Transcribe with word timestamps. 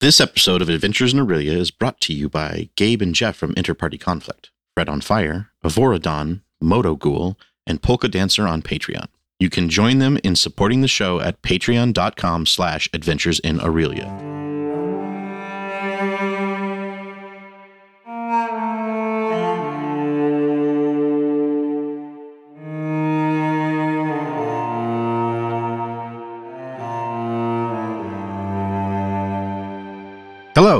This 0.00 0.20
episode 0.20 0.62
of 0.62 0.68
Adventures 0.68 1.12
in 1.12 1.18
Aurelia 1.18 1.54
is 1.54 1.72
brought 1.72 2.00
to 2.02 2.12
you 2.12 2.28
by 2.28 2.68
Gabe 2.76 3.02
and 3.02 3.12
Jeff 3.12 3.34
from 3.34 3.52
Interparty 3.54 3.98
Conflict, 3.98 4.52
Fred 4.76 4.88
on 4.88 5.00
Fire, 5.00 5.50
Avoradon, 5.64 6.42
Moto 6.60 6.94
Ghoul, 6.94 7.36
and 7.66 7.82
Polka 7.82 8.06
Dancer 8.06 8.46
on 8.46 8.62
Patreon. 8.62 9.08
You 9.40 9.50
can 9.50 9.68
join 9.68 9.98
them 9.98 10.16
in 10.22 10.36
supporting 10.36 10.82
the 10.82 10.86
show 10.86 11.18
at 11.18 11.42
patreon.com 11.42 12.46
slash 12.46 12.88
adventures 12.92 13.40
in 13.40 13.60
Aurelia. 13.60 14.47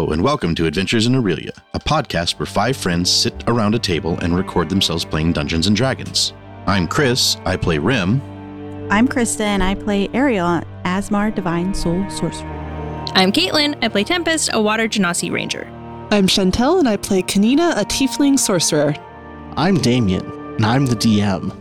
Hello, 0.09 0.15
and 0.15 0.25
welcome 0.25 0.55
to 0.55 0.65
Adventures 0.65 1.05
in 1.05 1.15
Aurelia, 1.15 1.53
a 1.75 1.79
podcast 1.79 2.39
where 2.39 2.47
five 2.47 2.79
friends 2.79 3.13
sit 3.13 3.45
around 3.47 3.75
a 3.75 3.79
table 3.79 4.19
and 4.21 4.35
record 4.35 4.71
themselves 4.71 5.05
playing 5.05 5.35
Dungeons 5.35 5.67
and 5.67 5.77
Dragons. 5.77 6.33
I'm 6.67 6.89
Chris, 6.89 7.37
I 7.45 7.59
play 7.59 7.77
Rim. 7.77 8.23
I'm 8.91 9.07
Krista, 9.07 9.43
and 9.43 9.63
I 9.63 9.75
play 9.75 10.09
Ariel, 10.15 10.63
Aasimar 10.87 11.35
Divine 11.35 11.75
Soul 11.75 12.09
Sorcerer. 12.09 12.49
I'm 13.13 13.31
Caitlin. 13.31 13.77
I 13.85 13.89
play 13.89 14.03
Tempest, 14.03 14.49
a 14.55 14.63
Water 14.63 14.89
Genasi 14.89 15.31
Ranger. 15.31 15.67
I'm 16.11 16.27
Chantel, 16.27 16.79
and 16.79 16.89
I 16.89 16.97
play 16.97 17.21
Kanina, 17.21 17.73
a 17.73 17.85
Tiefling 17.85 18.39
Sorcerer. 18.39 18.95
I'm 19.59 19.77
Damien, 19.77 20.25
and 20.55 20.65
I'm 20.65 20.87
the 20.87 20.97
DM. 20.97 21.55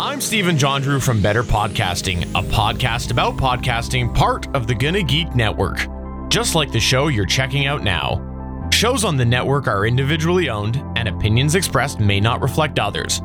I'm 0.00 0.20
Stephen 0.20 0.58
John 0.58 0.82
Drew 0.82 0.98
from 0.98 1.22
Better 1.22 1.44
Podcasting, 1.44 2.22
a 2.30 2.42
podcast 2.42 3.12
about 3.12 3.36
podcasting, 3.36 4.12
part 4.16 4.52
of 4.56 4.66
the 4.66 4.74
Gonna 4.74 5.04
Geek 5.04 5.32
Network. 5.36 5.86
Just 6.28 6.54
like 6.54 6.70
the 6.70 6.80
show 6.80 7.08
you're 7.08 7.26
checking 7.26 7.66
out 7.66 7.82
now. 7.82 8.24
Shows 8.70 9.02
on 9.02 9.16
the 9.16 9.24
network 9.24 9.66
are 9.66 9.86
individually 9.86 10.50
owned, 10.50 10.76
and 10.94 11.08
opinions 11.08 11.54
expressed 11.54 12.00
may 12.00 12.20
not 12.20 12.42
reflect 12.42 12.78
others. 12.78 13.22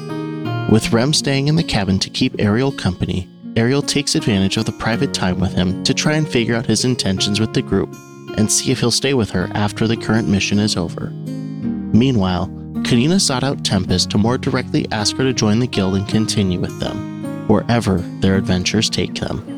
With 0.70 0.92
Rem 0.92 1.12
staying 1.12 1.48
in 1.48 1.56
the 1.56 1.64
cabin 1.64 1.98
to 1.98 2.08
keep 2.08 2.36
Ariel 2.38 2.70
company, 2.70 3.28
Ariel 3.56 3.82
takes 3.82 4.16
advantage 4.16 4.56
of 4.56 4.64
the 4.64 4.72
private 4.72 5.14
time 5.14 5.38
with 5.38 5.52
him 5.52 5.84
to 5.84 5.94
try 5.94 6.14
and 6.14 6.28
figure 6.28 6.56
out 6.56 6.66
his 6.66 6.84
intentions 6.84 7.38
with 7.38 7.54
the 7.54 7.62
group 7.62 7.94
and 8.36 8.50
see 8.50 8.72
if 8.72 8.80
he'll 8.80 8.90
stay 8.90 9.14
with 9.14 9.30
her 9.30 9.48
after 9.54 9.86
the 9.86 9.96
current 9.96 10.28
mission 10.28 10.58
is 10.58 10.76
over. 10.76 11.10
Meanwhile, 11.10 12.48
Kanina 12.82 13.20
sought 13.20 13.44
out 13.44 13.64
Tempest 13.64 14.10
to 14.10 14.18
more 14.18 14.38
directly 14.38 14.90
ask 14.90 15.16
her 15.16 15.22
to 15.22 15.32
join 15.32 15.60
the 15.60 15.68
guild 15.68 15.94
and 15.94 16.08
continue 16.08 16.58
with 16.58 16.80
them, 16.80 17.46
wherever 17.46 17.98
their 18.20 18.36
adventures 18.36 18.90
take 18.90 19.14
them. 19.14 19.53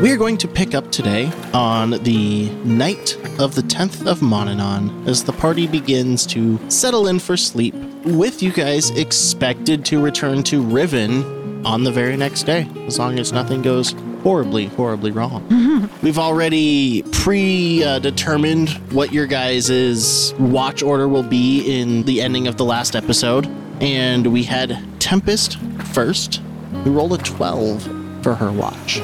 We 0.00 0.10
are 0.10 0.16
going 0.16 0.38
to 0.38 0.48
pick 0.48 0.74
up 0.74 0.90
today 0.90 1.30
on 1.52 1.90
the 1.90 2.48
night 2.64 3.16
of 3.38 3.54
the 3.54 3.62
10th 3.62 4.06
of 4.06 4.20
Monanon 4.20 5.06
as 5.06 5.22
the 5.24 5.32
party 5.32 5.66
begins 5.66 6.26
to 6.26 6.58
settle 6.70 7.08
in 7.08 7.18
for 7.18 7.36
sleep, 7.36 7.74
with 8.04 8.42
you 8.42 8.52
guys 8.52 8.90
expected 8.90 9.84
to 9.86 10.00
return 10.00 10.42
to 10.44 10.62
Riven 10.62 11.66
on 11.66 11.84
the 11.84 11.92
very 11.92 12.16
next 12.16 12.44
day, 12.44 12.68
as 12.86 12.98
long 12.98 13.18
as 13.18 13.32
nothing 13.32 13.62
goes 13.62 13.94
horribly, 14.22 14.66
horribly 14.66 15.10
wrong. 15.10 15.46
Mm-hmm. 15.48 16.04
We've 16.04 16.18
already 16.18 17.02
predetermined 17.12 18.70
what 18.92 19.12
your 19.12 19.26
guys' 19.26 20.32
watch 20.38 20.82
order 20.82 21.06
will 21.06 21.22
be 21.22 21.80
in 21.80 22.02
the 22.04 22.22
ending 22.22 22.46
of 22.48 22.56
the 22.56 22.64
last 22.64 22.96
episode, 22.96 23.46
and 23.80 24.26
we 24.28 24.42
had 24.42 24.78
Tempest 25.00 25.58
first, 25.92 26.36
who 26.84 26.92
rolled 26.92 27.12
a 27.12 27.18
12 27.18 28.22
for 28.22 28.34
her 28.34 28.50
watch. 28.50 29.00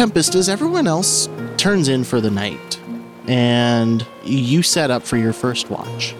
Tempest, 0.00 0.34
as 0.34 0.48
everyone 0.48 0.86
else 0.86 1.28
turns 1.58 1.88
in 1.88 2.04
for 2.04 2.22
the 2.22 2.30
night, 2.30 2.80
and 3.28 4.06
you 4.24 4.62
set 4.62 4.90
up 4.90 5.02
for 5.02 5.18
your 5.18 5.34
first 5.34 5.68
watch. 5.68 6.12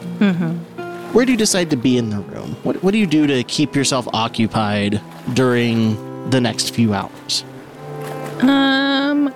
Where 1.14 1.24
do 1.24 1.32
you 1.32 1.38
decide 1.38 1.70
to 1.70 1.76
be 1.76 1.96
in 1.96 2.10
the 2.10 2.20
room? 2.20 2.56
What, 2.62 2.82
what 2.82 2.91
do 2.91 2.98
you 2.98 3.06
do 3.06 3.26
to 3.26 3.42
keep 3.42 3.74
yourself 3.74 4.06
occupied 4.12 5.00
during 5.32 6.28
the 6.28 6.42
next 6.42 6.74
few 6.74 6.92
hours? 6.92 7.42
Um, 8.42 9.32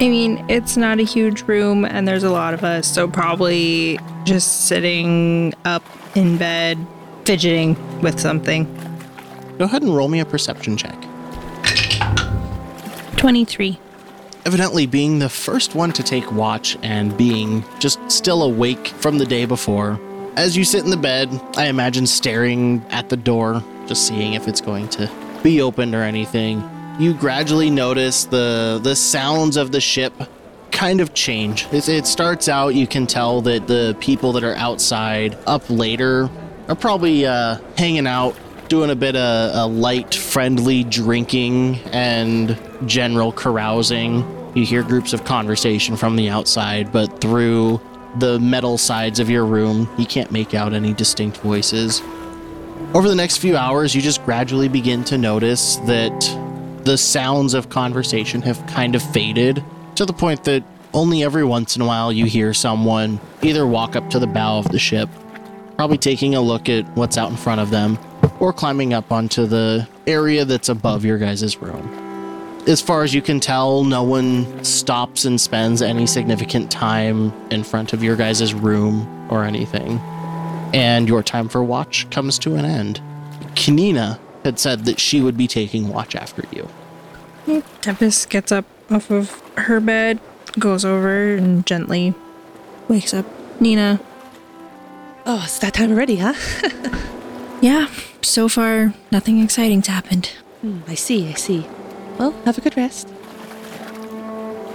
I 0.00 0.08
mean, 0.08 0.42
it's 0.48 0.78
not 0.78 0.98
a 0.98 1.04
huge 1.04 1.42
room 1.42 1.84
and 1.84 2.08
there's 2.08 2.24
a 2.24 2.30
lot 2.30 2.54
of 2.54 2.64
us, 2.64 2.86
so 2.86 3.06
probably 3.06 4.00
just 4.24 4.68
sitting 4.68 5.52
up 5.66 5.84
in 6.14 6.38
bed, 6.38 6.78
fidgeting 7.26 7.76
with 8.00 8.18
something. 8.18 8.64
Go 9.58 9.66
ahead 9.66 9.82
and 9.82 9.94
roll 9.94 10.08
me 10.08 10.20
a 10.20 10.24
perception 10.24 10.78
check. 10.78 10.96
23. 13.22 13.78
Evidently, 14.46 14.84
being 14.84 15.20
the 15.20 15.28
first 15.28 15.76
one 15.76 15.92
to 15.92 16.02
take 16.02 16.32
watch 16.32 16.76
and 16.82 17.16
being 17.16 17.64
just 17.78 18.00
still 18.10 18.42
awake 18.42 18.88
from 18.88 19.16
the 19.16 19.24
day 19.24 19.44
before, 19.44 20.00
as 20.34 20.56
you 20.56 20.64
sit 20.64 20.82
in 20.82 20.90
the 20.90 20.96
bed, 20.96 21.30
I 21.56 21.66
imagine 21.66 22.04
staring 22.08 22.84
at 22.90 23.10
the 23.10 23.16
door, 23.16 23.62
just 23.86 24.08
seeing 24.08 24.32
if 24.32 24.48
it's 24.48 24.60
going 24.60 24.88
to 24.88 25.08
be 25.40 25.62
opened 25.62 25.94
or 25.94 26.02
anything. 26.02 26.68
You 26.98 27.14
gradually 27.14 27.70
notice 27.70 28.24
the 28.24 28.80
the 28.82 28.96
sounds 28.96 29.56
of 29.56 29.70
the 29.70 29.80
ship 29.80 30.12
kind 30.72 31.00
of 31.00 31.14
change. 31.14 31.68
It, 31.70 31.88
it 31.88 32.08
starts 32.08 32.48
out, 32.48 32.74
you 32.74 32.88
can 32.88 33.06
tell 33.06 33.40
that 33.42 33.68
the 33.68 33.96
people 34.00 34.32
that 34.32 34.42
are 34.42 34.56
outside 34.56 35.38
up 35.46 35.62
later 35.70 36.28
are 36.66 36.74
probably 36.74 37.24
uh, 37.24 37.58
hanging 37.78 38.08
out, 38.08 38.34
doing 38.72 38.88
a 38.88 38.96
bit 38.96 39.14
of 39.14 39.54
a 39.54 39.66
light, 39.66 40.14
friendly 40.14 40.82
drinking 40.82 41.76
and 41.92 42.58
general 42.86 43.30
carousing. 43.30 44.24
You 44.54 44.64
hear 44.64 44.82
groups 44.82 45.12
of 45.12 45.26
conversation 45.26 45.94
from 45.94 46.16
the 46.16 46.30
outside, 46.30 46.90
but 46.90 47.20
through 47.20 47.82
the 48.18 48.40
metal 48.40 48.78
sides 48.78 49.20
of 49.20 49.28
your 49.28 49.44
room, 49.44 49.90
you 49.98 50.06
can't 50.06 50.30
make 50.30 50.54
out 50.54 50.72
any 50.72 50.94
distinct 50.94 51.36
voices. 51.36 52.00
Over 52.94 53.10
the 53.10 53.14
next 53.14 53.36
few 53.36 53.58
hours, 53.58 53.94
you 53.94 54.00
just 54.00 54.24
gradually 54.24 54.68
begin 54.68 55.04
to 55.04 55.18
notice 55.18 55.76
that 55.84 56.18
the 56.84 56.96
sounds 56.96 57.52
of 57.52 57.68
conversation 57.68 58.40
have 58.40 58.66
kind 58.68 58.94
of 58.94 59.02
faded 59.02 59.62
to 59.96 60.06
the 60.06 60.14
point 60.14 60.44
that 60.44 60.64
only 60.94 61.22
every 61.22 61.44
once 61.44 61.76
in 61.76 61.82
a 61.82 61.86
while 61.86 62.10
you 62.10 62.24
hear 62.24 62.54
someone 62.54 63.20
either 63.42 63.66
walk 63.66 63.96
up 63.96 64.08
to 64.08 64.18
the 64.18 64.26
bow 64.26 64.58
of 64.60 64.70
the 64.70 64.78
ship, 64.78 65.10
probably 65.76 65.98
taking 65.98 66.34
a 66.34 66.40
look 66.40 66.70
at 66.70 66.88
what's 66.96 67.18
out 67.18 67.30
in 67.30 67.36
front 67.36 67.60
of 67.60 67.68
them, 67.68 67.98
or 68.40 68.52
climbing 68.52 68.92
up 68.92 69.12
onto 69.12 69.46
the 69.46 69.86
area 70.06 70.44
that's 70.44 70.68
above 70.68 71.04
your 71.04 71.18
guys' 71.18 71.56
room. 71.58 71.98
As 72.66 72.80
far 72.80 73.02
as 73.02 73.12
you 73.12 73.22
can 73.22 73.40
tell, 73.40 73.82
no 73.82 74.02
one 74.02 74.64
stops 74.64 75.24
and 75.24 75.40
spends 75.40 75.82
any 75.82 76.06
significant 76.06 76.70
time 76.70 77.32
in 77.50 77.64
front 77.64 77.92
of 77.92 78.02
your 78.02 78.14
guys' 78.16 78.54
room 78.54 79.28
or 79.30 79.44
anything. 79.44 79.98
And 80.72 81.08
your 81.08 81.22
time 81.22 81.48
for 81.48 81.62
watch 81.64 82.08
comes 82.10 82.38
to 82.40 82.54
an 82.54 82.64
end. 82.64 83.00
Kanina 83.54 84.18
had 84.44 84.58
said 84.58 84.84
that 84.84 85.00
she 85.00 85.20
would 85.20 85.36
be 85.36 85.46
taking 85.46 85.88
watch 85.88 86.14
after 86.14 86.44
you. 86.52 87.62
Tempest 87.80 88.30
gets 88.30 88.52
up 88.52 88.64
off 88.90 89.10
of 89.10 89.40
her 89.56 89.80
bed, 89.80 90.20
goes 90.58 90.84
over 90.84 91.34
and 91.34 91.66
gently 91.66 92.14
wakes 92.88 93.12
up 93.12 93.26
Nina. 93.60 94.00
Oh, 95.26 95.42
it's 95.44 95.58
that 95.58 95.74
time 95.74 95.92
already, 95.92 96.16
huh? 96.16 96.34
Yeah, 97.62 97.86
so 98.22 98.48
far, 98.48 98.94
nothing 99.10 99.40
exciting's 99.40 99.86
happened. 99.86 100.26
Hmm, 100.60 100.80
I 100.86 100.94
see, 100.94 101.28
I 101.28 101.34
see. 101.34 101.66
Well, 102.18 102.32
have 102.44 102.58
a 102.58 102.60
good 102.60 102.76
rest. 102.76 103.08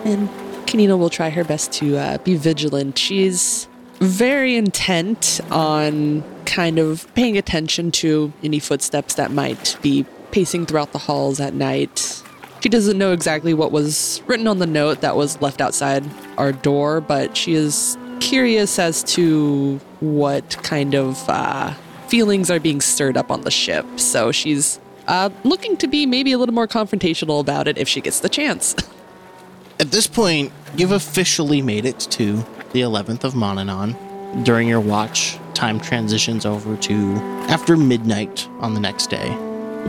And 0.06 0.30
Kanina 0.68 0.98
will 0.98 1.10
try 1.10 1.30
her 1.30 1.44
best 1.44 1.72
to 1.74 1.98
uh, 1.98 2.18
be 2.20 2.36
vigilant. 2.36 2.98
She's 2.98 3.68
very 4.00 4.56
intent 4.56 5.42
on 5.50 6.24
kind 6.46 6.80
of 6.80 7.14
paying 7.16 7.38
attention 7.38 7.92
to 7.92 8.32
any 8.44 8.60
footsteps 8.60 9.16
that 9.16 9.32
might 9.32 9.78
be 9.82 10.06
pacing 10.32 10.66
throughout 10.66 10.92
the 10.92 11.00
halls 11.00 11.40
at 11.40 11.54
night. 11.54 12.22
She 12.62 12.70
doesn't 12.70 12.98
know 12.98 13.12
exactly 13.14 13.54
what 13.54 13.72
was 13.72 14.22
written 14.28 14.48
on 14.48 14.60
the 14.60 14.68
note 14.68 15.02
that 15.02 15.16
was 15.16 15.42
left 15.42 15.62
outside 15.62 16.04
our 16.38 16.52
door, 16.52 17.02
but 17.02 17.38
she 17.38 17.54
is 17.54 17.98
curious 18.20 18.80
as 18.80 19.04
to 19.04 19.78
what 20.00 20.58
kind 20.64 20.96
of 20.96 21.24
uh, 21.30 21.74
feelings 22.10 22.50
are 22.50 22.60
being 22.60 22.82
stirred 22.82 23.18
up 23.18 23.32
on 23.32 23.42
the 23.42 23.52
ship. 23.52 23.86
So 24.00 24.32
she's 24.32 24.80
uh, 25.08 25.30
looking 25.44 25.78
to 25.78 25.88
be 25.88 26.06
maybe 26.06 26.32
a 26.32 26.38
little 26.38 26.56
more 26.56 26.68
confrontational 26.68 27.40
about 27.40 27.68
it 27.68 27.78
if 27.78 27.88
she 27.88 28.02
gets 28.02 28.20
the 28.20 28.30
chance. 28.30 28.76
At 29.80 29.92
this 29.92 30.08
point, 30.08 30.52
you've 30.76 30.92
officially 30.92 31.62
made 31.62 31.86
it 31.86 32.00
to 32.00 32.38
the 32.72 32.82
11th 32.82 33.24
of 33.24 33.34
Monanon. 33.34 33.96
During 34.44 34.68
your 34.68 34.80
watch, 34.80 35.38
time 35.54 35.80
transitions 35.80 36.46
over 36.46 36.76
to 36.78 36.96
after 37.50 37.78
midnight 37.78 38.48
on 38.60 38.74
the 38.74 38.80
next 38.80 39.10
day. 39.10 39.30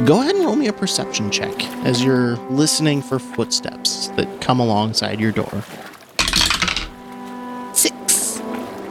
Go 0.04 0.20
ahead 0.20 0.36
and 0.36 0.44
roll 0.44 0.56
me 0.56 0.68
a 0.68 0.72
perception 0.72 1.30
check 1.30 1.64
as 1.84 2.04
you're 2.04 2.36
listening 2.50 3.02
for 3.02 3.18
footsteps 3.18 4.08
that 4.08 4.40
come 4.40 4.60
alongside 4.60 5.18
your 5.18 5.32
door. 5.32 5.64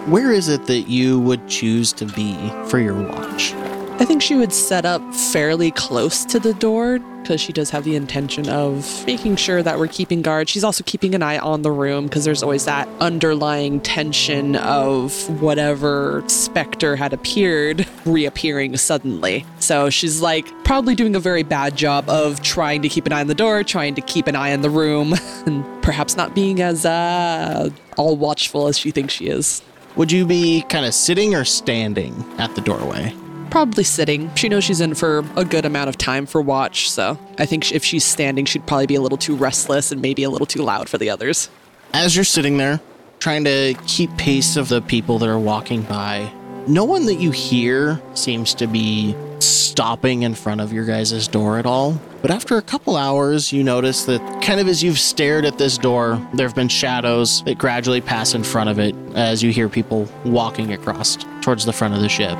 Where 0.07 0.31
is 0.31 0.47
it 0.47 0.67
that 0.67 0.87
you 0.87 1.19
would 1.19 1.49
choose 1.49 1.91
to 1.91 2.05
be 2.05 2.37
for 2.67 2.79
your 2.79 2.95
watch? 2.95 3.53
I 3.99 4.05
think 4.05 4.21
she 4.21 4.35
would 4.35 4.53
set 4.53 4.85
up 4.85 5.01
fairly 5.13 5.69
close 5.71 6.23
to 6.23 6.39
the 6.39 6.53
door 6.53 6.99
because 6.99 7.41
she 7.41 7.51
does 7.51 7.69
have 7.71 7.83
the 7.83 7.97
intention 7.97 8.47
of 8.47 9.05
making 9.05 9.35
sure 9.35 9.61
that 9.61 9.77
we're 9.77 9.87
keeping 9.87 10.21
guard. 10.21 10.47
She's 10.47 10.63
also 10.63 10.81
keeping 10.85 11.13
an 11.13 11.23
eye 11.23 11.39
on 11.39 11.61
the 11.61 11.71
room 11.71 12.05
because 12.05 12.23
there's 12.23 12.41
always 12.41 12.63
that 12.63 12.87
underlying 13.01 13.81
tension 13.81 14.55
of 14.55 15.41
whatever 15.41 16.23
specter 16.27 16.95
had 16.95 17.11
appeared 17.11 17.85
reappearing 18.05 18.77
suddenly. 18.77 19.45
So 19.59 19.89
she's 19.89 20.21
like 20.21 20.47
probably 20.63 20.95
doing 20.95 21.17
a 21.17 21.19
very 21.19 21.43
bad 21.43 21.75
job 21.75 22.09
of 22.09 22.41
trying 22.41 22.81
to 22.83 22.87
keep 22.87 23.07
an 23.07 23.11
eye 23.11 23.19
on 23.19 23.27
the 23.27 23.35
door, 23.35 23.61
trying 23.65 23.95
to 23.95 24.01
keep 24.01 24.27
an 24.27 24.37
eye 24.37 24.53
on 24.53 24.61
the 24.61 24.69
room, 24.69 25.15
and 25.45 25.65
perhaps 25.83 26.15
not 26.15 26.33
being 26.33 26.61
as 26.61 26.85
uh, 26.85 27.69
all 27.97 28.15
watchful 28.15 28.69
as 28.69 28.79
she 28.79 28.91
thinks 28.91 29.13
she 29.13 29.27
is. 29.27 29.61
Would 29.97 30.11
you 30.11 30.27
be 30.27 30.61
kind 30.61 30.85
of 30.85 30.93
sitting 30.93 31.33
or 31.33 31.43
standing 31.43 32.23
at 32.37 32.53
the 32.53 32.61
doorway? 32.61 33.15
Probably 33.49 33.83
sitting. 33.83 34.33
She 34.35 34.47
knows 34.47 34.63
she's 34.63 34.79
in 34.79 34.93
for 34.93 35.25
a 35.35 35.43
good 35.43 35.65
amount 35.65 35.89
of 35.89 35.97
time 35.97 36.27
for 36.27 36.39
watch, 36.39 36.91
so 36.91 37.17
I 37.39 37.47
think 37.47 37.71
if 37.71 37.83
she's 37.83 38.05
standing, 38.05 38.45
she'd 38.45 38.67
probably 38.67 38.85
be 38.85 38.93
a 38.93 39.01
little 39.01 39.17
too 39.17 39.35
restless 39.35 39.91
and 39.91 39.99
maybe 39.99 40.21
a 40.21 40.29
little 40.29 40.45
too 40.45 40.61
loud 40.61 40.87
for 40.87 40.99
the 40.99 41.09
others. 41.09 41.49
As 41.93 42.15
you're 42.15 42.25
sitting 42.25 42.57
there, 42.57 42.79
trying 43.17 43.43
to 43.45 43.73
keep 43.87 44.15
pace 44.17 44.55
of 44.55 44.69
the 44.69 44.83
people 44.83 45.17
that 45.17 45.29
are 45.29 45.39
walking 45.39 45.81
by, 45.81 46.31
no 46.67 46.83
one 46.83 47.07
that 47.07 47.15
you 47.15 47.31
hear 47.31 47.99
seems 48.13 48.53
to 48.53 48.67
be 48.67 49.15
stopping 49.39 50.23
in 50.23 50.33
front 50.33 50.61
of 50.61 50.73
your 50.73 50.85
guys' 50.85 51.27
door 51.27 51.59
at 51.59 51.65
all. 51.65 51.99
But 52.21 52.31
after 52.31 52.57
a 52.57 52.61
couple 52.61 52.95
hours, 52.95 53.53
you 53.53 53.63
notice 53.63 54.05
that 54.05 54.19
kind 54.41 54.59
of 54.59 54.67
as 54.67 54.83
you've 54.83 54.99
stared 54.99 55.45
at 55.45 55.57
this 55.57 55.77
door, 55.77 56.19
there 56.33 56.47
have 56.47 56.55
been 56.55 56.67
shadows 56.67 57.43
that 57.43 57.57
gradually 57.57 58.01
pass 58.01 58.33
in 58.33 58.43
front 58.43 58.69
of 58.69 58.79
it 58.79 58.95
as 59.15 59.43
you 59.43 59.51
hear 59.51 59.69
people 59.69 60.09
walking 60.25 60.73
across 60.73 61.17
towards 61.41 61.65
the 61.65 61.73
front 61.73 61.93
of 61.93 62.01
the 62.01 62.09
ship. 62.09 62.37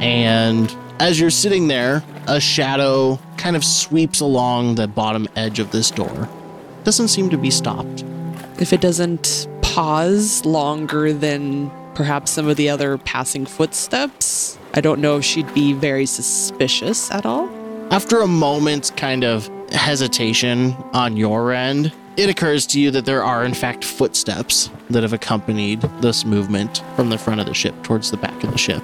And 0.00 0.74
as 0.98 1.20
you're 1.20 1.30
sitting 1.30 1.68
there, 1.68 2.02
a 2.26 2.40
shadow 2.40 3.18
kind 3.36 3.56
of 3.56 3.64
sweeps 3.64 4.20
along 4.20 4.74
the 4.74 4.88
bottom 4.88 5.28
edge 5.36 5.58
of 5.58 5.70
this 5.70 5.90
door. 5.90 6.28
Doesn't 6.84 7.08
seem 7.08 7.30
to 7.30 7.38
be 7.38 7.50
stopped. 7.50 8.04
If 8.58 8.72
it 8.72 8.80
doesn't 8.80 9.48
pause 9.62 10.44
longer 10.44 11.12
than 11.12 11.70
perhaps 11.94 12.32
some 12.32 12.48
of 12.48 12.56
the 12.56 12.68
other 12.68 12.98
passing 12.98 13.46
footsteps, 13.46 14.58
I 14.72 14.80
don't 14.80 15.00
know 15.00 15.18
if 15.18 15.24
she'd 15.24 15.52
be 15.52 15.72
very 15.72 16.06
suspicious 16.06 17.10
at 17.10 17.26
all. 17.26 17.48
After 17.92 18.20
a 18.20 18.26
moment's 18.28 18.90
kind 18.92 19.24
of 19.24 19.48
hesitation 19.72 20.76
on 20.92 21.16
your 21.16 21.52
end, 21.52 21.92
it 22.16 22.30
occurs 22.30 22.66
to 22.66 22.80
you 22.80 22.90
that 22.92 23.04
there 23.04 23.24
are, 23.24 23.44
in 23.44 23.54
fact, 23.54 23.84
footsteps 23.84 24.70
that 24.90 25.02
have 25.02 25.12
accompanied 25.12 25.80
this 26.00 26.24
movement 26.24 26.84
from 26.94 27.10
the 27.10 27.18
front 27.18 27.40
of 27.40 27.46
the 27.46 27.54
ship 27.54 27.74
towards 27.82 28.10
the 28.10 28.16
back 28.16 28.44
of 28.44 28.52
the 28.52 28.58
ship. 28.58 28.82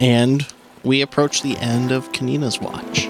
And 0.00 0.46
we 0.82 1.02
approach 1.02 1.42
the 1.42 1.56
end 1.58 1.92
of 1.92 2.12
Kanina's 2.12 2.58
watch. 2.58 3.08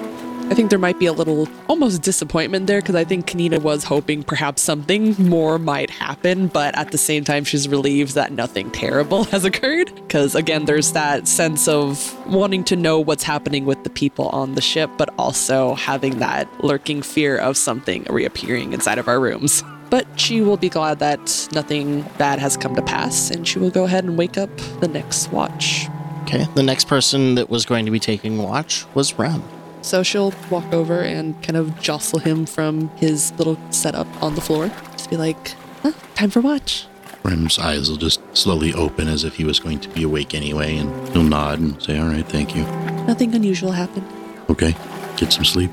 I 0.52 0.54
think 0.54 0.69
there 0.69 0.78
might 0.78 0.99
be 0.99 1.06
a 1.06 1.14
little 1.14 1.49
almost 1.66 2.02
disappointment 2.02 2.66
there 2.66 2.82
because 2.82 2.94
I 2.94 3.04
think 3.04 3.26
Kanina 3.26 3.62
was 3.62 3.84
hoping 3.84 4.22
perhaps 4.22 4.60
something 4.60 5.14
more 5.19 5.58
might 5.58 5.88
happen, 5.88 6.49
but 6.49 6.76
at 6.76 6.90
the 6.90 6.99
same 6.99 7.25
time, 7.25 7.44
she's 7.44 7.70
relieved 7.70 8.16
that 8.16 8.32
nothing 8.32 8.70
terrible 8.70 9.25
has 9.32 9.46
occurred. 9.46 9.94
Because 9.94 10.34
again, 10.34 10.66
there's 10.66 10.93
that 10.93 11.26
sense 11.26 11.69
of 11.69 12.14
wanting 12.28 12.64
to 12.64 12.76
know 12.76 13.00
what's 13.00 13.22
happening 13.22 13.64
with 13.64 13.82
the 13.82 13.88
people 13.88 14.28
on 14.28 14.54
the 14.54 14.60
ship, 14.60 14.90
but 14.99 15.08
also 15.16 15.72
having 15.72 16.19
that 16.19 16.46
lurking 16.62 17.00
fear 17.00 17.38
of 17.38 17.56
something 17.56 18.04
reappearing 18.10 18.75
inside 18.75 18.99
of 18.99 19.08
our 19.08 19.20
rooms. 19.20 19.64
But 19.88 20.06
she 20.20 20.43
will 20.43 20.58
be 20.58 20.69
glad 20.69 20.99
that 20.99 21.49
nothing 21.54 22.02
bad 22.19 22.38
has 22.40 22.58
come 22.58 22.76
to 22.76 22.82
pass, 22.82 23.31
and 23.31 23.49
she 23.49 23.58
will 23.58 23.70
go 23.70 23.84
ahead 23.84 24.04
and 24.04 24.19
wake 24.19 24.37
up 24.37 24.54
the 24.81 24.88
next 24.88 25.32
watch. 25.32 25.87
Okay, 26.25 26.46
the 26.54 26.62
next 26.62 26.88
person 26.88 27.37
that 27.37 27.49
was 27.49 27.64
going 27.64 27.87
to 27.87 27.90
be 27.90 27.99
taking 27.99 28.37
watch 28.37 28.84
was 28.94 29.19
Rem. 29.19 29.43
So 29.82 30.02
she'll 30.02 30.32
walk 30.50 30.73
over 30.73 31.00
and 31.00 31.40
kind 31.43 31.56
of 31.56 31.79
jostle 31.81 32.20
him 32.20 32.46
from 32.46 32.88
his 32.96 33.32
little 33.32 33.58
setup 33.70 34.06
on 34.23 34.34
the 34.34 34.40
floor. 34.40 34.70
Just 34.93 35.11
be 35.11 35.17
like, 35.17 35.55
huh, 35.82 35.93
time 36.14 36.31
for 36.31 36.40
watch. 36.40 36.87
Rem's 37.25 37.58
eyes 37.58 37.88
will 37.88 37.96
just 37.96 38.20
slowly 38.37 38.75
open 38.75 39.08
as 39.08 39.25
if 39.25 39.37
he 39.37 39.44
was 39.44 39.61
going 39.61 39.79
to 39.81 39.88
be 39.90 40.02
awake 40.02 40.34
anyway, 40.34 40.76
and 40.76 41.08
he'll 41.11 41.23
nod 41.23 41.61
and 41.61 41.81
say, 41.81 41.99
All 41.99 42.08
right, 42.08 42.26
thank 42.26 42.56
you. 42.56 42.64
Nothing 43.06 43.34
unusual 43.34 43.70
happened. 43.70 44.06
Okay, 44.50 44.75
get 45.17 45.32
some 45.32 45.44
sleep. 45.44 45.70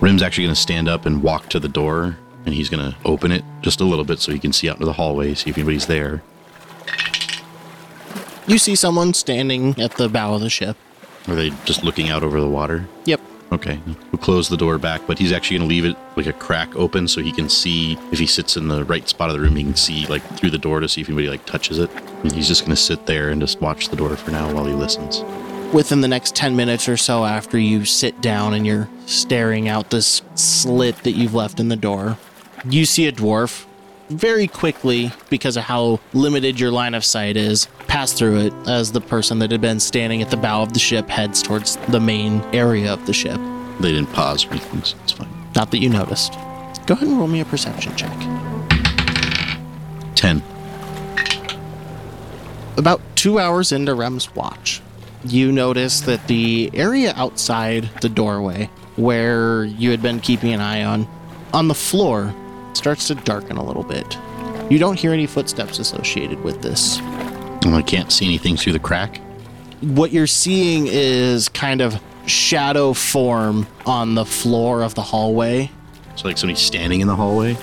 Rim's 0.00 0.22
actually 0.22 0.44
going 0.44 0.54
to 0.54 0.60
stand 0.60 0.88
up 0.88 1.06
and 1.06 1.22
walk 1.22 1.48
to 1.48 1.58
the 1.58 1.68
door, 1.68 2.16
and 2.46 2.54
he's 2.54 2.68
going 2.68 2.92
to 2.92 2.96
open 3.04 3.32
it 3.32 3.44
just 3.62 3.80
a 3.80 3.84
little 3.84 4.04
bit 4.04 4.20
so 4.20 4.30
he 4.30 4.38
can 4.38 4.52
see 4.52 4.68
out 4.68 4.76
into 4.76 4.86
the 4.86 4.92
hallway, 4.92 5.34
see 5.34 5.50
if 5.50 5.56
anybody's 5.58 5.86
there. 5.86 6.22
You 8.46 8.58
see 8.58 8.76
someone 8.76 9.14
standing 9.14 9.80
at 9.80 9.92
the 9.92 10.08
bow 10.08 10.34
of 10.34 10.42
the 10.42 10.50
ship. 10.50 10.76
Are 11.26 11.34
they 11.34 11.50
just 11.64 11.82
looking 11.82 12.10
out 12.10 12.22
over 12.22 12.40
the 12.40 12.48
water? 12.48 12.86
Yep. 13.06 13.20
Okay, 13.54 13.78
we'll 13.86 14.18
close 14.20 14.48
the 14.48 14.56
door 14.56 14.78
back, 14.78 15.00
but 15.06 15.16
he's 15.16 15.30
actually 15.30 15.58
going 15.58 15.68
to 15.68 15.72
leave 15.72 15.84
it 15.84 15.96
like 16.16 16.26
a 16.26 16.32
crack 16.32 16.74
open 16.74 17.06
so 17.06 17.22
he 17.22 17.30
can 17.30 17.48
see 17.48 17.96
if 18.10 18.18
he 18.18 18.26
sits 18.26 18.56
in 18.56 18.66
the 18.66 18.84
right 18.84 19.08
spot 19.08 19.30
of 19.30 19.36
the 19.36 19.40
room, 19.40 19.54
he 19.54 19.62
can 19.62 19.76
see 19.76 20.06
like 20.08 20.22
through 20.36 20.50
the 20.50 20.58
door 20.58 20.80
to 20.80 20.88
see 20.88 21.02
if 21.02 21.08
anybody 21.08 21.28
like 21.28 21.46
touches 21.46 21.78
it. 21.78 21.88
And 22.24 22.32
he's 22.32 22.48
just 22.48 22.62
going 22.62 22.74
to 22.74 22.82
sit 22.82 23.06
there 23.06 23.30
and 23.30 23.40
just 23.40 23.60
watch 23.60 23.90
the 23.90 23.96
door 23.96 24.16
for 24.16 24.32
now 24.32 24.52
while 24.52 24.64
he 24.64 24.72
listens. 24.72 25.22
Within 25.72 26.00
the 26.00 26.08
next 26.08 26.34
10 26.34 26.56
minutes 26.56 26.88
or 26.88 26.96
so 26.96 27.24
after 27.24 27.56
you 27.56 27.84
sit 27.84 28.20
down 28.20 28.54
and 28.54 28.66
you're 28.66 28.88
staring 29.06 29.68
out 29.68 29.90
this 29.90 30.22
slit 30.34 30.96
that 31.04 31.12
you've 31.12 31.34
left 31.34 31.60
in 31.60 31.68
the 31.68 31.76
door, 31.76 32.18
you 32.68 32.84
see 32.84 33.06
a 33.06 33.12
dwarf 33.12 33.66
very 34.14 34.46
quickly, 34.46 35.12
because 35.30 35.56
of 35.56 35.64
how 35.64 36.00
limited 36.12 36.58
your 36.60 36.70
line 36.70 36.94
of 36.94 37.04
sight 37.04 37.36
is, 37.36 37.66
pass 37.88 38.12
through 38.12 38.38
it 38.46 38.52
as 38.66 38.92
the 38.92 39.00
person 39.00 39.38
that 39.40 39.50
had 39.50 39.60
been 39.60 39.80
standing 39.80 40.22
at 40.22 40.30
the 40.30 40.36
bow 40.36 40.62
of 40.62 40.72
the 40.72 40.78
ship 40.78 41.08
heads 41.08 41.42
towards 41.42 41.76
the 41.88 42.00
main 42.00 42.40
area 42.54 42.92
of 42.92 43.04
the 43.06 43.12
ship. 43.12 43.40
They 43.80 43.92
didn't 43.92 44.12
pause 44.12 44.46
or 44.46 44.50
anything, 44.50 44.82
so 44.82 44.96
it's 45.02 45.12
fine. 45.12 45.28
Not 45.54 45.70
that 45.72 45.78
you 45.78 45.88
noticed. 45.88 46.32
Go 46.86 46.94
ahead 46.94 47.08
and 47.08 47.18
roll 47.18 47.28
me 47.28 47.40
a 47.40 47.44
perception 47.44 47.94
check. 47.96 48.16
10. 50.14 50.42
About 52.76 53.00
two 53.14 53.38
hours 53.38 53.72
into 53.72 53.94
Rem's 53.94 54.34
watch, 54.34 54.82
you 55.24 55.50
notice 55.50 56.02
that 56.02 56.26
the 56.26 56.70
area 56.74 57.14
outside 57.16 57.88
the 58.00 58.08
doorway, 58.08 58.68
where 58.96 59.64
you 59.64 59.90
had 59.90 60.02
been 60.02 60.20
keeping 60.20 60.52
an 60.52 60.60
eye 60.60 60.84
on, 60.84 61.08
on 61.52 61.68
the 61.68 61.74
floor, 61.74 62.34
starts 62.76 63.08
to 63.08 63.14
darken 63.14 63.56
a 63.56 63.64
little 63.64 63.84
bit. 63.84 64.18
You 64.70 64.78
don't 64.78 64.98
hear 64.98 65.12
any 65.12 65.26
footsteps 65.26 65.78
associated 65.78 66.42
with 66.42 66.62
this. 66.62 67.00
Well, 67.64 67.74
I 67.74 67.82
can't 67.82 68.10
see 68.10 68.24
anything 68.24 68.56
through 68.56 68.72
the 68.72 68.78
crack. 68.78 69.20
What 69.80 70.12
you're 70.12 70.26
seeing 70.26 70.86
is 70.86 71.48
kind 71.48 71.80
of 71.80 72.00
shadow 72.26 72.92
form 72.92 73.66
on 73.86 74.14
the 74.14 74.24
floor 74.24 74.82
of 74.82 74.94
the 74.94 75.02
hallway. 75.02 75.70
So, 76.16 76.28
like 76.28 76.38
somebody 76.38 76.58
standing 76.58 77.00
in 77.00 77.08
the 77.08 77.16
hallway. 77.16 77.56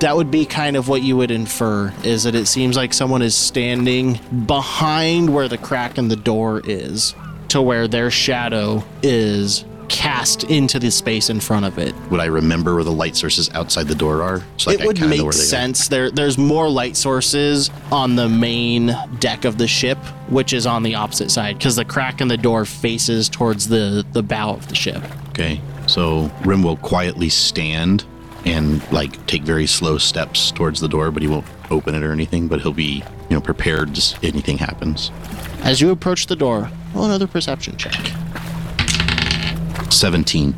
That 0.00 0.16
would 0.16 0.30
be 0.30 0.46
kind 0.46 0.76
of 0.76 0.88
what 0.88 1.02
you 1.02 1.16
would 1.16 1.30
infer 1.32 1.92
is 2.04 2.22
that 2.22 2.36
it 2.36 2.46
seems 2.46 2.76
like 2.76 2.94
someone 2.94 3.20
is 3.20 3.34
standing 3.34 4.20
behind 4.46 5.34
where 5.34 5.48
the 5.48 5.58
crack 5.58 5.98
in 5.98 6.08
the 6.08 6.16
door 6.16 6.62
is 6.64 7.14
to 7.48 7.60
where 7.60 7.88
their 7.88 8.10
shadow 8.10 8.84
is 9.02 9.64
cast 9.88 10.44
into 10.44 10.78
the 10.78 10.90
space 10.90 11.30
in 11.30 11.40
front 11.40 11.64
of 11.64 11.78
it. 11.78 11.94
Would 12.10 12.20
I 12.20 12.26
remember 12.26 12.74
where 12.74 12.84
the 12.84 12.92
light 12.92 13.16
sources 13.16 13.50
outside 13.54 13.88
the 13.88 13.94
door 13.94 14.22
are? 14.22 14.42
So, 14.56 14.70
like, 14.70 14.80
it 14.80 14.86
would 14.86 15.00
make 15.00 15.10
where 15.10 15.18
they 15.18 15.26
are. 15.28 15.32
sense. 15.32 15.88
There, 15.88 16.10
there's 16.10 16.38
more 16.38 16.68
light 16.68 16.96
sources 16.96 17.70
on 17.90 18.16
the 18.16 18.28
main 18.28 18.94
deck 19.18 19.44
of 19.44 19.58
the 19.58 19.66
ship, 19.66 19.98
which 20.28 20.52
is 20.52 20.66
on 20.66 20.82
the 20.82 20.94
opposite 20.94 21.30
side, 21.30 21.58
because 21.58 21.76
the 21.76 21.84
crack 21.84 22.20
in 22.20 22.28
the 22.28 22.36
door 22.36 22.64
faces 22.64 23.28
towards 23.28 23.68
the 23.68 24.04
the 24.12 24.22
bow 24.22 24.50
of 24.50 24.68
the 24.68 24.74
ship. 24.74 25.02
Okay, 25.30 25.60
so 25.86 26.30
Rim 26.44 26.62
will 26.62 26.76
quietly 26.76 27.28
stand 27.28 28.04
and 28.44 28.80
like 28.92 29.24
take 29.26 29.42
very 29.42 29.66
slow 29.66 29.98
steps 29.98 30.50
towards 30.50 30.80
the 30.80 30.88
door, 30.88 31.10
but 31.10 31.22
he 31.22 31.28
won't 31.28 31.46
open 31.70 31.94
it 31.94 32.02
or 32.02 32.12
anything. 32.12 32.48
But 32.48 32.60
he'll 32.60 32.72
be, 32.72 33.02
you 33.28 33.36
know, 33.36 33.40
prepared 33.40 33.96
if 33.96 34.22
anything 34.24 34.58
happens. 34.58 35.10
As 35.62 35.80
you 35.80 35.90
approach 35.90 36.26
the 36.26 36.36
door, 36.36 36.70
roll 36.94 37.04
another 37.06 37.26
perception 37.26 37.76
check. 37.76 37.94
Seventeen. 39.90 40.54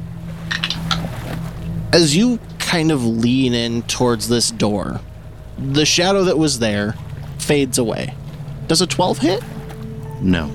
As 1.93 2.17
you 2.17 2.39
kind 2.59 2.93
of 2.93 3.05
lean 3.05 3.53
in 3.53 3.83
towards 3.83 4.29
this 4.29 4.51
door, 4.51 5.01
the 5.59 5.85
shadow 5.85 6.25
that 6.25 6.39
was 6.39 6.59
there 6.61 6.95
fades 7.39 7.79
away. 7.79 8.15
Does 8.69 8.81
a 8.81 8.87
12 8.87 9.19
hit? 9.19 9.43
No. 10.21 10.49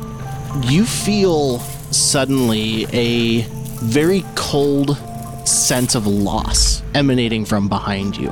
You 0.64 0.86
feel 0.86 1.60
suddenly 1.92 2.86
a 2.94 3.42
very 3.84 4.24
cold 4.36 4.98
sense 5.46 5.96
of 5.96 6.08
loss 6.08 6.82
emanating 6.94 7.44
from 7.44 7.68
behind 7.68 8.16
you. 8.16 8.32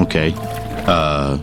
Okay. 0.00 0.32
Uh, 0.86 1.38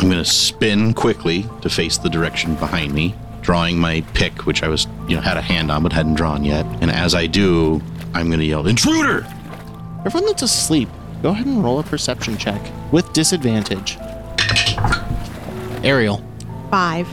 I'm 0.00 0.10
gonna 0.10 0.24
spin 0.24 0.92
quickly 0.94 1.46
to 1.62 1.70
face 1.70 1.98
the 1.98 2.10
direction 2.10 2.56
behind 2.56 2.92
me, 2.92 3.14
drawing 3.44 3.78
my 3.78 4.00
pick, 4.14 4.46
which 4.46 4.62
I 4.62 4.68
was, 4.68 4.88
you 5.06 5.14
know, 5.14 5.20
had 5.22 5.36
a 5.36 5.42
hand 5.42 5.70
on 5.70 5.82
but 5.82 5.92
hadn't 5.92 6.14
drawn 6.14 6.44
yet. 6.44 6.64
And 6.80 6.90
as 6.90 7.14
I 7.14 7.26
do, 7.26 7.80
I'm 8.14 8.28
going 8.28 8.40
to 8.40 8.46
yell, 8.46 8.66
Intruder! 8.66 9.24
Everyone 10.04 10.26
that's 10.26 10.42
asleep, 10.42 10.88
go 11.22 11.30
ahead 11.30 11.46
and 11.46 11.62
roll 11.62 11.78
a 11.78 11.82
perception 11.82 12.36
check 12.36 12.60
with 12.90 13.12
disadvantage. 13.12 13.96
Ariel, 15.84 16.22
Five. 16.70 17.06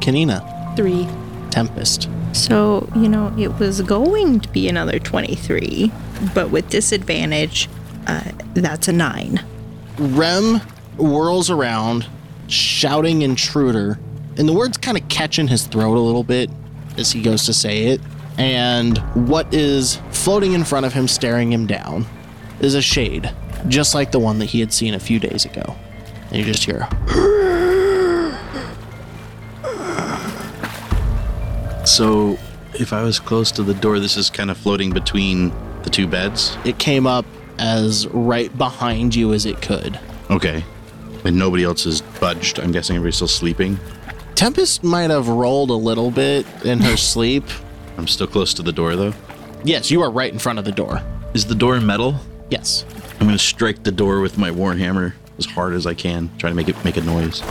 Kanina, 0.00 0.76
Three. 0.76 1.08
Tempest. 1.50 2.08
So, 2.32 2.88
you 2.94 3.08
know, 3.08 3.34
it 3.38 3.58
was 3.58 3.80
going 3.80 4.40
to 4.40 4.48
be 4.50 4.68
another 4.68 4.98
23, 4.98 5.90
but 6.34 6.50
with 6.50 6.68
disadvantage, 6.68 7.68
uh, 8.06 8.20
that's 8.54 8.88
a 8.88 8.92
9. 8.92 9.42
Rem 9.98 10.60
whirls 10.98 11.48
around, 11.48 12.06
shouting 12.48 13.22
intruder, 13.22 13.98
and 14.38 14.48
the 14.48 14.52
words 14.52 14.76
kind 14.76 14.96
of 14.96 15.08
catch 15.08 15.38
in 15.38 15.48
his 15.48 15.66
throat 15.66 15.96
a 15.96 16.00
little 16.00 16.24
bit 16.24 16.50
as 16.98 17.12
he 17.12 17.22
goes 17.22 17.44
to 17.46 17.52
say 17.52 17.86
it. 17.86 18.00
And 18.38 18.98
what 19.28 19.52
is 19.52 19.96
floating 20.10 20.52
in 20.52 20.64
front 20.64 20.84
of 20.84 20.92
him, 20.92 21.08
staring 21.08 21.50
him 21.52 21.66
down, 21.66 22.04
is 22.60 22.74
a 22.74 22.82
shade, 22.82 23.32
just 23.68 23.94
like 23.94 24.12
the 24.12 24.18
one 24.18 24.38
that 24.40 24.46
he 24.46 24.60
had 24.60 24.72
seen 24.72 24.92
a 24.94 25.00
few 25.00 25.18
days 25.18 25.44
ago. 25.46 25.74
And 26.30 26.36
you 26.36 26.44
just 26.44 26.64
hear, 26.64 26.86
So, 31.86 32.36
if 32.74 32.92
I 32.92 33.02
was 33.02 33.20
close 33.20 33.50
to 33.52 33.62
the 33.62 33.72
door, 33.74 34.00
this 34.00 34.16
is 34.16 34.28
kind 34.28 34.50
of 34.50 34.58
floating 34.58 34.90
between 34.90 35.52
the 35.82 35.90
two 35.90 36.06
beds? 36.08 36.56
it 36.64 36.78
came 36.78 37.06
up 37.06 37.24
as 37.58 38.06
right 38.08 38.56
behind 38.58 39.14
you 39.14 39.32
as 39.32 39.46
it 39.46 39.62
could. 39.62 39.98
Okay. 40.28 40.64
And 41.24 41.38
nobody 41.38 41.62
else 41.64 41.84
has 41.84 42.02
budged. 42.02 42.58
I'm 42.58 42.72
guessing 42.72 42.96
everybody's 42.96 43.14
still 43.16 43.28
sleeping. 43.28 43.78
Tempest 44.36 44.84
might 44.84 45.10
have 45.10 45.28
rolled 45.28 45.70
a 45.70 45.74
little 45.74 46.10
bit 46.10 46.46
in 46.64 46.78
her 46.80 46.96
sleep. 47.12 47.44
I'm 47.96 48.06
still 48.06 48.26
close 48.26 48.52
to 48.54 48.62
the 48.62 48.72
door, 48.72 48.94
though. 48.94 49.14
Yes, 49.64 49.90
you 49.90 50.02
are 50.02 50.10
right 50.10 50.32
in 50.32 50.38
front 50.38 50.58
of 50.58 50.64
the 50.64 50.72
door. 50.72 51.02
Is 51.34 51.46
the 51.46 51.54
door 51.54 51.80
metal? 51.80 52.16
Yes. 52.50 52.84
I'm 53.18 53.26
going 53.26 53.32
to 53.32 53.38
strike 53.38 53.82
the 53.82 53.90
door 53.90 54.20
with 54.20 54.36
my 54.38 54.50
warhammer 54.50 55.14
as 55.38 55.46
hard 55.46 55.72
as 55.74 55.86
I 55.86 55.94
can, 55.94 56.30
try 56.38 56.48
to 56.50 56.56
make 56.56 56.68
it 56.68 56.82
make 56.84 56.96
a 56.96 57.00
noise. 57.02 57.42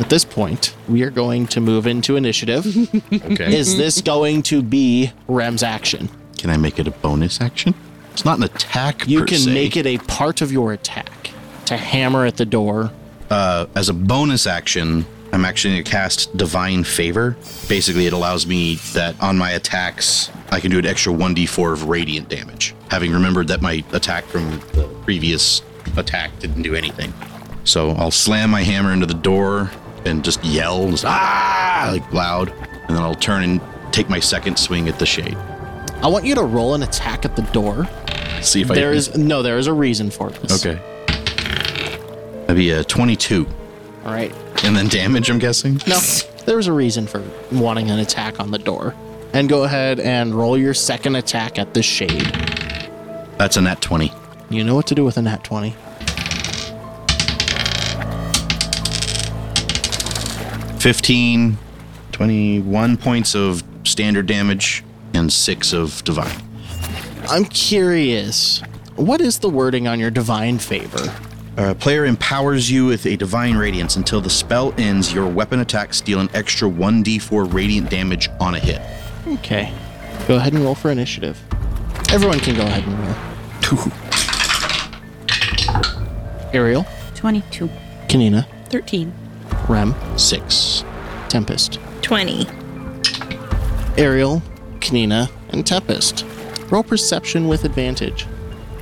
At 0.00 0.08
this 0.08 0.24
point, 0.24 0.74
we 0.88 1.02
are 1.02 1.10
going 1.10 1.46
to 1.48 1.60
move 1.60 1.86
into 1.86 2.16
initiative. 2.16 2.64
Okay. 3.12 3.56
Is 3.56 3.76
this 3.76 4.00
going 4.00 4.42
to 4.44 4.62
be 4.62 5.12
Rem's 5.26 5.62
action? 5.62 6.08
can 6.38 6.50
I 6.50 6.56
make 6.56 6.78
it 6.78 6.86
a 6.86 6.90
bonus 6.92 7.40
action? 7.40 7.74
It's 8.12 8.24
not 8.24 8.38
an 8.38 8.44
attack. 8.44 9.08
You 9.08 9.24
can 9.24 9.38
se. 9.38 9.52
make 9.52 9.76
it 9.76 9.86
a 9.86 9.98
part 9.98 10.40
of 10.40 10.52
your 10.52 10.72
attack 10.72 11.30
to 11.66 11.76
hammer 11.76 12.24
at 12.24 12.36
the 12.36 12.46
door. 12.46 12.92
uh, 13.30 13.66
as 13.74 13.88
a 13.88 13.94
bonus 13.94 14.46
action. 14.46 15.04
I'm 15.32 15.44
actually 15.44 15.74
going 15.74 15.84
to 15.84 15.90
cast 15.90 16.36
Divine 16.36 16.84
Favor. 16.84 17.36
Basically, 17.68 18.06
it 18.06 18.12
allows 18.12 18.46
me 18.46 18.76
that 18.94 19.20
on 19.22 19.36
my 19.36 19.50
attacks, 19.52 20.30
I 20.50 20.58
can 20.60 20.70
do 20.70 20.78
an 20.78 20.86
extra 20.86 21.12
1d4 21.12 21.72
of 21.72 21.88
radiant 21.88 22.28
damage, 22.28 22.74
having 22.90 23.12
remembered 23.12 23.48
that 23.48 23.60
my 23.60 23.84
attack 23.92 24.24
from 24.24 24.50
the 24.72 24.88
previous 25.04 25.62
attack 25.96 26.38
didn't 26.38 26.62
do 26.62 26.74
anything. 26.74 27.12
So 27.64 27.90
I'll 27.90 28.10
slam 28.10 28.50
my 28.50 28.62
hammer 28.62 28.92
into 28.92 29.04
the 29.06 29.14
door 29.14 29.70
and 30.06 30.24
just 30.24 30.42
yell, 30.44 30.90
just, 30.90 31.04
ah, 31.04 31.90
like 31.92 32.10
loud, 32.12 32.48
and 32.50 32.96
then 32.96 33.02
I'll 33.02 33.14
turn 33.14 33.42
and 33.42 33.60
take 33.92 34.08
my 34.08 34.20
second 34.20 34.58
swing 34.58 34.88
at 34.88 34.98
the 34.98 35.06
shade. 35.06 35.36
I 36.02 36.06
want 36.08 36.24
you 36.24 36.34
to 36.36 36.44
roll 36.44 36.74
an 36.74 36.82
attack 36.82 37.24
at 37.26 37.36
the 37.36 37.42
door. 37.42 37.86
See 38.40 38.62
if 38.62 38.70
I 38.70 38.74
There 38.74 38.92
is 38.92 39.14
no, 39.16 39.42
there 39.42 39.58
is 39.58 39.66
a 39.66 39.72
reason 39.74 40.10
for 40.10 40.30
this. 40.30 40.64
okay. 40.64 40.80
That'd 42.46 42.56
be 42.56 42.70
a 42.70 42.82
22, 42.84 43.46
All 44.06 44.12
right. 44.12 44.32
And 44.64 44.76
then 44.76 44.88
damage. 44.88 45.30
I'm 45.30 45.38
guessing. 45.38 45.80
No, 45.86 45.98
there's 46.46 46.66
a 46.66 46.72
reason 46.72 47.06
for 47.06 47.22
wanting 47.52 47.90
an 47.90 47.98
attack 47.98 48.40
on 48.40 48.50
the 48.50 48.58
door. 48.58 48.94
And 49.32 49.48
go 49.48 49.64
ahead 49.64 50.00
and 50.00 50.34
roll 50.34 50.56
your 50.56 50.74
second 50.74 51.16
attack 51.16 51.58
at 51.58 51.74
the 51.74 51.82
shade. 51.82 52.32
That's 53.36 53.56
a 53.56 53.60
nat 53.60 53.80
20. 53.80 54.12
You 54.50 54.64
know 54.64 54.74
what 54.74 54.86
to 54.86 54.94
do 54.94 55.04
with 55.04 55.18
a 55.18 55.22
nat 55.22 55.44
20. 55.44 55.74
15, 60.80 61.58
21 62.12 62.96
points 62.96 63.34
of 63.34 63.62
standard 63.84 64.26
damage, 64.26 64.84
and 65.12 65.32
6 65.32 65.72
of 65.72 66.02
divine. 66.04 66.42
I'm 67.28 67.44
curious, 67.44 68.62
what 68.96 69.20
is 69.20 69.40
the 69.40 69.50
wording 69.50 69.86
on 69.88 70.00
your 70.00 70.10
divine 70.10 70.58
favor? 70.58 71.12
A 71.58 71.74
player 71.74 72.04
empowers 72.04 72.70
you 72.70 72.86
with 72.86 73.04
a 73.04 73.16
divine 73.16 73.56
radiance 73.56 73.96
until 73.96 74.20
the 74.20 74.30
spell 74.30 74.72
ends. 74.78 75.12
Your 75.12 75.26
weapon 75.26 75.58
attacks 75.58 76.00
deal 76.00 76.20
an 76.20 76.28
extra 76.32 76.68
1d4 76.68 77.52
radiant 77.52 77.90
damage 77.90 78.28
on 78.38 78.54
a 78.54 78.60
hit. 78.60 78.80
Okay. 79.26 79.72
Go 80.28 80.36
ahead 80.36 80.52
and 80.52 80.62
roll 80.62 80.76
for 80.76 80.92
initiative. 80.92 81.36
Everyone 82.12 82.38
can 82.38 82.54
go 82.54 82.62
ahead 82.62 82.84
and 82.86 82.96
roll. 83.74 83.92
Ariel, 86.54 86.86
22. 87.16 87.68
Kanina, 88.06 88.46
13. 88.68 89.12
Rem, 89.68 89.96
6. 90.16 90.84
Tempest. 91.28 91.80
20. 92.02 92.46
Ariel, 94.00 94.40
Kanina, 94.78 95.28
and 95.48 95.66
Tempest. 95.66 96.24
Roll 96.70 96.84
perception 96.84 97.48
with 97.48 97.64
advantage. 97.64 98.28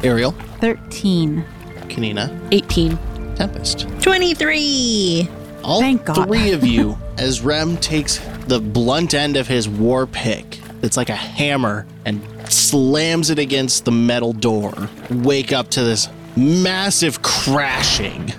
Ariel, 0.05 0.33
13. 0.61 1.43
Kanina, 1.87 2.31
18. 2.53 2.99
Tempest. 3.37 3.87
23. 4.01 5.29
All 5.63 5.81
Thank 5.81 6.05
God. 6.05 6.27
three 6.27 6.53
of 6.53 6.65
you, 6.65 6.97
as 7.19 7.41
Rem 7.41 7.77
takes 7.79 8.19
the 8.47 8.61
blunt 8.61 9.15
end 9.15 9.37
of 9.37 9.47
his 9.47 9.69
war 9.69 10.07
pick, 10.07 10.59
that's 10.81 10.97
like 10.97 11.09
a 11.09 11.17
hammer, 11.17 11.87
and 12.05 12.23
slams 12.51 13.31
it 13.31 13.39
against 13.39 13.85
the 13.85 13.93
metal 13.93 14.33
door, 14.33 14.89
wake 15.11 15.53
up 15.53 15.69
to 15.71 15.83
this 15.83 16.09
massive 16.37 17.23
crashing. 17.23 18.33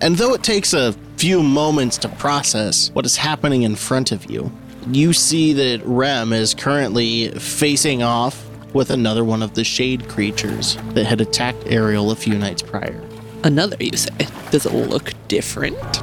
And 0.00 0.16
though 0.16 0.34
it 0.34 0.42
takes 0.42 0.72
a 0.72 0.92
few 1.16 1.42
moments 1.42 1.98
to 1.98 2.08
process 2.08 2.90
what 2.92 3.04
is 3.04 3.16
happening 3.16 3.62
in 3.64 3.74
front 3.74 4.12
of 4.12 4.30
you, 4.30 4.52
you 4.90 5.12
see 5.12 5.52
that 5.54 5.84
Rem 5.84 6.32
is 6.32 6.54
currently 6.54 7.30
facing 7.32 8.02
off 8.02 8.47
with 8.72 8.90
another 8.90 9.24
one 9.24 9.42
of 9.42 9.54
the 9.54 9.64
shade 9.64 10.08
creatures 10.08 10.76
that 10.94 11.04
had 11.06 11.20
attacked 11.20 11.62
Ariel 11.66 12.10
a 12.10 12.16
few 12.16 12.38
nights 12.38 12.62
prior. 12.62 13.00
Another, 13.44 13.76
you 13.78 13.96
say. 13.96 14.10
Does 14.50 14.66
it 14.66 14.72
look 14.72 15.12
different? 15.28 15.76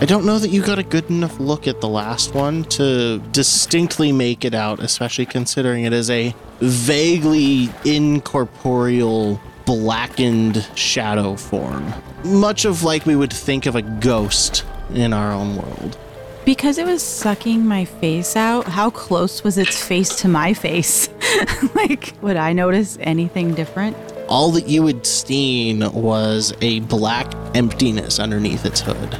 I 0.00 0.06
don't 0.06 0.24
know 0.24 0.38
that 0.38 0.50
you 0.50 0.62
got 0.62 0.78
a 0.78 0.82
good 0.82 1.08
enough 1.08 1.40
look 1.40 1.66
at 1.66 1.80
the 1.80 1.88
last 1.88 2.34
one 2.34 2.64
to 2.64 3.20
distinctly 3.32 4.12
make 4.12 4.44
it 4.44 4.54
out, 4.54 4.80
especially 4.80 5.24
considering 5.24 5.84
it 5.84 5.92
is 5.92 6.10
a 6.10 6.34
vaguely 6.60 7.70
incorporeal, 7.84 9.40
blackened 9.64 10.68
shadow 10.74 11.36
form. 11.36 11.92
Much 12.24 12.64
of 12.64 12.82
like 12.82 13.06
we 13.06 13.16
would 13.16 13.32
think 13.32 13.66
of 13.66 13.76
a 13.76 13.82
ghost 13.82 14.64
in 14.92 15.12
our 15.12 15.32
own 15.32 15.56
world. 15.56 15.96
Because 16.44 16.76
it 16.76 16.84
was 16.84 17.02
sucking 17.02 17.64
my 17.64 17.86
face 17.86 18.36
out, 18.36 18.66
how 18.66 18.90
close 18.90 19.42
was 19.42 19.56
its 19.56 19.82
face 19.82 20.14
to 20.16 20.28
my 20.28 20.52
face? 20.52 21.08
like, 21.74 22.12
would 22.20 22.36
I 22.36 22.52
notice 22.52 22.98
anything 23.00 23.54
different? 23.54 23.96
All 24.28 24.50
that 24.52 24.68
you 24.68 24.86
had 24.86 25.06
seen 25.06 25.90
was 25.92 26.52
a 26.60 26.80
black 26.80 27.32
emptiness 27.54 28.18
underneath 28.20 28.66
its 28.66 28.82
hood. 28.82 29.18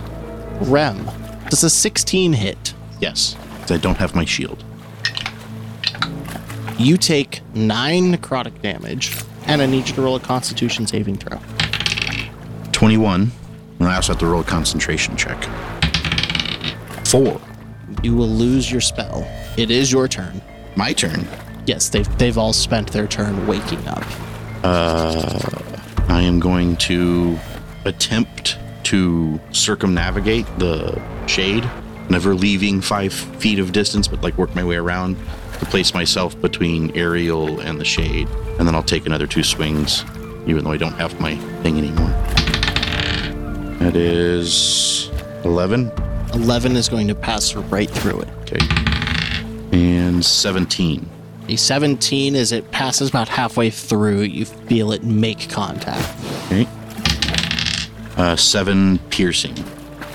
Rem, 0.69 1.09
does 1.49 1.65
a 1.65 1.71
16 1.71 2.35
hit? 2.35 2.75
Yes, 3.01 3.37
'cause 3.61 3.71
I 3.71 3.79
don't 3.79 3.97
have 3.97 4.15
my 4.15 4.27
shield. 4.27 4.63
You 6.79 6.99
take 6.99 7.41
nine 7.55 8.15
necrotic 8.15 8.61
damage, 8.61 9.17
and 9.47 9.63
I 9.63 9.67
need 9.67 9.89
you 9.89 9.95
to 9.95 10.03
roll 10.03 10.17
a 10.17 10.21
constitution 10.21 10.87
saving 10.87 11.17
throw. 11.17 11.39
21. 12.73 13.33
And 13.79 13.89
I 13.89 13.97
also 13.97 14.13
have 14.13 14.21
to 14.21 14.27
roll 14.27 14.41
a 14.43 14.45
concentration 14.45 15.17
check. 15.17 15.39
4. 17.15 17.41
You 18.03 18.17
will 18.17 18.27
lose 18.27 18.73
your 18.73 18.81
spell. 18.81 19.25
It 19.57 19.71
is 19.71 19.93
your 19.93 20.09
turn. 20.09 20.43
My 20.75 20.93
turn. 20.93 21.29
Yes, 21.65 21.89
they've 21.89 22.19
they've 22.19 22.37
all 22.37 22.53
spent 22.53 22.91
their 22.91 23.07
turn 23.07 23.47
waking 23.47 23.87
up. 23.87 24.05
Uh, 24.65 25.39
I 26.09 26.23
am 26.23 26.41
going 26.41 26.75
to 26.79 27.39
attempt 27.85 28.59
to 28.85 29.39
circumnavigate 29.53 30.45
the 30.59 31.01
shade, 31.29 31.71
never 32.11 32.35
leaving 32.35 32.81
five 32.81 33.13
feet 33.13 33.61
of 33.61 33.71
distance, 33.71 34.09
but 34.09 34.21
like 34.23 34.37
work 34.37 34.53
my 34.57 34.65
way 34.65 34.75
around 34.75 35.17
to 35.61 35.67
place 35.67 35.95
myself 35.95 36.39
between 36.41 36.91
Ariel 36.97 37.61
and 37.61 37.79
the 37.79 37.85
shade. 37.85 38.27
And 38.59 38.67
then 38.67 38.75
I'll 38.75 38.83
take 38.83 39.07
another 39.07 39.29
two 39.29 39.45
swings, 39.45 40.05
even 40.49 40.65
though 40.65 40.73
I 40.73 40.79
don't 40.79 40.95
have 40.95 41.21
my 41.21 41.37
thing 41.63 41.79
anymore. 41.79 42.11
That 43.79 43.95
is 43.95 45.09
11. 46.35 46.77
Is 46.77 46.89
going 46.89 47.09
to 47.09 47.15
pass 47.15 47.55
right 47.55 47.89
through 47.91 48.21
it. 48.21 48.29
Okay. 48.43 48.59
And 49.73 50.25
17. 50.25 51.09
A 51.49 51.57
seventeen, 51.57 52.35
as 52.37 52.53
it 52.53 52.71
passes 52.71 53.11
about 53.11 53.29
halfway 53.29 53.69
through, 53.71 54.21
you 54.23 54.45
feel 54.47 54.93
it 54.93 55.05
make 55.05 55.51
contact. 55.51 56.09
Okay. 56.47 56.67
Uh, 58.17 58.35
7 58.37 58.99
piercing. 59.11 59.55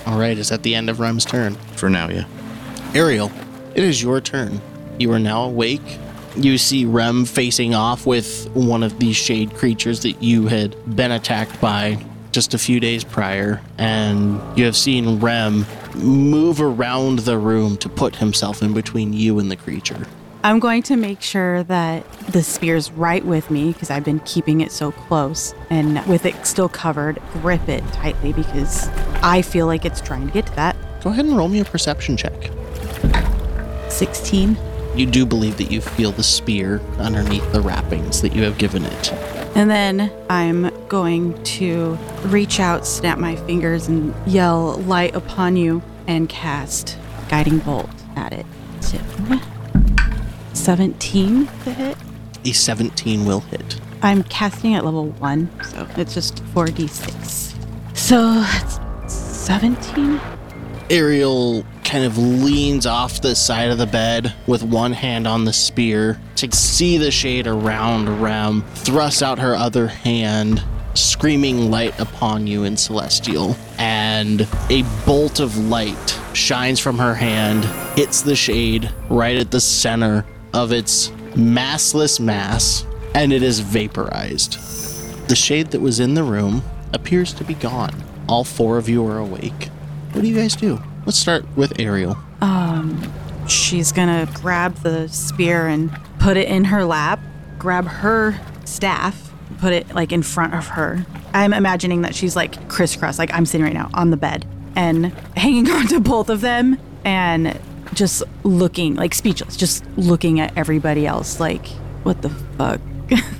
All 0.07 0.17
right, 0.17 0.35
is 0.37 0.51
at 0.51 0.63
the 0.63 0.73
end 0.73 0.89
of 0.89 0.99
Rem's 0.99 1.25
turn. 1.25 1.53
For 1.75 1.89
now, 1.89 2.09
yeah. 2.09 2.25
Ariel, 2.95 3.31
it 3.75 3.83
is 3.83 4.01
your 4.01 4.21
turn. 4.21 4.59
You 4.97 5.11
are 5.11 5.19
now 5.19 5.43
awake. 5.43 5.81
you 6.35 6.57
see 6.57 6.85
Rem 6.85 7.25
facing 7.25 7.75
off 7.75 8.05
with 8.07 8.49
one 8.53 8.81
of 8.81 8.97
these 8.99 9.15
shade 9.17 9.53
creatures 9.53 10.01
that 10.03 10.23
you 10.23 10.47
had 10.47 10.75
been 10.95 11.11
attacked 11.11 11.59
by 11.61 12.03
just 12.31 12.53
a 12.53 12.57
few 12.57 12.79
days 12.79 13.03
prior, 13.03 13.61
and 13.77 14.39
you 14.57 14.65
have 14.65 14.75
seen 14.75 15.19
Rem 15.19 15.65
move 15.95 16.61
around 16.61 17.19
the 17.19 17.37
room 17.37 17.77
to 17.77 17.89
put 17.89 18.17
himself 18.17 18.61
in 18.61 18.73
between 18.73 19.13
you 19.13 19.39
and 19.39 19.49
the 19.49 19.55
creature. 19.55 20.07
I'm 20.41 20.59
going 20.59 20.83
to 20.83 20.95
make 20.95 21.21
sure 21.21 21.63
that 21.63 22.09
the 22.29 22.41
spear's 22.41 22.91
right 22.91 23.25
with 23.25 23.51
me 23.51 23.73
because 23.73 23.89
I've 23.89 24.05
been 24.05 24.21
keeping 24.21 24.61
it 24.61 24.71
so 24.71 24.91
close 24.91 25.53
and 25.69 26.05
with 26.07 26.25
it 26.25 26.45
still 26.45 26.69
covered, 26.69 27.21
grip 27.33 27.67
it 27.67 27.83
tightly 27.91 28.31
because 28.31 28.87
I 29.21 29.41
feel 29.41 29.65
like 29.65 29.83
it's 29.83 29.99
trying 29.99 30.27
to 30.27 30.33
get 30.33 30.45
to 30.45 30.55
that. 30.55 30.77
Go 31.03 31.09
ahead 31.09 31.25
and 31.25 31.35
roll 31.35 31.49
me 31.49 31.59
a 31.59 31.65
perception 31.65 32.15
check. 32.15 32.51
16. 33.89 34.57
You 34.95 35.05
do 35.05 35.25
believe 35.25 35.57
that 35.57 35.71
you 35.71 35.81
feel 35.81 36.13
the 36.13 36.23
spear 36.23 36.79
underneath 36.99 37.51
the 37.51 37.59
wrappings 37.59 38.21
that 38.21 38.33
you 38.33 38.43
have 38.43 38.57
given 38.57 38.85
it. 38.85 39.11
And 39.55 39.69
then 39.69 40.11
I'm 40.29 40.71
going 40.87 41.41
to 41.43 41.97
reach 42.25 42.59
out, 42.59 42.85
snap 42.87 43.17
my 43.17 43.35
fingers, 43.35 43.87
and 43.87 44.13
yell 44.25 44.77
light 44.81 45.15
upon 45.15 45.55
you 45.57 45.81
and 46.07 46.29
cast 46.29 46.97
guiding 47.29 47.59
bolt 47.59 47.89
at 48.15 48.33
it. 48.33 48.45
So, 48.81 48.99
17 50.53 51.45
to 51.45 51.73
hit. 51.73 51.97
A 52.45 52.51
17 52.51 53.25
will 53.25 53.41
hit. 53.41 53.79
I'm 54.01 54.23
casting 54.23 54.75
at 54.75 54.85
level 54.85 55.09
1, 55.11 55.63
so 55.63 55.87
it's 55.97 56.13
just 56.13 56.43
4d6. 56.45 57.97
So 57.97 58.45
it's 59.03 59.13
17? 59.13 60.19
Ariel 60.89 61.65
kind 61.89 62.05
of 62.05 62.19
leans 62.19 62.85
off 62.85 63.19
the 63.19 63.35
side 63.35 63.71
of 63.71 63.79
the 63.79 63.87
bed 63.87 64.31
with 64.45 64.61
one 64.61 64.93
hand 64.93 65.27
on 65.27 65.43
the 65.43 65.51
spear 65.51 66.19
to 66.35 66.51
see 66.51 66.97
the 66.97 67.09
shade 67.09 67.47
around 67.47 68.21
Rem, 68.21 68.61
thrusts 68.75 69.23
out 69.23 69.39
her 69.39 69.55
other 69.55 69.87
hand, 69.87 70.63
screaming 70.93 71.71
light 71.71 71.99
upon 71.99 72.45
you 72.45 72.63
in 72.63 72.77
Celestial. 72.77 73.55
And 73.79 74.47
a 74.69 74.83
bolt 75.07 75.39
of 75.39 75.57
light 75.57 76.19
shines 76.33 76.79
from 76.79 76.99
her 76.99 77.15
hand, 77.15 77.65
hits 77.97 78.21
the 78.21 78.35
shade 78.35 78.91
right 79.09 79.37
at 79.37 79.49
the 79.49 79.59
center 79.59 80.27
of 80.53 80.71
its 80.71 81.09
massless 81.33 82.19
mass, 82.19 82.85
and 83.15 83.33
it 83.33 83.41
is 83.41 83.61
vaporized. 83.61 84.59
The 85.27 85.35
shade 85.35 85.71
that 85.71 85.81
was 85.81 85.99
in 85.99 86.13
the 86.13 86.23
room 86.23 86.61
appears 86.93 87.33
to 87.33 87.43
be 87.43 87.55
gone. 87.55 87.95
All 88.27 88.43
four 88.43 88.77
of 88.77 88.87
you 88.87 89.03
are 89.07 89.17
awake. 89.17 89.69
What 90.11 90.21
do 90.21 90.27
you 90.27 90.35
guys 90.35 90.55
do? 90.55 90.79
Let's 91.09 91.17
start 91.17 91.43
with 91.57 91.79
Ariel. 91.79 92.15
Um, 92.39 93.01
she's 93.47 93.91
gonna 93.91 94.29
grab 94.31 94.75
the 94.83 95.07
spear 95.09 95.65
and 95.65 95.91
put 96.19 96.37
it 96.37 96.47
in 96.47 96.65
her 96.65 96.85
lap, 96.85 97.19
grab 97.57 97.87
her 97.87 98.39
staff, 98.63 99.33
put 99.57 99.73
it 99.73 99.95
like 99.95 100.11
in 100.11 100.21
front 100.21 100.53
of 100.53 100.67
her. 100.67 101.07
I'm 101.33 101.51
imagining 101.51 102.03
that 102.03 102.13
she's 102.13 102.35
like 102.35 102.69
crisscross, 102.69 103.17
like 103.17 103.33
I'm 103.33 103.47
sitting 103.47 103.65
right 103.65 103.73
now 103.73 103.89
on 103.95 104.11
the 104.11 104.17
bed 104.17 104.45
and 104.75 105.07
hanging 105.35 105.67
on 105.71 105.87
to 105.87 105.99
both 105.99 106.29
of 106.29 106.41
them 106.41 106.77
and 107.03 107.59
just 107.95 108.21
looking 108.43 108.93
like 108.93 109.15
speechless, 109.15 109.57
just 109.57 109.83
looking 109.97 110.39
at 110.39 110.55
everybody 110.55 111.07
else 111.07 111.39
like, 111.39 111.65
what 112.03 112.21
the 112.21 112.29
fuck? 112.29 112.79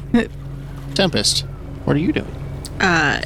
Tempest, 0.96 1.42
what 1.86 1.96
are 1.96 2.00
you 2.00 2.14
doing? 2.14 2.36
Uh, 2.80 3.22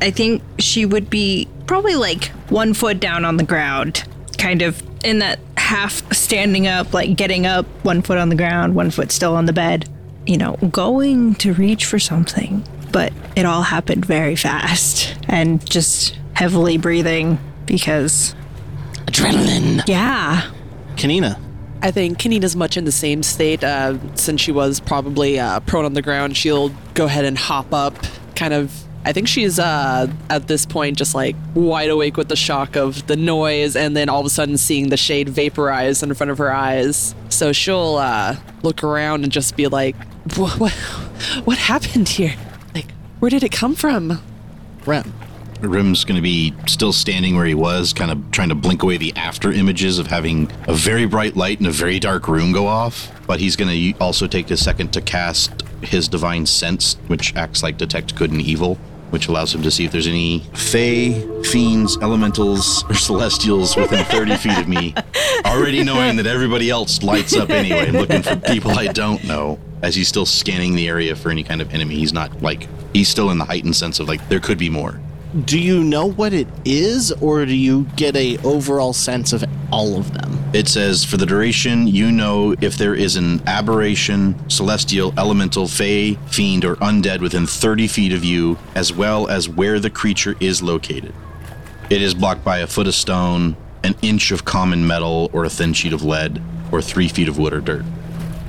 I 0.00 0.10
think 0.10 0.42
she 0.58 0.84
would 0.84 1.08
be 1.08 1.46
probably 1.68 1.94
like 1.94 2.26
one 2.48 2.74
foot 2.74 2.98
down 2.98 3.24
on 3.24 3.36
the 3.36 3.44
ground, 3.44 4.02
kind 4.38 4.62
of 4.62 4.82
in 5.04 5.20
that 5.20 5.38
half 5.56 6.12
standing 6.12 6.66
up, 6.66 6.92
like 6.92 7.16
getting 7.16 7.46
up, 7.46 7.66
one 7.84 8.02
foot 8.02 8.18
on 8.18 8.30
the 8.30 8.34
ground, 8.34 8.74
one 8.74 8.90
foot 8.90 9.12
still 9.12 9.36
on 9.36 9.46
the 9.46 9.52
bed, 9.52 9.88
you 10.26 10.36
know, 10.36 10.56
going 10.72 11.34
to 11.36 11.52
reach 11.52 11.84
for 11.84 11.98
something. 11.98 12.64
But 12.90 13.12
it 13.36 13.44
all 13.44 13.62
happened 13.62 14.04
very 14.04 14.34
fast 14.34 15.14
and 15.28 15.64
just 15.68 16.18
heavily 16.32 16.78
breathing 16.78 17.38
because, 17.66 18.34
Adrenaline. 19.06 19.86
yeah. 19.86 20.50
Kanina, 20.96 21.38
I 21.82 21.90
think 21.90 22.18
Kanina's 22.18 22.56
much 22.56 22.76
in 22.76 22.86
the 22.86 22.92
same 22.92 23.22
state. 23.22 23.62
Uh, 23.62 23.98
since 24.14 24.40
she 24.40 24.52
was 24.52 24.80
probably 24.80 25.38
uh, 25.38 25.60
prone 25.60 25.84
on 25.84 25.92
the 25.92 26.02
ground, 26.02 26.36
she'll 26.36 26.70
go 26.94 27.04
ahead 27.04 27.24
and 27.26 27.36
hop 27.36 27.72
up. 27.74 27.94
Kind 28.34 28.54
of, 28.54 28.72
I 29.08 29.12
think 29.14 29.26
she's 29.26 29.58
uh, 29.58 30.06
at 30.28 30.48
this 30.48 30.66
point 30.66 30.98
just 30.98 31.14
like 31.14 31.34
wide 31.54 31.88
awake 31.88 32.18
with 32.18 32.28
the 32.28 32.36
shock 32.36 32.76
of 32.76 33.06
the 33.06 33.16
noise, 33.16 33.74
and 33.74 33.96
then 33.96 34.10
all 34.10 34.20
of 34.20 34.26
a 34.26 34.30
sudden 34.30 34.58
seeing 34.58 34.90
the 34.90 34.98
shade 34.98 35.30
vaporize 35.30 36.02
in 36.02 36.12
front 36.12 36.30
of 36.30 36.36
her 36.36 36.52
eyes. 36.52 37.14
So 37.30 37.54
she'll 37.54 37.96
uh, 37.96 38.36
look 38.62 38.84
around 38.84 39.24
and 39.24 39.32
just 39.32 39.56
be 39.56 39.66
like, 39.66 39.96
"What? 40.36 40.60
What, 40.60 40.72
what 41.44 41.56
happened 41.56 42.10
here? 42.10 42.34
Like, 42.74 42.90
where 43.18 43.30
did 43.30 43.42
it 43.42 43.50
come 43.50 43.74
from?" 43.74 44.20
Rem. 44.84 45.14
Rim's 45.62 46.04
going 46.04 46.16
to 46.16 46.22
be 46.22 46.52
still 46.66 46.92
standing 46.92 47.34
where 47.34 47.46
he 47.46 47.54
was, 47.54 47.94
kind 47.94 48.10
of 48.10 48.30
trying 48.30 48.50
to 48.50 48.54
blink 48.54 48.82
away 48.82 48.98
the 48.98 49.16
after 49.16 49.50
images 49.50 49.98
of 49.98 50.08
having 50.08 50.52
a 50.68 50.74
very 50.74 51.06
bright 51.06 51.34
light 51.34 51.60
in 51.60 51.66
a 51.66 51.72
very 51.72 51.98
dark 51.98 52.28
room 52.28 52.52
go 52.52 52.66
off. 52.66 53.10
But 53.26 53.40
he's 53.40 53.56
going 53.56 53.70
to 53.70 53.98
also 54.00 54.26
take 54.26 54.50
a 54.50 54.56
second 54.58 54.92
to 54.92 55.00
cast 55.00 55.62
his 55.80 56.08
divine 56.08 56.44
sense, 56.44 56.96
which 57.06 57.34
acts 57.36 57.62
like 57.62 57.78
detect 57.78 58.14
good 58.14 58.30
and 58.30 58.42
evil, 58.42 58.78
which 59.10 59.28
allows 59.28 59.54
him 59.54 59.62
to 59.62 59.70
see 59.70 59.84
if 59.84 59.92
there's 59.92 60.06
any 60.06 60.40
fae, 60.54 61.12
fiends, 61.44 61.96
elementals, 61.98 62.84
or 62.90 62.94
celestials 62.94 63.76
within 63.76 64.04
30 64.06 64.36
feet 64.36 64.58
of 64.58 64.68
me. 64.68 64.94
Already 65.44 65.82
knowing 65.84 66.16
that 66.16 66.26
everybody 66.26 66.70
else 66.70 67.02
lights 67.02 67.36
up 67.36 67.50
anyway, 67.50 67.90
looking 67.90 68.22
for 68.22 68.36
people 68.36 68.72
I 68.72 68.86
don't 68.88 69.22
know. 69.24 69.58
As 69.82 69.94
he's 69.94 70.08
still 70.08 70.26
scanning 70.26 70.74
the 70.74 70.88
area 70.88 71.14
for 71.14 71.30
any 71.30 71.44
kind 71.44 71.60
of 71.60 71.72
enemy, 71.72 71.94
he's 71.94 72.12
not 72.12 72.42
like 72.42 72.68
he's 72.92 73.08
still 73.08 73.30
in 73.30 73.38
the 73.38 73.44
heightened 73.44 73.76
sense 73.76 74.00
of 74.00 74.08
like 74.08 74.26
there 74.28 74.40
could 74.40 74.58
be 74.58 74.68
more. 74.68 75.00
Do 75.44 75.58
you 75.58 75.84
know 75.84 76.06
what 76.06 76.32
it 76.32 76.48
is, 76.64 77.12
or 77.12 77.44
do 77.44 77.54
you 77.54 77.86
get 77.96 78.16
a 78.16 78.38
overall 78.38 78.92
sense 78.92 79.32
of 79.32 79.44
all 79.70 79.98
of 79.98 80.14
them? 80.14 80.37
It 80.54 80.66
says 80.66 81.04
for 81.04 81.18
the 81.18 81.26
duration, 81.26 81.86
you 81.86 82.10
know 82.10 82.54
if 82.62 82.78
there 82.78 82.94
is 82.94 83.16
an 83.16 83.46
aberration, 83.46 84.48
celestial, 84.48 85.12
elemental, 85.18 85.68
fey, 85.68 86.14
fiend, 86.28 86.64
or 86.64 86.76
undead 86.76 87.20
within 87.20 87.46
30 87.46 87.86
feet 87.86 88.12
of 88.14 88.24
you, 88.24 88.56
as 88.74 88.90
well 88.90 89.28
as 89.28 89.46
where 89.46 89.78
the 89.78 89.90
creature 89.90 90.36
is 90.40 90.62
located. 90.62 91.12
It 91.90 92.00
is 92.00 92.14
blocked 92.14 92.44
by 92.44 92.58
a 92.58 92.66
foot 92.66 92.86
of 92.86 92.94
stone, 92.94 93.56
an 93.84 93.94
inch 94.00 94.30
of 94.30 94.46
common 94.46 94.86
metal, 94.86 95.28
or 95.34 95.44
a 95.44 95.50
thin 95.50 95.74
sheet 95.74 95.92
of 95.92 96.02
lead, 96.02 96.42
or 96.72 96.80
three 96.80 97.08
feet 97.08 97.28
of 97.28 97.36
wood 97.36 97.52
or 97.52 97.60
dirt. 97.60 97.84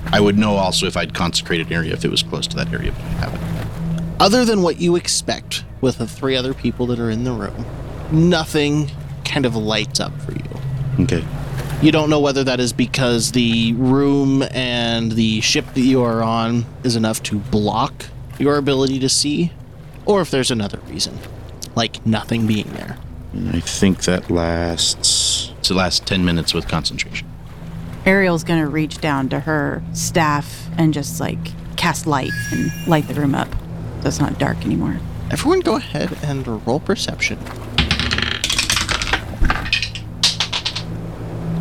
I 0.06 0.22
would 0.22 0.38
know 0.38 0.56
also 0.56 0.86
if 0.86 0.96
I'd 0.96 1.14
consecrated 1.14 1.68
an 1.68 1.74
area 1.74 1.94
if 1.94 2.06
it 2.06 2.12
was 2.12 2.24
close 2.24 2.48
to 2.48 2.56
that 2.56 2.72
area, 2.72 2.94
but 2.94 3.02
I 3.02 3.10
haven't. 3.10 4.22
Other 4.22 4.46
than 4.46 4.62
what 4.62 4.80
you 4.80 4.96
expect 4.96 5.66
with 5.82 5.98
the 5.98 6.08
three 6.08 6.38
other 6.38 6.54
people 6.54 6.86
that 6.88 7.00
are 7.00 7.10
in 7.10 7.26
the 7.26 7.34
room, 7.34 7.66
nothing 8.12 8.90
kind 9.26 9.46
of 9.46 9.58
lights 9.58 10.00
up 10.00 10.18
for 10.22 10.32
you. 10.32 11.04
Okay. 11.04 11.26
You 11.82 11.94
don't 11.94 12.10
know 12.10 12.20
whether 12.20 12.44
that 12.44 12.60
is 12.60 12.74
because 12.74 13.32
the 13.32 13.72
room 13.74 14.44
and 14.52 15.14
the 15.14 15.40
ship 15.40 15.66
that 15.76 15.80
you 15.80 16.04
are 16.04 16.22
on 16.22 16.66
is 16.84 16.98
enough 16.98 17.24
to 17.24 17.40
block 17.40 18.08
your 18.38 18.58
ability 18.58 19.00
to 19.00 19.08
see, 19.08 19.54
or 20.06 20.20
if 20.20 20.30
there's 20.30 20.52
another 20.52 20.80
reason, 20.90 21.18
like 21.76 22.06
nothing 22.06 22.46
being 22.48 22.70
there. 22.74 22.98
I 23.54 23.62
think 23.62 24.02
that 24.04 24.30
lasts. 24.30 25.54
It's 25.60 25.70
the 25.70 25.76
last 25.76 26.06
10 26.06 26.26
minutes 26.26 26.54
with 26.54 26.68
concentration. 26.68 27.30
Ariel's 28.06 28.44
gonna 28.44 28.68
reach 28.68 29.00
down 29.00 29.30
to 29.30 29.40
her 29.40 29.82
staff 29.94 30.68
and 30.78 30.94
just 30.94 31.22
like 31.22 31.40
cast 31.78 32.06
light 32.06 32.32
and 32.52 32.72
light 32.88 33.08
the 33.08 33.14
room 33.14 33.34
up 33.34 33.48
so 34.02 34.10
it's 34.10 34.20
not 34.20 34.38
dark 34.38 34.66
anymore. 34.66 35.00
Everyone 35.32 35.62
go 35.62 35.78
ahead 35.78 36.18
and 36.24 36.46
roll 36.68 36.82
perception. 36.82 37.40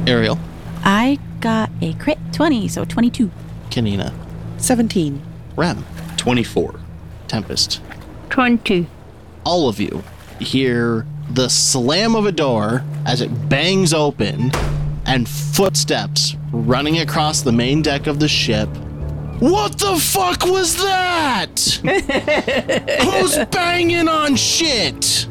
Ariel, 0.08 0.38
I 0.84 1.18
got 1.40 1.70
a 1.82 1.92
crit 1.94 2.18
20, 2.32 2.66
so 2.68 2.84
22. 2.86 3.30
Kanina, 3.68 4.14
17. 4.56 5.20
Rem, 5.54 5.84
24. 6.16 6.80
Tempest. 7.28 7.82
20. 8.30 8.86
all 9.44 9.68
of 9.68 9.80
you 9.80 10.02
hear 10.40 11.06
the 11.30 11.48
slam 11.48 12.14
of 12.14 12.24
a 12.26 12.32
door 12.32 12.82
as 13.06 13.20
it 13.20 13.48
bangs 13.48 13.92
open 13.92 14.50
and 15.06 15.28
footsteps 15.28 16.36
running 16.52 16.98
across 16.98 17.42
the 17.42 17.52
main 17.52 17.82
deck 17.82 18.06
of 18.06 18.18
the 18.20 18.28
ship. 18.28 18.68
What 19.40 19.78
the 19.78 19.96
fuck 19.98 20.44
was 20.46 20.76
that? 20.76 21.60
Who's 23.04 23.44
banging 23.46 24.08
on 24.08 24.36
shit? 24.36 25.26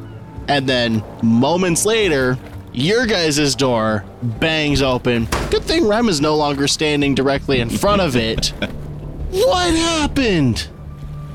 And 0.47 0.67
then 0.67 1.03
moments 1.21 1.85
later, 1.85 2.37
your 2.77 3.07
guys' 3.07 3.55
door 3.55 4.05
bangs 4.21 4.83
open. 4.83 5.25
Good 5.49 5.63
thing 5.63 5.87
Rem 5.87 6.09
is 6.09 6.21
no 6.21 6.35
longer 6.35 6.67
standing 6.67 7.15
directly 7.15 7.59
in 7.59 7.69
front 7.69 8.01
of 8.01 8.15
it. 8.15 8.47
what 9.31 9.73
happened? 9.73 10.67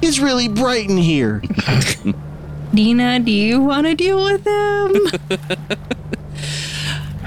It's 0.00 0.20
really 0.20 0.46
bright 0.48 0.88
in 0.88 0.96
here. 0.96 1.42
Dina, 2.74 3.18
do 3.18 3.32
you 3.32 3.60
want 3.60 3.86
to 3.88 3.94
deal 3.94 4.24
with 4.24 4.46
him? 4.46 5.68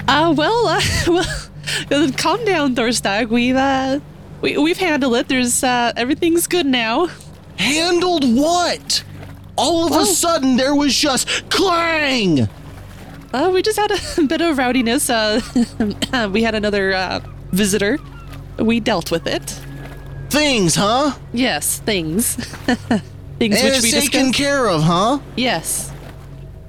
Uh, 0.08 0.32
well, 0.36 0.68
uh, 0.68 0.80
well, 1.90 2.12
calm 2.12 2.44
down, 2.44 2.76
Thorstag. 2.76 3.28
We've, 3.28 3.56
uh, 3.56 3.98
we, 4.40 4.56
we've 4.56 4.78
handled 4.78 5.16
it. 5.16 5.26
There's 5.26 5.64
uh, 5.64 5.92
everything's 5.96 6.46
good 6.46 6.64
now. 6.64 7.08
Handled 7.58 8.22
what? 8.22 9.02
All 9.56 9.84
of 9.84 10.00
a 10.00 10.06
sudden, 10.06 10.56
there 10.56 10.76
was 10.76 10.96
just 10.96 11.50
clang. 11.50 12.48
Uh, 13.36 13.50
we 13.50 13.60
just 13.60 13.78
had 13.78 13.90
a 13.90 14.22
bit 14.26 14.40
of 14.40 14.56
rowdiness. 14.56 15.10
Uh, 16.12 16.30
we 16.32 16.42
had 16.42 16.54
another 16.54 16.94
uh, 16.94 17.20
visitor. 17.50 17.98
We 18.58 18.80
dealt 18.80 19.10
with 19.10 19.26
it. 19.26 19.42
Things, 20.30 20.74
huh? 20.74 21.12
Yes, 21.34 21.80
things. 21.80 22.34
things 23.38 23.60
And 23.60 23.74
which 23.74 23.82
we 23.82 23.90
taken 23.90 24.32
care 24.32 24.66
of, 24.66 24.82
huh? 24.82 25.18
Yes. 25.36 25.92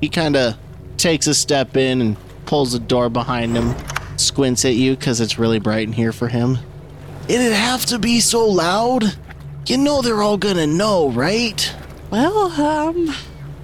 He 0.02 0.10
kind 0.10 0.36
of 0.36 0.58
takes 0.98 1.28
a 1.28 1.34
step 1.34 1.78
in 1.78 2.02
and 2.02 2.18
pulls 2.46 2.74
the 2.74 2.80
door 2.80 3.10
behind 3.10 3.56
him, 3.56 3.74
squints 4.18 4.66
at 4.66 4.76
you 4.76 4.98
because 4.98 5.22
it's 5.22 5.40
really 5.40 5.60
bright 5.60 5.88
in 5.88 5.94
here 5.94 6.12
for 6.12 6.28
him. 6.28 6.58
It'd 7.30 7.54
have 7.54 7.86
to 7.86 8.00
be 8.00 8.20
so 8.20 8.46
loud. 8.46 9.16
You 9.68 9.78
know 9.78 10.02
they're 10.02 10.22
all 10.22 10.38
gonna 10.38 10.68
know, 10.68 11.10
right? 11.10 11.74
Well, 12.10 12.52
um, 12.60 13.16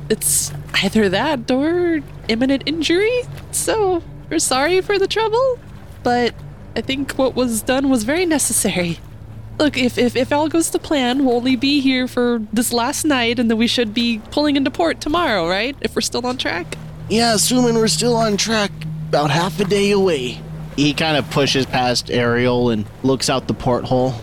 it's 0.09 0.53
either 0.81 1.09
that 1.09 1.49
or 1.51 2.01
imminent 2.27 2.63
injury. 2.65 3.21
So 3.51 4.03
we're 4.29 4.39
sorry 4.39 4.81
for 4.81 4.97
the 4.97 5.07
trouble, 5.07 5.59
but 6.03 6.33
I 6.75 6.81
think 6.81 7.13
what 7.13 7.35
was 7.35 7.61
done 7.61 7.89
was 7.89 8.03
very 8.03 8.25
necessary. 8.25 8.99
Look, 9.59 9.77
if, 9.77 9.97
if, 9.97 10.15
if 10.15 10.33
all 10.33 10.49
goes 10.49 10.71
to 10.71 10.79
plan, 10.79 11.25
we'll 11.25 11.35
only 11.35 11.55
be 11.55 11.79
here 11.79 12.07
for 12.07 12.41
this 12.51 12.73
last 12.73 13.05
night, 13.05 13.37
and 13.37 13.51
then 13.51 13.57
we 13.57 13.67
should 13.67 13.93
be 13.93 14.19
pulling 14.31 14.55
into 14.55 14.71
port 14.71 14.99
tomorrow, 14.99 15.47
right? 15.47 15.75
If 15.81 15.95
we're 15.95 16.01
still 16.01 16.25
on 16.25 16.37
track. 16.37 16.75
Yeah, 17.09 17.35
assuming 17.35 17.75
we're 17.75 17.87
still 17.87 18.15
on 18.15 18.37
track, 18.37 18.71
about 19.09 19.29
half 19.29 19.59
a 19.59 19.65
day 19.65 19.91
away. 19.91 20.41
He 20.75 20.95
kind 20.95 21.17
of 21.17 21.29
pushes 21.29 21.67
past 21.67 22.09
Ariel 22.09 22.71
and 22.71 22.85
looks 23.03 23.29
out 23.29 23.47
the 23.47 23.53
porthole. 23.53 24.13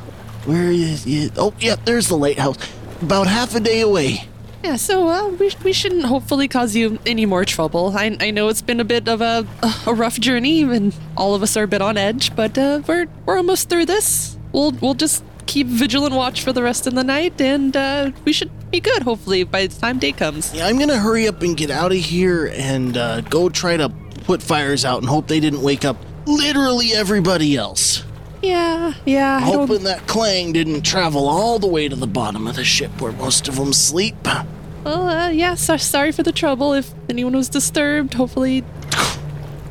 Where 0.46 0.70
is 0.72 1.06
it? 1.06 1.32
Oh, 1.36 1.54
yeah, 1.60 1.76
there's 1.84 2.08
the 2.08 2.16
lighthouse. 2.16 2.56
About 3.00 3.28
half 3.28 3.54
a 3.54 3.60
day 3.60 3.82
away. 3.82 4.24
Yeah, 4.62 4.76
so 4.76 5.08
uh, 5.08 5.28
we, 5.28 5.50
we 5.64 5.72
shouldn't 5.72 6.04
hopefully 6.04 6.46
cause 6.46 6.76
you 6.76 6.98
any 7.06 7.24
more 7.24 7.44
trouble. 7.44 7.94
I, 7.96 8.16
I 8.20 8.30
know 8.30 8.48
it's 8.48 8.60
been 8.60 8.80
a 8.80 8.84
bit 8.84 9.08
of 9.08 9.20
a, 9.22 9.46
a 9.86 9.94
rough 9.94 10.20
journey, 10.20 10.62
and 10.62 10.94
all 11.16 11.34
of 11.34 11.42
us 11.42 11.56
are 11.56 11.62
a 11.62 11.68
bit 11.68 11.80
on 11.80 11.96
edge, 11.96 12.34
but 12.36 12.58
uh, 12.58 12.82
we're 12.86 13.06
we're 13.24 13.36
almost 13.38 13.70
through 13.70 13.86
this. 13.86 14.36
We'll 14.52 14.72
we'll 14.72 14.94
just 14.94 15.24
keep 15.46 15.66
vigilant 15.66 16.14
watch 16.14 16.42
for 16.42 16.52
the 16.52 16.62
rest 16.62 16.86
of 16.86 16.94
the 16.94 17.02
night, 17.04 17.40
and 17.40 17.74
uh, 17.74 18.10
we 18.24 18.32
should 18.32 18.50
be 18.70 18.80
good 18.80 19.02
hopefully 19.02 19.44
by 19.44 19.66
the 19.66 19.80
time 19.80 19.98
day 19.98 20.12
comes. 20.12 20.54
Yeah, 20.54 20.66
I'm 20.66 20.78
gonna 20.78 20.98
hurry 20.98 21.26
up 21.26 21.42
and 21.42 21.56
get 21.56 21.70
out 21.70 21.90
of 21.92 21.98
here 21.98 22.52
and 22.54 22.96
uh, 22.96 23.22
go 23.22 23.48
try 23.48 23.76
to 23.78 23.88
put 24.24 24.42
fires 24.42 24.84
out 24.84 25.00
and 25.00 25.08
hope 25.08 25.26
they 25.26 25.40
didn't 25.40 25.62
wake 25.62 25.84
up 25.84 25.96
literally 26.26 26.92
everybody 26.92 27.56
else. 27.56 28.04
Yeah, 28.42 28.94
yeah. 29.04 29.36
I 29.42 29.50
don't, 29.50 29.68
Hoping 29.68 29.84
that 29.84 30.06
clang 30.06 30.52
didn't 30.52 30.82
travel 30.82 31.28
all 31.28 31.58
the 31.58 31.66
way 31.66 31.88
to 31.88 31.96
the 31.96 32.06
bottom 32.06 32.46
of 32.46 32.56
the 32.56 32.64
ship 32.64 33.00
where 33.00 33.12
most 33.12 33.48
of 33.48 33.56
them 33.56 33.72
sleep. 33.72 34.16
well, 34.84 35.08
uh, 35.08 35.28
yeah. 35.28 35.54
So, 35.54 35.76
sorry 35.76 36.12
for 36.12 36.22
the 36.22 36.32
trouble. 36.32 36.72
If 36.72 36.92
anyone 37.08 37.36
was 37.36 37.48
disturbed, 37.48 38.14
hopefully. 38.14 38.64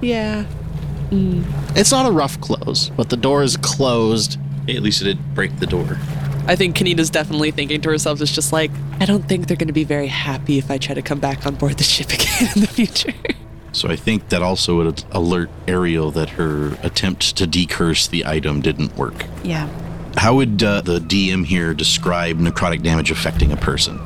Yeah. 0.01 0.45
It's 1.11 1.91
not 1.91 2.05
a 2.05 2.11
rough 2.11 2.39
close, 2.39 2.89
but 2.89 3.09
the 3.09 3.17
door 3.17 3.41
is 3.43 3.57
closed. 3.57 4.37
At 4.67 4.83
least 4.83 5.01
it 5.01 5.05
did 5.05 5.35
break 5.35 5.57
the 5.59 5.65
door. 5.65 5.97
I 6.45 6.55
think 6.55 6.75
Kanina's 6.77 7.09
definitely 7.09 7.51
thinking 7.51 7.81
to 7.81 7.89
herself, 7.89 8.21
it's 8.21 8.31
just 8.33 8.53
like, 8.53 8.71
I 8.99 9.05
don't 9.05 9.27
think 9.27 9.47
they're 9.47 9.57
going 9.57 9.67
to 9.67 9.73
be 9.73 9.83
very 9.83 10.07
happy 10.07 10.57
if 10.57 10.69
I 10.71 10.77
try 10.77 10.95
to 10.95 11.01
come 11.01 11.19
back 11.19 11.45
on 11.45 11.55
board 11.55 11.77
the 11.77 11.83
ship 11.83 12.09
again 12.13 12.49
in 12.55 12.61
the 12.61 12.67
future. 12.67 13.13
So 13.71 13.89
I 13.89 13.95
think 13.95 14.29
that 14.29 14.41
also 14.41 14.77
would 14.77 15.03
alert 15.11 15.49
Ariel 15.67 16.11
that 16.11 16.29
her 16.31 16.77
attempt 16.83 17.35
to 17.37 17.45
decurse 17.47 18.07
the 18.07 18.25
item 18.25 18.61
didn't 18.61 18.95
work. 18.97 19.25
Yeah. 19.43 19.67
How 20.17 20.35
would 20.35 20.61
uh, 20.63 20.81
the 20.81 20.99
DM 20.99 21.45
here 21.45 21.73
describe 21.73 22.39
necrotic 22.39 22.81
damage 22.81 23.11
affecting 23.11 23.51
a 23.51 23.57
person? 23.57 23.99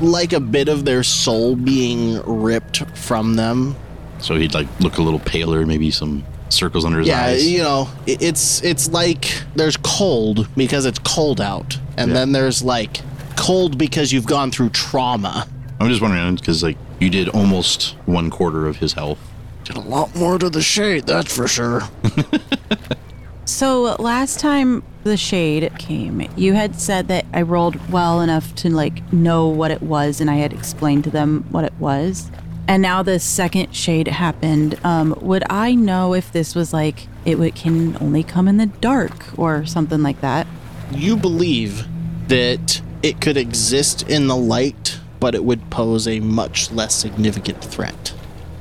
Like 0.00 0.32
a 0.32 0.40
bit 0.40 0.68
of 0.68 0.84
their 0.84 1.02
soul 1.02 1.56
being 1.56 2.22
ripped 2.22 2.78
from 2.96 3.34
them. 3.34 3.76
So 4.20 4.36
he'd 4.36 4.54
like 4.54 4.68
look 4.80 4.98
a 4.98 5.02
little 5.02 5.18
paler, 5.18 5.66
maybe 5.66 5.90
some 5.90 6.24
circles 6.48 6.84
under 6.84 7.00
his 7.00 7.08
Yeah, 7.08 7.24
eyes. 7.24 7.48
you 7.50 7.58
know, 7.58 7.88
it's 8.06 8.62
it's 8.62 8.88
like 8.90 9.42
there's 9.56 9.76
cold 9.78 10.48
because 10.56 10.84
it's 10.86 10.98
cold 11.00 11.40
out, 11.40 11.78
and 11.96 12.08
Yeah. 12.10 12.14
then 12.18 12.32
there's 12.32 12.62
like 12.62 13.00
cold 13.36 13.76
because 13.78 14.12
you've 14.12 14.26
gone 14.26 14.50
through 14.50 14.70
trauma. 14.70 15.46
I'm 15.80 15.88
just 15.88 16.00
wondering 16.00 16.34
because 16.36 16.62
like 16.62 16.76
you 17.00 17.10
did 17.10 17.28
almost 17.28 17.96
one 18.06 18.30
quarter 18.30 18.66
of 18.66 18.76
his 18.76 18.92
health. 18.92 19.18
Did 19.64 19.76
a 19.76 19.80
lot 19.80 20.14
more 20.14 20.38
to 20.38 20.48
the 20.48 20.62
shade, 20.62 21.06
that's 21.06 21.34
for 21.34 21.48
sure. 21.48 21.82
So 23.50 23.96
last 23.98 24.38
time 24.38 24.84
the 25.02 25.16
shade 25.16 25.76
came, 25.76 26.26
you 26.36 26.52
had 26.52 26.76
said 26.76 27.08
that 27.08 27.26
I 27.34 27.42
rolled 27.42 27.90
well 27.90 28.20
enough 28.20 28.54
to 28.56 28.70
like 28.70 29.12
know 29.12 29.48
what 29.48 29.72
it 29.72 29.82
was, 29.82 30.20
and 30.20 30.30
I 30.30 30.36
had 30.36 30.52
explained 30.52 31.02
to 31.04 31.10
them 31.10 31.44
what 31.50 31.64
it 31.64 31.74
was. 31.80 32.30
And 32.68 32.80
now 32.80 33.02
the 33.02 33.18
second 33.18 33.74
shade 33.74 34.06
happened. 34.06 34.78
Um, 34.84 35.18
would 35.20 35.42
I 35.50 35.74
know 35.74 36.14
if 36.14 36.30
this 36.32 36.54
was 36.54 36.72
like 36.72 37.08
it 37.24 37.40
would, 37.40 37.56
can 37.56 37.96
only 38.00 38.22
come 38.22 38.46
in 38.46 38.56
the 38.56 38.66
dark 38.66 39.36
or 39.36 39.66
something 39.66 40.00
like 40.00 40.20
that? 40.20 40.46
You 40.92 41.16
believe 41.16 41.88
that 42.28 42.80
it 43.02 43.20
could 43.20 43.36
exist 43.36 44.08
in 44.08 44.28
the 44.28 44.36
light, 44.36 44.99
but 45.20 45.34
it 45.34 45.44
would 45.44 45.68
pose 45.70 46.08
a 46.08 46.18
much 46.20 46.70
less 46.72 46.94
significant 46.94 47.62
threat. 47.62 48.12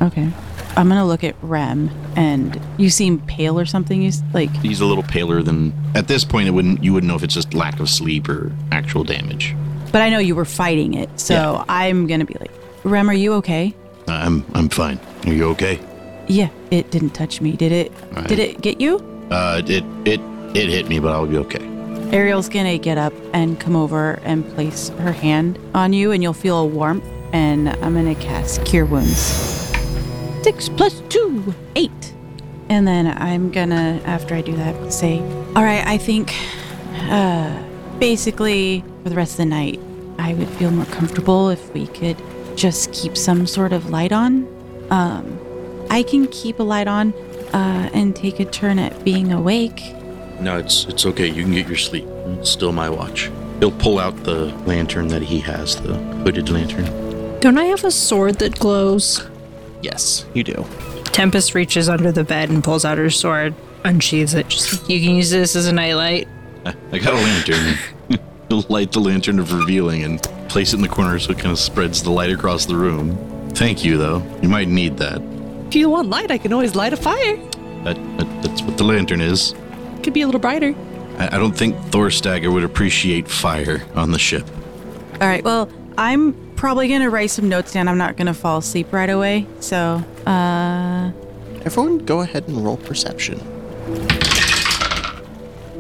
Okay. 0.01 0.29
I'm 0.77 0.87
gonna 0.87 1.05
look 1.05 1.23
at 1.23 1.35
Rem, 1.41 1.89
and 2.15 2.59
you 2.77 2.89
seem 2.89 3.19
pale 3.21 3.59
or 3.59 3.65
something. 3.65 4.01
You 4.01 4.09
s- 4.09 4.21
like 4.33 4.55
He's 4.57 4.79
a 4.81 4.85
little 4.85 5.03
paler 5.03 5.41
than 5.41 5.73
at 5.95 6.07
this 6.07 6.23
point. 6.23 6.47
It 6.47 6.51
wouldn't 6.51 6.83
you 6.83 6.93
wouldn't 6.93 7.07
know 7.09 7.15
if 7.15 7.23
it's 7.23 7.33
just 7.33 7.53
lack 7.53 7.79
of 7.79 7.89
sleep 7.89 8.29
or 8.29 8.51
actual 8.71 9.03
damage. 9.03 9.55
But 9.91 10.01
I 10.03 10.09
know 10.09 10.19
you 10.19 10.35
were 10.35 10.45
fighting 10.45 10.93
it, 10.93 11.09
so 11.19 11.33
Yeah. 11.33 11.63
I'm 11.67 12.05
gonna 12.07 12.23
be 12.25 12.35
like, 12.39 12.51
Rem, 12.83 13.09
are 13.09 13.13
you 13.13 13.33
okay? 13.35 13.73
I'm 14.07 14.45
I'm 14.53 14.69
fine. 14.69 14.99
Are 15.25 15.33
you 15.33 15.45
okay? 15.49 15.79
Yeah, 16.27 16.49
it 16.69 16.91
didn't 16.91 17.09
touch 17.15 17.41
me, 17.41 17.53
did 17.53 17.71
it? 17.71 17.91
Right. 18.13 18.27
Did 18.27 18.39
it 18.39 18.61
get 18.61 18.79
you? 18.79 18.97
Uh, 19.31 19.61
it 19.65 19.83
it 20.05 20.21
it 20.53 20.69
hit 20.69 20.87
me, 20.87 20.99
but 20.99 21.11
I'll 21.11 21.25
be 21.25 21.37
okay. 21.37 21.65
Ariel's 22.11 22.49
gonna 22.49 22.77
get 22.79 22.97
up 22.97 23.13
and 23.33 23.59
come 23.59 23.75
over 23.75 24.19
and 24.23 24.47
place 24.55 24.89
her 24.89 25.11
hand 25.11 25.59
on 25.75 25.93
you, 25.93 26.11
and 26.11 26.23
you'll 26.23 26.33
feel 26.33 26.57
a 26.57 26.65
warmth. 26.65 27.05
And 27.33 27.69
I'm 27.69 27.93
gonna 27.93 28.15
cast 28.15 28.65
Cure 28.65 28.85
Wounds. 28.85 29.17
Six 30.41 30.69
plus 30.69 31.01
two, 31.09 31.53
eight. 31.75 32.13
And 32.69 32.87
then 32.87 33.15
I'm 33.21 33.51
gonna, 33.51 34.01
after 34.05 34.33
I 34.33 34.41
do 34.41 34.55
that, 34.55 34.91
say, 34.91 35.19
All 35.55 35.63
right, 35.63 35.85
I 35.85 35.97
think 35.97 36.33
uh, 36.95 37.63
basically 37.99 38.83
for 39.03 39.09
the 39.09 39.15
rest 39.15 39.33
of 39.33 39.37
the 39.37 39.45
night, 39.45 39.79
I 40.17 40.33
would 40.33 40.49
feel 40.49 40.71
more 40.71 40.85
comfortable 40.85 41.49
if 41.49 41.73
we 41.73 41.87
could 41.87 42.17
just 42.55 42.91
keep 42.91 43.17
some 43.17 43.45
sort 43.45 43.71
of 43.71 43.89
light 43.89 44.11
on. 44.11 44.47
Um, 44.89 45.39
I 45.89 46.03
can 46.03 46.27
keep 46.27 46.59
a 46.59 46.63
light 46.63 46.87
on 46.87 47.13
uh, 47.53 47.89
and 47.93 48.15
take 48.15 48.39
a 48.39 48.45
turn 48.45 48.79
at 48.79 49.03
being 49.03 49.31
awake. 49.31 49.79
No, 50.41 50.57
it's 50.57 50.85
it's 50.85 51.05
okay. 51.05 51.27
You 51.27 51.43
can 51.43 51.51
get 51.51 51.67
your 51.67 51.77
sleep. 51.77 52.05
It's 52.39 52.49
still 52.49 52.71
my 52.71 52.89
watch. 52.89 53.29
He'll 53.59 53.71
pull 53.71 53.99
out 53.99 54.23
the 54.23 54.45
lantern 54.65 55.09
that 55.09 55.21
he 55.21 55.39
has, 55.41 55.75
the 55.81 55.95
hooded 56.23 56.49
lantern. 56.49 57.39
Don't 57.41 57.57
I 57.57 57.65
have 57.65 57.83
a 57.83 57.91
sword 57.91 58.35
that 58.39 58.57
glows? 58.57 59.27
Yes, 59.81 60.25
you 60.33 60.43
do. 60.43 60.65
Tempest 61.05 61.55
reaches 61.55 61.89
under 61.89 62.11
the 62.11 62.23
bed 62.23 62.49
and 62.49 62.63
pulls 62.63 62.85
out 62.85 62.97
her 62.97 63.09
sword, 63.09 63.53
unsheathes 63.83 64.33
it. 64.33 64.47
Just 64.47 64.89
you 64.89 65.01
can 65.01 65.15
use 65.15 65.29
this 65.29 65.55
as 65.55 65.67
a 65.67 65.73
nightlight. 65.73 66.27
I 66.65 66.73
I 66.91 66.99
got 66.99 67.13
a 67.13 67.17
lantern. 67.17 67.77
He'll 68.49 68.65
light 68.69 68.91
the 68.91 68.99
lantern 68.99 69.39
of 69.39 69.53
revealing 69.53 70.03
and 70.03 70.21
place 70.49 70.73
it 70.73 70.77
in 70.77 70.81
the 70.81 70.89
corner 70.89 71.19
so 71.19 71.31
it 71.31 71.37
kind 71.39 71.51
of 71.51 71.59
spreads 71.59 72.01
the 72.01 72.09
light 72.09 72.31
across 72.31 72.65
the 72.65 72.75
room. 72.75 73.15
Thank 73.51 73.83
you, 73.83 73.97
though. 73.97 74.23
You 74.41 74.49
might 74.49 74.67
need 74.67 74.97
that. 74.97 75.21
If 75.67 75.75
you 75.75 75.89
want 75.89 76.09
light, 76.09 76.31
I 76.31 76.37
can 76.37 76.51
always 76.53 76.75
light 76.75 76.93
a 76.93 76.97
fire. 76.97 77.37
That, 77.83 77.95
that 78.17 78.43
that's 78.43 78.61
what 78.63 78.77
the 78.77 78.83
lantern 78.83 79.21
is. 79.21 79.53
Could 80.03 80.13
be 80.13 80.21
a 80.21 80.25
little 80.25 80.41
brighter. 80.41 80.75
I, 81.17 81.35
I 81.35 81.37
don't 81.37 81.57
think 81.57 81.75
Thorstagger 81.91 82.51
would 82.53 82.63
appreciate 82.63 83.27
fire 83.27 83.83
on 83.95 84.11
the 84.11 84.19
ship. 84.19 84.45
All 85.21 85.27
right. 85.27 85.43
Well, 85.43 85.69
I'm 85.97 86.33
probably 86.55 86.87
gonna 86.87 87.09
write 87.09 87.31
some 87.31 87.49
notes 87.49 87.73
down. 87.73 87.87
I'm 87.87 87.97
not 87.97 88.17
gonna 88.17 88.33
fall 88.33 88.59
asleep 88.59 88.91
right 88.93 89.09
away. 89.09 89.47
So, 89.59 90.03
uh, 90.25 91.11
Everyone, 91.65 91.97
go 91.99 92.21
ahead 92.21 92.47
and 92.47 92.63
roll 92.63 92.77
perception. 92.77 93.39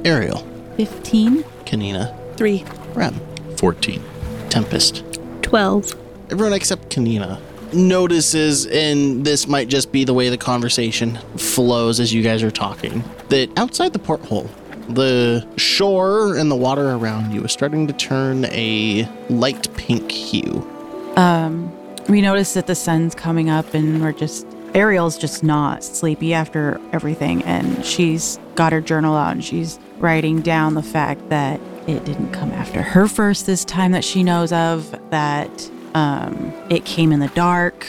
Ariel, 0.05 0.45
15. 0.77 1.43
Kanina, 1.65 2.15
Three. 2.35 2.65
Rem, 2.93 3.19
14. 3.57 4.01
Tempest. 4.49 5.03
12. 5.41 5.93
Everyone 6.31 6.53
except 6.53 6.89
Kanina 6.89 7.39
notices, 7.73 8.65
and 8.67 9.23
this 9.25 9.47
might 9.47 9.67
just 9.67 9.91
be 9.91 10.03
the 10.03 10.13
way 10.13 10.29
the 10.29 10.37
conversation 10.37 11.17
flows 11.37 11.99
as 11.99 12.13
you 12.13 12.21
guys 12.23 12.43
are 12.43 12.51
talking, 12.51 13.03
that 13.29 13.49
outside 13.57 13.93
the 13.93 13.99
porthole, 13.99 14.49
the 14.89 15.47
shore 15.57 16.35
and 16.35 16.49
the 16.49 16.55
water 16.55 16.91
around 16.91 17.31
you 17.31 17.43
is 17.43 17.51
starting 17.51 17.87
to 17.87 17.93
turn 17.93 18.45
a 18.45 19.07
light 19.29 19.73
pink 19.75 20.11
hue. 20.11 20.67
Um, 21.15 21.71
we 22.07 22.21
notice 22.21 22.53
that 22.55 22.67
the 22.67 22.75
sun's 22.75 23.13
coming 23.13 23.49
up, 23.49 23.73
and 23.73 24.01
we're 24.01 24.13
just 24.13 24.47
Ariel's 24.73 25.17
just 25.17 25.43
not 25.43 25.83
sleepy 25.83 26.33
after 26.33 26.79
everything, 26.91 27.43
and 27.43 27.83
she's 27.83 28.39
got 28.55 28.71
her 28.71 28.81
journal 28.81 29.15
out 29.15 29.31
and 29.31 29.43
she's 29.43 29.79
writing 29.99 30.41
down 30.41 30.73
the 30.73 30.83
fact 30.83 31.29
that 31.29 31.59
it 31.87 32.05
didn't 32.05 32.31
come 32.31 32.51
after 32.51 32.81
her 32.81 33.07
first 33.07 33.45
this 33.45 33.65
time 33.65 33.91
that 33.93 34.03
she 34.03 34.23
knows 34.23 34.51
of, 34.51 34.95
that 35.09 35.71
um, 35.93 36.53
it 36.69 36.85
came 36.85 37.11
in 37.11 37.19
the 37.19 37.29
dark. 37.29 37.87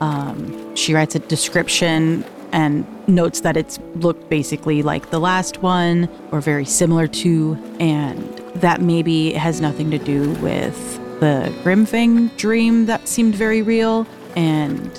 Um, 0.00 0.76
she 0.76 0.94
writes 0.94 1.14
a 1.14 1.18
description 1.18 2.24
and 2.54 2.86
notes 3.08 3.40
that 3.40 3.56
it's 3.56 3.80
looked 3.96 4.30
basically 4.30 4.82
like 4.82 5.10
the 5.10 5.18
last 5.18 5.60
one 5.60 6.08
or 6.30 6.40
very 6.40 6.64
similar 6.64 7.08
to, 7.08 7.58
and 7.80 8.22
that 8.54 8.80
maybe 8.80 9.32
has 9.32 9.60
nothing 9.60 9.90
to 9.90 9.98
do 9.98 10.30
with 10.34 11.00
the 11.18 11.52
Grimfang 11.62 12.34
dream 12.36 12.86
that 12.86 13.08
seemed 13.08 13.34
very 13.34 13.60
real, 13.60 14.06
and 14.36 14.98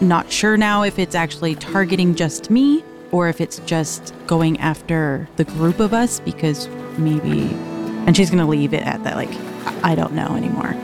not 0.00 0.30
sure 0.30 0.56
now 0.56 0.82
if 0.82 0.98
it's 0.98 1.14
actually 1.14 1.54
targeting 1.54 2.14
just 2.14 2.50
me 2.50 2.84
or 3.12 3.28
if 3.28 3.40
it's 3.40 3.60
just 3.60 4.12
going 4.26 4.58
after 4.58 5.28
the 5.36 5.44
group 5.44 5.78
of 5.78 5.94
us 5.94 6.18
because 6.20 6.68
maybe. 6.98 7.42
And 8.06 8.16
she's 8.16 8.30
gonna 8.30 8.48
leave 8.48 8.74
it 8.74 8.82
at 8.82 9.02
that, 9.04 9.14
like, 9.14 9.32
I 9.84 9.94
don't 9.94 10.12
know 10.12 10.34
anymore. 10.36 10.74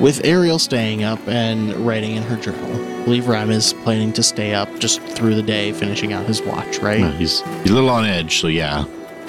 With 0.00 0.24
Ariel 0.24 0.58
staying 0.58 1.04
up 1.04 1.20
and 1.28 1.74
writing 1.86 2.16
in 2.16 2.22
her 2.24 2.36
journal, 2.36 2.89
believe 3.10 3.26
Rhyme 3.26 3.50
is 3.50 3.72
planning 3.72 4.12
to 4.12 4.22
stay 4.22 4.54
up 4.54 4.68
just 4.78 5.00
through 5.00 5.34
the 5.34 5.42
day, 5.42 5.72
finishing 5.72 6.12
out 6.12 6.26
his 6.26 6.40
watch, 6.42 6.78
right? 6.78 7.02
Uh, 7.02 7.10
he's, 7.10 7.40
he's 7.62 7.72
a 7.72 7.74
little 7.74 7.90
on 7.90 8.04
edge, 8.04 8.38
so 8.38 8.46
yeah. 8.46 8.84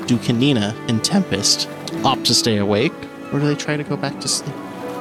Do 0.05 0.17
Kanina 0.17 0.75
and 0.87 1.03
Tempest 1.03 1.67
opt 2.03 2.25
to 2.25 2.35
stay 2.35 2.57
awake, 2.57 2.93
or 3.33 3.39
do 3.39 3.47
they 3.47 3.55
try 3.55 3.77
to 3.77 3.83
go 3.83 3.97
back 3.97 4.19
to 4.19 4.27
sleep? 4.27 4.53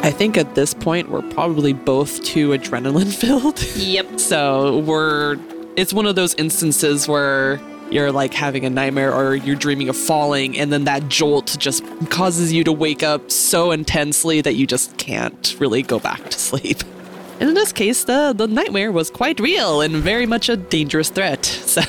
I 0.02 0.10
think 0.10 0.38
at 0.38 0.54
this 0.54 0.72
point 0.72 1.10
we're 1.10 1.20
probably 1.20 1.74
both 1.74 2.24
too 2.24 2.52
adrenaline 2.52 3.14
filled. 3.14 3.62
Yep. 3.76 4.18
so 4.18 4.78
we're 4.78 5.36
it's 5.76 5.92
one 5.92 6.06
of 6.06 6.16
those 6.16 6.34
instances 6.36 7.06
where 7.06 7.60
you're 7.90 8.10
like 8.10 8.32
having 8.32 8.64
a 8.64 8.70
nightmare 8.70 9.14
or 9.14 9.34
you're 9.34 9.56
dreaming 9.56 9.90
of 9.90 9.96
falling 9.96 10.56
and 10.58 10.72
then 10.72 10.84
that 10.84 11.06
jolt 11.10 11.54
just 11.58 11.84
causes 12.08 12.50
you 12.50 12.64
to 12.64 12.72
wake 12.72 13.02
up 13.02 13.30
so 13.30 13.72
intensely 13.72 14.40
that 14.40 14.54
you 14.54 14.66
just 14.66 14.96
can't 14.96 15.54
really 15.60 15.82
go 15.82 15.98
back 15.98 16.30
to 16.30 16.38
sleep. 16.38 16.78
And 17.40 17.48
in 17.48 17.54
this 17.54 17.72
case, 17.72 18.04
the, 18.04 18.34
the 18.36 18.46
nightmare 18.46 18.92
was 18.92 19.10
quite 19.10 19.40
real 19.40 19.80
and 19.80 19.96
very 19.96 20.26
much 20.26 20.48
a 20.48 20.56
dangerous 20.56 21.08
threat. 21.10 21.44
So 21.70 21.82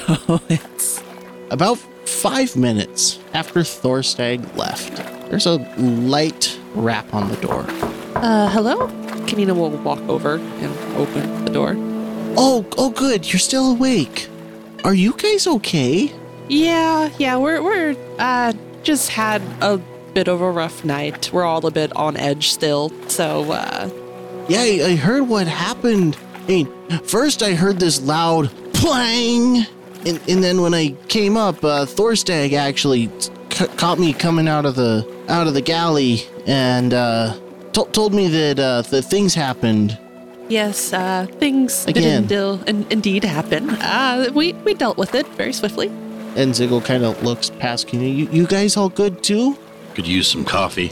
it's 0.50 1.02
About 1.50 1.78
five 2.06 2.56
minutes 2.56 3.20
after 3.34 3.60
Thorstag 3.62 4.40
left, 4.56 4.96
there's 5.30 5.46
a 5.48 5.58
light 5.78 6.58
rap 6.76 7.14
on 7.14 7.30
the 7.30 7.36
door. 7.38 7.66
uh 8.16 8.50
hello? 8.50 8.88
Kanina 9.28 9.54
will 9.56 9.72
walk 9.84 10.00
over 10.08 10.36
and 10.38 10.72
open 10.98 11.46
the 11.46 11.52
door. 11.52 11.76
Oh, 12.38 12.66
oh, 12.78 12.90
good, 12.92 13.32
you're 13.32 13.40
still 13.40 13.72
awake. 13.72 14.30
Are 14.86 14.94
you 14.94 15.14
guys 15.18 15.48
okay? 15.48 16.12
Yeah, 16.48 17.10
yeah, 17.20 17.36
we're 17.38 17.62
we're 17.62 17.96
uh 18.20 18.54
just 18.84 19.10
had 19.10 19.42
a 19.62 19.78
bit 20.14 20.28
of 20.28 20.42
a 20.42 20.52
rough 20.52 20.86
night. 20.86 21.32
We're 21.34 21.44
all 21.44 21.66
a 21.66 21.72
bit 21.72 21.92
on 21.96 22.16
edge 22.18 22.50
still. 22.52 22.92
So 23.08 23.52
uh 23.52 23.90
Yeah, 24.52 24.62
I, 24.86 24.92
I 24.92 24.96
heard 24.96 25.28
what 25.28 25.48
happened. 25.48 26.18
I 26.36 26.48
mean, 26.48 27.00
first 27.04 27.42
I 27.44 27.54
heard 27.54 27.80
this 27.80 28.02
loud 28.02 28.50
plang, 28.74 29.66
and, 30.06 30.20
and 30.28 30.44
then 30.44 30.62
when 30.62 30.74
I 30.74 30.90
came 31.08 31.38
up, 31.38 31.64
uh, 31.64 31.86
Thorstag 31.86 32.54
actually 32.54 33.10
c- 33.52 33.68
caught 33.78 34.00
me 34.00 34.14
coming 34.14 34.48
out 34.48 34.66
of 34.66 34.76
the 34.76 35.06
out 35.30 35.48
of 35.48 35.54
the 35.54 35.62
galley 35.62 36.24
and 36.48 36.94
uh, 36.94 37.38
to- 37.74 37.88
told 37.92 38.14
me 38.14 38.28
that 38.28 38.60
uh, 38.60 38.82
the 38.82 39.02
things 39.02 39.34
happened. 39.36 39.98
yes, 40.50 40.92
uh 40.92 41.26
things 41.40 41.86
Again. 41.88 42.28
did 42.28 42.38
indeed, 42.38 42.70
in, 42.70 42.86
indeed 42.92 43.24
happen. 43.24 43.70
Uh 43.70 44.30
we 44.34 44.52
we 44.66 44.74
dealt 44.74 44.98
with 44.98 45.16
it 45.16 45.26
very 45.38 45.54
swiftly. 45.54 45.88
And 46.36 46.54
Ziggle 46.54 46.84
kind 46.84 47.04
of 47.06 47.22
looks 47.24 47.50
past 47.52 47.88
Kina. 47.88 48.04
You, 48.06 48.28
you 48.32 48.46
guys 48.48 48.76
all 48.76 48.90
good 48.90 49.24
too? 49.24 49.56
Could 49.96 50.08
use 50.08 50.28
some 50.28 50.44
coffee. 50.44 50.92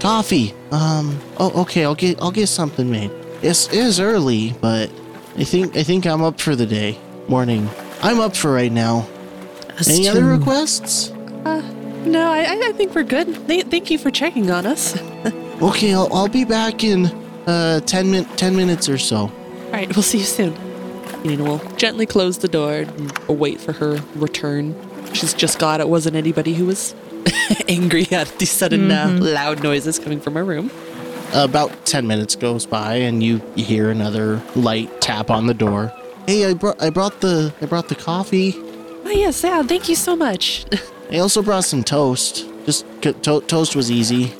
Coffee. 0.00 0.54
Um. 0.70 1.18
Oh, 1.38 1.62
okay. 1.62 1.84
I'll 1.84 1.94
get 1.94 2.20
I'll 2.22 2.30
get 2.30 2.48
something 2.48 2.90
made. 2.90 3.10
It's 3.42 3.68
it 3.68 3.74
is 3.74 4.00
early, 4.00 4.54
but 4.60 4.90
I 5.36 5.44
think 5.44 5.76
I 5.76 5.82
think 5.82 6.06
I'm 6.06 6.22
up 6.22 6.40
for 6.40 6.56
the 6.56 6.66
day. 6.66 6.98
Morning. 7.28 7.68
I'm 8.02 8.18
up 8.20 8.34
for 8.34 8.52
right 8.52 8.72
now. 8.72 9.06
Any 9.88 10.08
other 10.08 10.24
requests? 10.24 11.10
No, 12.04 12.30
I 12.32 12.46
I- 12.68 12.72
think 12.72 12.94
we're 12.94 13.02
good. 13.04 13.46
Th- 13.46 13.66
thank 13.66 13.90
you 13.90 13.98
for 13.98 14.10
checking 14.10 14.50
on 14.50 14.66
us. 14.66 14.96
Okay, 15.60 15.92
I'll, 15.92 16.08
I'll 16.10 16.26
be 16.28 16.46
back 16.46 16.82
in 16.84 17.04
uh 17.46 17.80
10 17.80 18.10
min 18.10 18.24
10 18.36 18.56
minutes 18.56 18.88
or 18.88 18.96
so. 18.96 19.16
All 19.18 19.30
right, 19.72 19.94
we'll 19.94 20.02
see 20.02 20.16
you 20.16 20.24
soon. 20.24 20.54
Kanina 20.54 21.46
will 21.46 21.58
gently 21.76 22.06
close 22.06 22.38
the 22.38 22.48
door 22.48 22.72
and 22.72 23.12
wait 23.28 23.60
for 23.60 23.72
her 23.74 24.00
return. 24.14 24.74
She's 25.12 25.34
just 25.34 25.58
glad 25.58 25.80
it 25.82 25.88
wasn't 25.90 26.16
anybody 26.16 26.54
who 26.54 26.64
was 26.64 26.94
angry 27.68 28.06
at 28.12 28.28
the 28.38 28.46
sudden 28.46 28.90
uh, 28.90 29.18
loud 29.20 29.62
noises 29.62 29.98
coming 29.98 30.20
from 30.20 30.34
her 30.34 30.44
room. 30.44 30.70
About 31.32 31.86
10 31.86 32.06
minutes 32.06 32.34
goes 32.34 32.66
by 32.66 32.94
and 32.94 33.22
you 33.22 33.38
hear 33.54 33.90
another 33.90 34.42
light 34.56 35.00
tap 35.00 35.30
on 35.30 35.46
the 35.46 35.54
door. 35.54 35.92
Hey, 36.26 36.44
I 36.46 36.54
brought 36.54 36.82
I 36.82 36.90
brought 36.90 37.20
the 37.20 37.52
I 37.60 37.66
brought 37.66 37.88
the 37.88 37.94
coffee. 37.94 38.54
Oh 38.56 39.10
yes, 39.12 39.42
yeah, 39.42 39.62
thank 39.62 39.88
you 39.88 39.94
so 39.94 40.14
much. 40.16 40.64
I 41.10 41.18
also 41.18 41.42
brought 41.42 41.64
some 41.64 41.82
toast. 41.82 42.46
Just 42.66 42.84
c- 43.02 43.12
to- 43.12 43.40
toast 43.42 43.74
was 43.74 43.90
easy. 43.90 44.32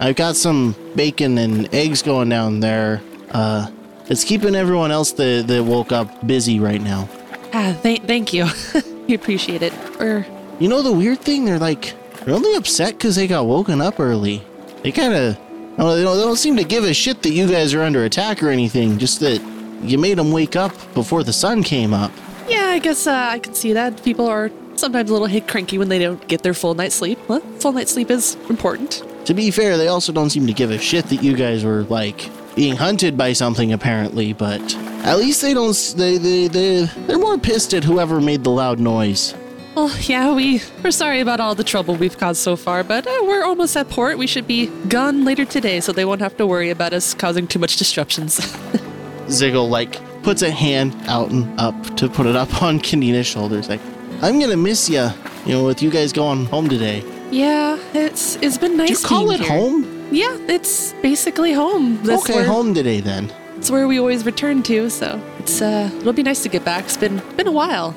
I've 0.00 0.16
got 0.16 0.36
some 0.36 0.74
bacon 0.96 1.38
and 1.38 1.72
eggs 1.74 2.02
going 2.02 2.28
down 2.28 2.60
there. 2.60 3.02
Uh, 3.30 3.68
it's 4.06 4.24
keeping 4.24 4.54
everyone 4.54 4.90
else 4.90 5.12
that, 5.12 5.46
that 5.48 5.62
woke 5.64 5.92
up 5.92 6.26
busy 6.26 6.60
right 6.60 6.80
now. 6.80 7.08
ah, 7.52 7.76
th- 7.82 8.02
thank 8.02 8.32
you. 8.32 8.46
we 9.08 9.14
appreciate 9.14 9.62
it. 9.62 9.72
Or 10.00 10.24
You 10.60 10.68
know 10.68 10.82
the 10.82 10.92
weird 10.92 11.20
thing? 11.20 11.44
They're 11.44 11.58
like 11.58 11.94
they're 12.24 12.34
only 12.34 12.54
upset 12.54 12.92
because 12.92 13.16
they 13.16 13.26
got 13.26 13.46
woken 13.46 13.80
up 13.80 14.00
early. 14.00 14.42
They 14.82 14.92
kind 14.92 15.14
of 15.14 15.36
they 15.36 15.82
don't, 15.84 15.96
they 16.16 16.22
don't 16.22 16.36
seem 16.36 16.56
to 16.56 16.64
give 16.64 16.84
a 16.84 16.92
shit 16.94 17.22
that 17.22 17.30
you 17.30 17.48
guys 17.48 17.72
are 17.74 17.82
under 17.82 18.04
attack 18.04 18.42
or 18.42 18.50
anything. 18.50 18.98
Just 18.98 19.20
that 19.20 19.40
you 19.82 19.96
made 19.98 20.18
them 20.18 20.32
wake 20.32 20.56
up 20.56 20.72
before 20.94 21.22
the 21.22 21.32
sun 21.32 21.62
came 21.62 21.94
up. 21.94 22.10
yeah, 22.48 22.66
I 22.66 22.78
guess 22.80 23.06
uh, 23.06 23.28
I 23.30 23.38
can 23.38 23.54
see 23.54 23.72
that 23.74 24.02
people 24.02 24.26
are 24.26 24.50
sometimes 24.74 25.10
a 25.10 25.12
little 25.12 25.28
hit 25.28 25.46
cranky 25.48 25.78
when 25.78 25.88
they 25.88 25.98
don't 25.98 26.26
get 26.28 26.42
their 26.42 26.54
full 26.54 26.74
night's 26.74 26.94
sleep. 26.96 27.18
Well, 27.28 27.40
full 27.60 27.72
night's 27.72 27.92
sleep 27.92 28.10
is 28.10 28.34
important. 28.48 29.02
To 29.26 29.34
be 29.34 29.50
fair, 29.50 29.76
they 29.76 29.88
also 29.88 30.12
don't 30.12 30.30
seem 30.30 30.46
to 30.46 30.52
give 30.52 30.70
a 30.70 30.78
shit 30.78 31.04
that 31.06 31.22
you 31.22 31.36
guys 31.36 31.64
were 31.64 31.82
like 31.84 32.28
being 32.56 32.74
hunted 32.74 33.16
by 33.16 33.32
something 33.34 33.72
apparently, 33.72 34.32
but 34.32 34.74
at 35.04 35.18
least 35.18 35.42
they 35.42 35.54
don't 35.54 35.94
they 35.96 36.18
they 36.18 36.48
they 36.48 36.84
they're 37.06 37.18
more 37.18 37.38
pissed 37.38 37.72
at 37.74 37.84
whoever 37.84 38.20
made 38.20 38.42
the 38.42 38.50
loud 38.50 38.80
noise. 38.80 39.34
Well, 39.78 39.96
yeah, 40.00 40.34
we 40.34 40.60
we're 40.82 40.90
sorry 40.90 41.20
about 41.20 41.38
all 41.38 41.54
the 41.54 41.62
trouble 41.62 41.94
we've 41.94 42.18
caused 42.18 42.40
so 42.40 42.56
far, 42.56 42.82
but 42.82 43.06
uh, 43.06 43.16
we're 43.22 43.44
almost 43.44 43.76
at 43.76 43.88
port. 43.88 44.18
We 44.18 44.26
should 44.26 44.44
be 44.44 44.66
gone 44.88 45.24
later 45.24 45.44
today, 45.44 45.78
so 45.78 45.92
they 45.92 46.04
won't 46.04 46.20
have 46.20 46.36
to 46.38 46.48
worry 46.48 46.70
about 46.70 46.92
us 46.92 47.14
causing 47.14 47.46
too 47.46 47.60
much 47.60 47.76
disruptions. 47.76 48.40
Ziggle 49.28 49.68
like 49.68 49.96
puts 50.24 50.42
a 50.42 50.50
hand 50.50 50.96
out 51.06 51.30
and 51.30 51.46
up 51.60 51.76
to 51.94 52.08
put 52.08 52.26
it 52.26 52.34
up 52.34 52.60
on 52.60 52.80
Kanina's 52.80 53.28
shoulders 53.28 53.68
like 53.68 53.80
I'm 54.20 54.40
going 54.40 54.50
to 54.50 54.56
miss 54.56 54.90
you, 54.90 55.10
you 55.46 55.52
know, 55.52 55.64
with 55.66 55.80
you 55.80 55.92
guys 55.92 56.12
going 56.12 56.46
home 56.46 56.68
today. 56.68 57.04
yeah, 57.30 57.78
it's 57.94 58.34
it's 58.42 58.58
been 58.58 58.76
nice. 58.76 58.88
Do 58.88 58.94
you 58.94 59.08
call 59.08 59.30
it 59.30 59.38
here. 59.38 59.48
home? 59.48 60.08
Yeah, 60.10 60.36
it's 60.48 60.92
basically 60.94 61.52
home. 61.52 62.02
That's 62.02 62.24
okay, 62.24 62.40
where, 62.40 62.46
home 62.46 62.74
today 62.74 62.98
then. 62.98 63.32
It's 63.56 63.70
where 63.70 63.86
we 63.86 64.00
always 64.00 64.26
return 64.26 64.64
to, 64.64 64.90
so 64.90 65.22
it's 65.38 65.62
uh 65.62 65.88
it'll 66.00 66.12
be 66.12 66.24
nice 66.24 66.42
to 66.42 66.48
get 66.48 66.64
back. 66.64 66.86
It's 66.86 66.96
been 66.96 67.22
been 67.36 67.46
a 67.46 67.52
while. 67.52 67.94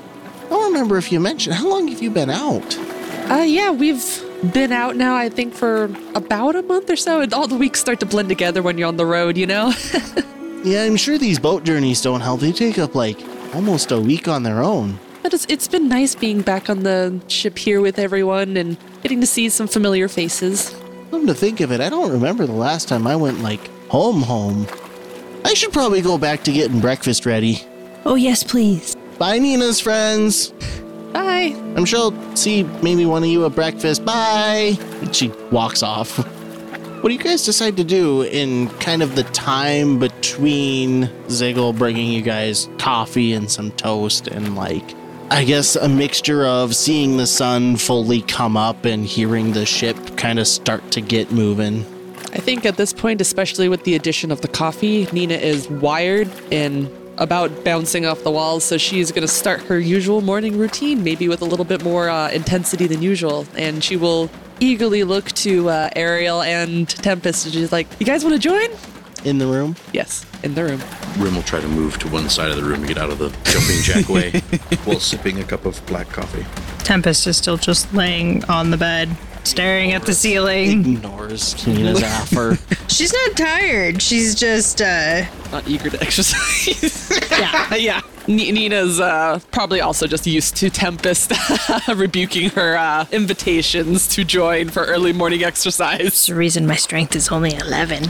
I 0.52 0.56
don't 0.56 0.74
remember 0.74 0.98
if 0.98 1.12
you 1.12 1.20
mentioned 1.20 1.56
how 1.56 1.70
long 1.70 1.88
have 1.88 2.02
you 2.02 2.12
been 2.12 2.30
out? 2.30 2.78
Uh 3.32 3.46
yeah, 3.48 3.72
we've 3.72 4.04
been 4.54 4.72
out 4.74 4.98
now 4.98 5.16
I 5.16 5.30
think 5.30 5.54
for 5.54 5.86
about 6.14 6.56
a 6.56 6.62
month 6.64 6.90
or 6.90 6.98
so. 6.98 7.22
And 7.22 7.34
all 7.34 7.48
the 7.48 7.56
weeks 7.56 7.80
start 7.80 8.02
to 8.02 8.06
blend 8.06 8.28
together 8.30 8.62
when 8.62 8.78
you're 8.78 8.88
on 8.90 8.98
the 8.98 9.06
road, 9.06 9.38
you 9.38 9.48
know? 9.48 9.74
Yeah, 10.64 10.84
I'm 10.84 10.96
sure 10.96 11.18
these 11.18 11.40
boat 11.40 11.64
journeys 11.64 12.02
don't 12.02 12.22
help. 12.22 12.40
They 12.42 12.52
take 12.52 12.78
up 12.78 12.94
like 12.94 13.20
almost 13.56 13.92
a 13.92 14.00
week 14.00 14.28
on 14.28 14.44
their 14.44 14.62
own. 14.62 15.00
But 15.24 15.34
it's, 15.34 15.46
it's 15.50 15.68
been 15.68 15.88
nice 15.88 16.14
being 16.14 16.42
back 16.42 16.70
on 16.70 16.84
the 16.84 17.20
ship 17.28 17.58
here 17.58 17.82
with 17.82 17.98
everyone 17.98 18.56
and 18.58 18.78
getting 19.02 19.22
to 19.22 19.28
see 19.28 19.50
some 19.50 19.68
familiar 19.68 20.08
faces. 20.08 20.76
Come 21.10 21.26
to 21.26 21.34
think 21.34 21.62
of 21.62 21.72
it, 21.72 21.82
I 21.82 21.90
don't 21.90 22.12
remember 22.12 22.46
the 22.46 22.54
last 22.54 22.88
time 22.88 23.08
I 23.08 23.16
went 23.16 23.40
like 23.42 23.66
home 23.88 24.22
home. 24.22 24.68
I 25.44 25.56
should 25.56 25.74
probably 25.74 26.02
go 26.02 26.20
back 26.20 26.44
to 26.44 26.52
getting 26.52 26.80
breakfast 26.80 27.26
ready. 27.26 27.64
Oh, 28.06 28.14
yes, 28.16 28.44
please. 28.44 28.96
Bye, 29.22 29.38
Nina's 29.38 29.80
friends. 29.80 30.50
Bye. 31.14 31.54
I'm 31.76 31.86
sure 31.86 32.12
I'll 32.12 32.36
see 32.36 32.64
maybe 32.82 33.06
one 33.06 33.22
of 33.22 33.30
you 33.30 33.46
at 33.46 33.54
breakfast. 33.54 34.04
Bye. 34.04 34.76
And 35.00 35.16
she 35.16 35.28
walks 35.52 35.84
off. 35.84 36.18
What 36.18 37.10
do 37.10 37.14
you 37.14 37.20
guys 37.20 37.46
decide 37.46 37.78
to 37.78 37.84
do 37.84 38.24
in 38.24 38.70
kind 38.80 39.04
of 39.04 39.16
the 39.16 39.22
time 39.26 40.00
between 40.00 41.04
Ziggle 41.28 41.78
bringing 41.78 42.12
you 42.12 42.24
guys 42.24 42.68
coffee 42.80 43.34
and 43.34 43.52
some 43.52 43.70
toast 43.74 44.28
and 44.28 44.56
like, 44.56 44.96
I 45.30 45.44
guess 45.44 45.76
a 45.76 45.88
mixture 45.88 46.44
of 46.44 46.76
seeing 46.76 47.18
the 47.18 47.28
sun 47.28 47.76
fully 47.76 48.24
come 48.24 48.58
up 48.58 48.86
and 48.86 49.06
hearing 49.06 49.52
the 49.52 49.68
ship 49.68 50.18
kind 50.18 50.40
of 50.40 50.48
start 50.48 50.90
to 50.94 51.00
get 51.00 51.32
moving? 51.32 51.86
I 52.34 52.40
think 52.40 52.66
at 52.66 52.78
this 52.78 52.92
point, 52.92 53.22
especially 53.22 53.70
with 53.70 53.84
the 53.84 53.94
addition 53.94 54.32
of 54.32 54.42
the 54.42 54.48
coffee, 54.48 55.08
Nina 55.12 55.36
is 55.36 55.70
wired 55.70 56.28
in 56.52 56.90
about 57.22 57.64
bouncing 57.64 58.04
off 58.06 58.24
the 58.24 58.32
walls, 58.32 58.64
so 58.64 58.78
she's 58.78 59.12
going 59.12 59.22
to 59.22 59.28
start 59.28 59.62
her 59.62 59.80
usual 59.80 60.22
morning 60.22 60.58
routine, 60.58 61.04
maybe 61.04 61.28
with 61.28 61.42
a 61.42 61.46
little 61.46 61.64
bit 61.64 61.84
more 61.84 62.10
uh, 62.10 62.32
intensity 62.32 62.88
than 62.88 63.02
usual. 63.02 63.46
And 63.56 63.84
she 63.84 63.96
will 63.96 64.30
eagerly 64.60 65.04
look 65.04 65.26
to 65.34 65.70
uh, 65.70 65.90
Ariel 65.96 66.42
and 66.42 66.90
Tempest, 66.90 67.46
and 67.46 67.54
she's 67.54 67.72
like, 67.72 67.88
You 68.00 68.08
guys 68.08 68.24
want 68.24 68.34
to 68.34 68.40
join? 68.40 68.70
In 69.24 69.38
the 69.38 69.46
room? 69.46 69.76
Yes, 69.94 70.26
in 70.42 70.56
the 70.56 70.64
room. 70.64 70.82
Rim 71.20 71.36
will 71.36 71.44
try 71.44 71.60
to 71.62 71.68
move 71.68 72.00
to 72.00 72.08
one 72.08 72.28
side 72.28 72.50
of 72.50 72.58
the 72.58 72.64
room 72.64 72.82
to 72.82 72.88
get 72.88 72.98
out 72.98 73.12
of 73.12 73.20
the 73.20 73.30
jumping 73.44 73.82
jack 73.84 74.10
way 74.10 74.32
while 74.86 75.00
sipping 75.00 75.40
a 75.40 75.44
cup 75.44 75.66
of 75.66 75.86
black 75.86 76.10
coffee. 76.10 76.44
Tempest 76.84 77.28
is 77.28 77.38
still 77.38 77.58
just 77.58 77.94
laying 77.94 78.44
on 78.46 78.72
the 78.72 78.78
bed, 78.78 79.16
staring 79.44 79.92
at 79.92 80.04
the 80.04 80.14
ceiling. 80.14 80.96
Ignores 80.96 81.66
Nina's 81.68 82.04
offer. 82.04 82.58
She's 82.88 83.14
not 83.14 83.38
tired. 83.38 84.02
She's 84.02 84.36
just 84.36 84.82
uh 84.82 85.24
Not 85.52 85.68
eager 85.68 85.90
to 85.90 86.02
exercise. 86.02 87.10
yeah, 87.32 87.76
yeah. 87.76 88.02
N- 88.28 88.36
Nina's 88.36 89.00
uh, 89.00 89.40
probably 89.52 89.82
also 89.82 90.06
just 90.06 90.28
used 90.28 90.56
to 90.58 90.70
Tempest 90.70 91.32
rebuking 91.96 92.50
her 92.52 92.78
uh, 92.78 93.06
invitations 93.12 94.08
to 94.10 94.24
join 94.24 94.70
for 94.70 94.86
early 94.86 95.12
morning 95.12 95.44
exercise. 95.44 96.00
It's 96.02 96.28
the 96.28 96.36
reason 96.36 96.68
my 96.68 96.76
strength 96.76 97.16
is 97.16 97.30
only 97.30 97.56
11. 97.56 98.04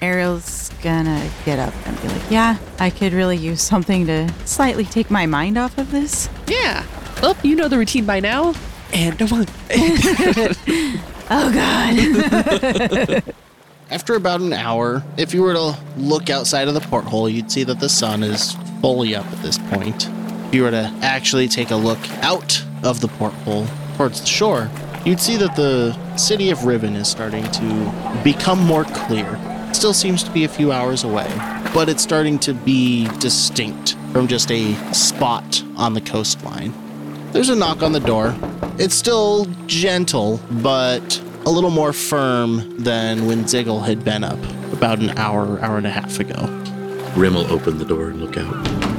Ariel's 0.00 0.70
gonna 0.82 1.28
get 1.44 1.58
up 1.58 1.74
and 1.86 2.00
be 2.02 2.08
like, 2.08 2.30
Yeah, 2.30 2.56
I 2.78 2.90
could 2.90 3.12
really 3.12 3.36
use 3.36 3.62
something 3.62 4.06
to 4.06 4.32
slightly 4.44 4.84
take 4.84 5.10
my 5.10 5.26
mind 5.26 5.56
off 5.58 5.76
of 5.78 5.90
this. 5.90 6.28
Yeah. 6.48 6.84
Well, 7.22 7.36
you 7.42 7.56
know 7.56 7.68
the 7.68 7.78
routine 7.78 8.06
by 8.06 8.20
now. 8.20 8.54
And 8.92 9.18
come 9.18 9.32
on. 9.32 9.46
Oh, 11.30 11.52
God. 11.52 13.22
After 13.90 14.14
about 14.14 14.40
an 14.40 14.54
hour, 14.54 15.02
if 15.18 15.34
you 15.34 15.42
were 15.42 15.52
to 15.52 15.76
look 15.98 16.30
outside 16.30 16.68
of 16.68 16.74
the 16.74 16.80
porthole, 16.80 17.28
you'd 17.28 17.52
see 17.52 17.64
that 17.64 17.80
the 17.80 17.88
sun 17.88 18.22
is 18.22 18.54
fully 18.80 19.14
up 19.14 19.26
at 19.26 19.42
this 19.42 19.58
point. 19.58 20.08
If 20.46 20.54
you 20.54 20.62
were 20.62 20.70
to 20.70 20.90
actually 21.02 21.48
take 21.48 21.70
a 21.70 21.76
look 21.76 21.98
out 22.22 22.62
of 22.82 23.00
the 23.00 23.08
porthole 23.08 23.66
towards 23.98 24.20
the 24.20 24.26
shore, 24.26 24.70
you'd 25.04 25.20
see 25.20 25.36
that 25.36 25.54
the 25.54 25.92
city 26.16 26.48
of 26.48 26.64
Riven 26.64 26.96
is 26.96 27.08
starting 27.08 27.44
to 27.50 28.20
become 28.24 28.58
more 28.64 28.84
clear. 28.84 29.38
Still 29.74 29.92
seems 29.92 30.22
to 30.24 30.30
be 30.30 30.44
a 30.44 30.48
few 30.48 30.72
hours 30.72 31.04
away, 31.04 31.30
but 31.74 31.90
it's 31.90 32.02
starting 32.02 32.38
to 32.38 32.54
be 32.54 33.06
distinct 33.18 33.96
from 34.12 34.28
just 34.28 34.50
a 34.50 34.74
spot 34.94 35.62
on 35.76 35.92
the 35.92 36.00
coastline. 36.00 36.72
There's 37.32 37.50
a 37.50 37.56
knock 37.56 37.82
on 37.82 37.92
the 37.92 38.00
door. 38.00 38.34
It's 38.78 38.94
still 38.94 39.46
gentle, 39.66 40.40
but 40.62 41.20
a 41.46 41.50
little 41.50 41.70
more 41.70 41.92
firm 41.92 42.78
than 42.78 43.26
when 43.26 43.44
Ziggle 43.44 43.84
had 43.84 44.04
been 44.04 44.24
up 44.24 44.38
about 44.72 44.98
an 44.98 45.10
hour, 45.18 45.60
hour 45.60 45.76
and 45.76 45.86
a 45.86 45.90
half 45.90 46.20
ago. 46.20 46.46
Rem 47.16 47.34
will 47.34 47.50
open 47.52 47.78
the 47.78 47.84
door 47.84 48.08
and 48.08 48.20
look 48.20 48.36
out. 48.36 48.54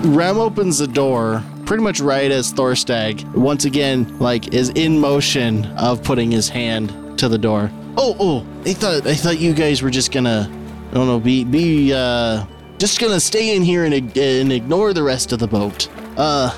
Rem 0.05 0.37
opens 0.37 0.77
the 0.77 0.87
door 0.87 1.43
pretty 1.65 1.83
much 1.83 1.99
right 1.99 2.31
as 2.31 2.51
Thorstag 2.51 3.23
once 3.33 3.65
again 3.65 4.17
like 4.19 4.53
is 4.53 4.69
in 4.69 4.99
motion 4.99 5.65
of 5.77 6.03
putting 6.03 6.31
his 6.31 6.49
hand 6.49 7.17
to 7.19 7.29
the 7.29 7.37
door. 7.37 7.71
Oh, 7.97 8.15
oh! 8.19 8.45
I 8.65 8.73
thought 8.73 9.07
I 9.07 9.15
thought 9.15 9.39
you 9.39 9.53
guys 9.53 9.81
were 9.81 9.89
just 9.89 10.11
gonna, 10.11 10.49
I 10.91 10.93
don't 10.93 11.07
know, 11.07 11.19
be 11.19 11.43
be 11.43 11.93
uh, 11.93 12.45
just 12.77 12.99
gonna 12.99 13.19
stay 13.19 13.55
in 13.55 13.63
here 13.63 13.85
and 13.85 13.93
and 14.17 14.51
ignore 14.51 14.93
the 14.93 15.03
rest 15.03 15.31
of 15.31 15.39
the 15.39 15.47
boat. 15.47 15.87
Uh, 16.17 16.51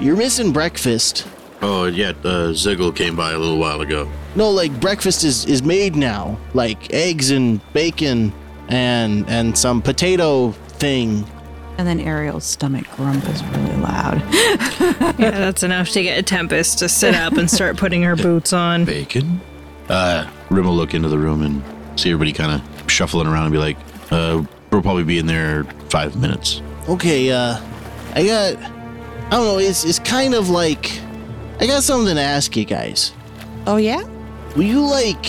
you're 0.00 0.16
missing 0.16 0.52
breakfast. 0.52 1.26
Oh, 1.62 1.84
yeah, 1.86 2.10
uh, 2.24 2.52
Ziggle 2.52 2.94
came 2.94 3.16
by 3.16 3.32
a 3.32 3.38
little 3.38 3.58
while 3.58 3.80
ago. 3.80 4.10
No, 4.36 4.50
like 4.50 4.78
breakfast 4.80 5.24
is 5.24 5.46
is 5.46 5.62
made 5.62 5.96
now, 5.96 6.38
like 6.52 6.92
eggs 6.92 7.30
and 7.30 7.60
bacon 7.72 8.32
and 8.68 9.28
and 9.28 9.56
some 9.56 9.80
potato 9.80 10.50
thing. 10.52 11.24
and 11.78 11.86
then 11.86 12.00
Ariel's 12.00 12.44
stomach 12.44 12.86
grumbles 12.96 13.42
really 13.44 13.76
loud. 13.76 14.22
Yeah, 15.16 15.30
that's 15.30 15.62
enough 15.62 15.90
to 15.90 16.02
get 16.02 16.18
a 16.18 16.22
Tempest 16.22 16.78
to 16.80 16.88
sit 16.88 17.14
up 17.14 17.34
and 17.34 17.48
start 17.48 17.76
putting 17.76 18.02
her 18.02 18.16
boots 18.16 18.52
on. 18.52 18.84
Bacon? 18.84 19.40
Uh, 19.88 20.28
Rem 20.50 20.64
will 20.66 20.74
look 20.74 20.92
into 20.94 21.08
the 21.08 21.18
room 21.18 21.42
and 21.42 21.62
see 21.98 22.10
everybody 22.10 22.32
kind 22.32 22.60
of 22.60 22.90
shuffling 22.90 23.26
around 23.28 23.44
and 23.44 23.52
be 23.52 23.58
like, 23.58 23.76
uh, 24.10 24.42
we'll 24.72 24.82
probably 24.82 25.04
be 25.04 25.18
in 25.18 25.26
there 25.26 25.64
five 25.88 26.16
minutes. 26.16 26.60
Okay, 26.88 27.30
uh, 27.30 27.60
I 28.14 28.26
got, 28.26 28.73
I 29.26 29.30
don't 29.30 29.44
know, 29.46 29.58
it's, 29.58 29.84
it's 29.84 29.98
kind 29.98 30.34
of 30.34 30.50
like, 30.50 31.00
I 31.60 31.66
got 31.66 31.82
something 31.82 32.14
to 32.14 32.20
ask 32.20 32.56
you 32.56 32.64
guys. 32.64 33.12
Oh, 33.66 33.76
yeah? 33.76 34.02
Will 34.56 34.62
you, 34.64 34.80
like, 34.86 35.26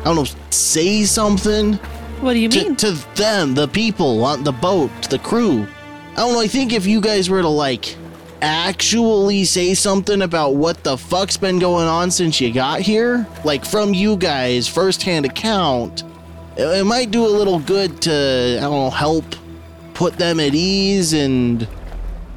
I 0.00 0.04
don't 0.04 0.16
know, 0.16 0.26
say 0.50 1.04
something 1.04 1.74
What 2.20 2.34
do 2.34 2.38
you 2.40 2.48
to, 2.50 2.58
mean? 2.64 2.76
to 2.76 2.92
them, 3.14 3.54
the 3.54 3.68
people 3.68 4.24
on 4.24 4.44
the 4.44 4.52
boat, 4.52 4.90
the 5.10 5.18
crew? 5.18 5.66
I 6.12 6.16
don't 6.16 6.32
know, 6.32 6.40
I 6.40 6.48
think 6.48 6.72
if 6.72 6.86
you 6.86 7.00
guys 7.00 7.30
were 7.30 7.40
to, 7.42 7.48
like, 7.48 7.96
actually 8.42 9.44
say 9.44 9.74
something 9.74 10.22
about 10.22 10.54
what 10.56 10.82
the 10.84 10.96
fuck's 10.96 11.36
been 11.36 11.58
going 11.58 11.86
on 11.86 12.10
since 12.10 12.40
you 12.40 12.52
got 12.52 12.80
here, 12.80 13.26
like 13.44 13.64
from 13.64 13.94
you 13.94 14.16
guys, 14.16 14.68
firsthand 14.68 15.24
account, 15.24 16.02
it, 16.56 16.62
it 16.80 16.84
might 16.84 17.10
do 17.10 17.24
a 17.24 17.28
little 17.28 17.58
good 17.58 18.02
to, 18.02 18.56
I 18.58 18.60
don't 18.62 18.70
know, 18.72 18.90
help 18.90 19.24
put 19.94 20.18
them 20.18 20.38
at 20.40 20.54
ease 20.54 21.14
and 21.14 21.66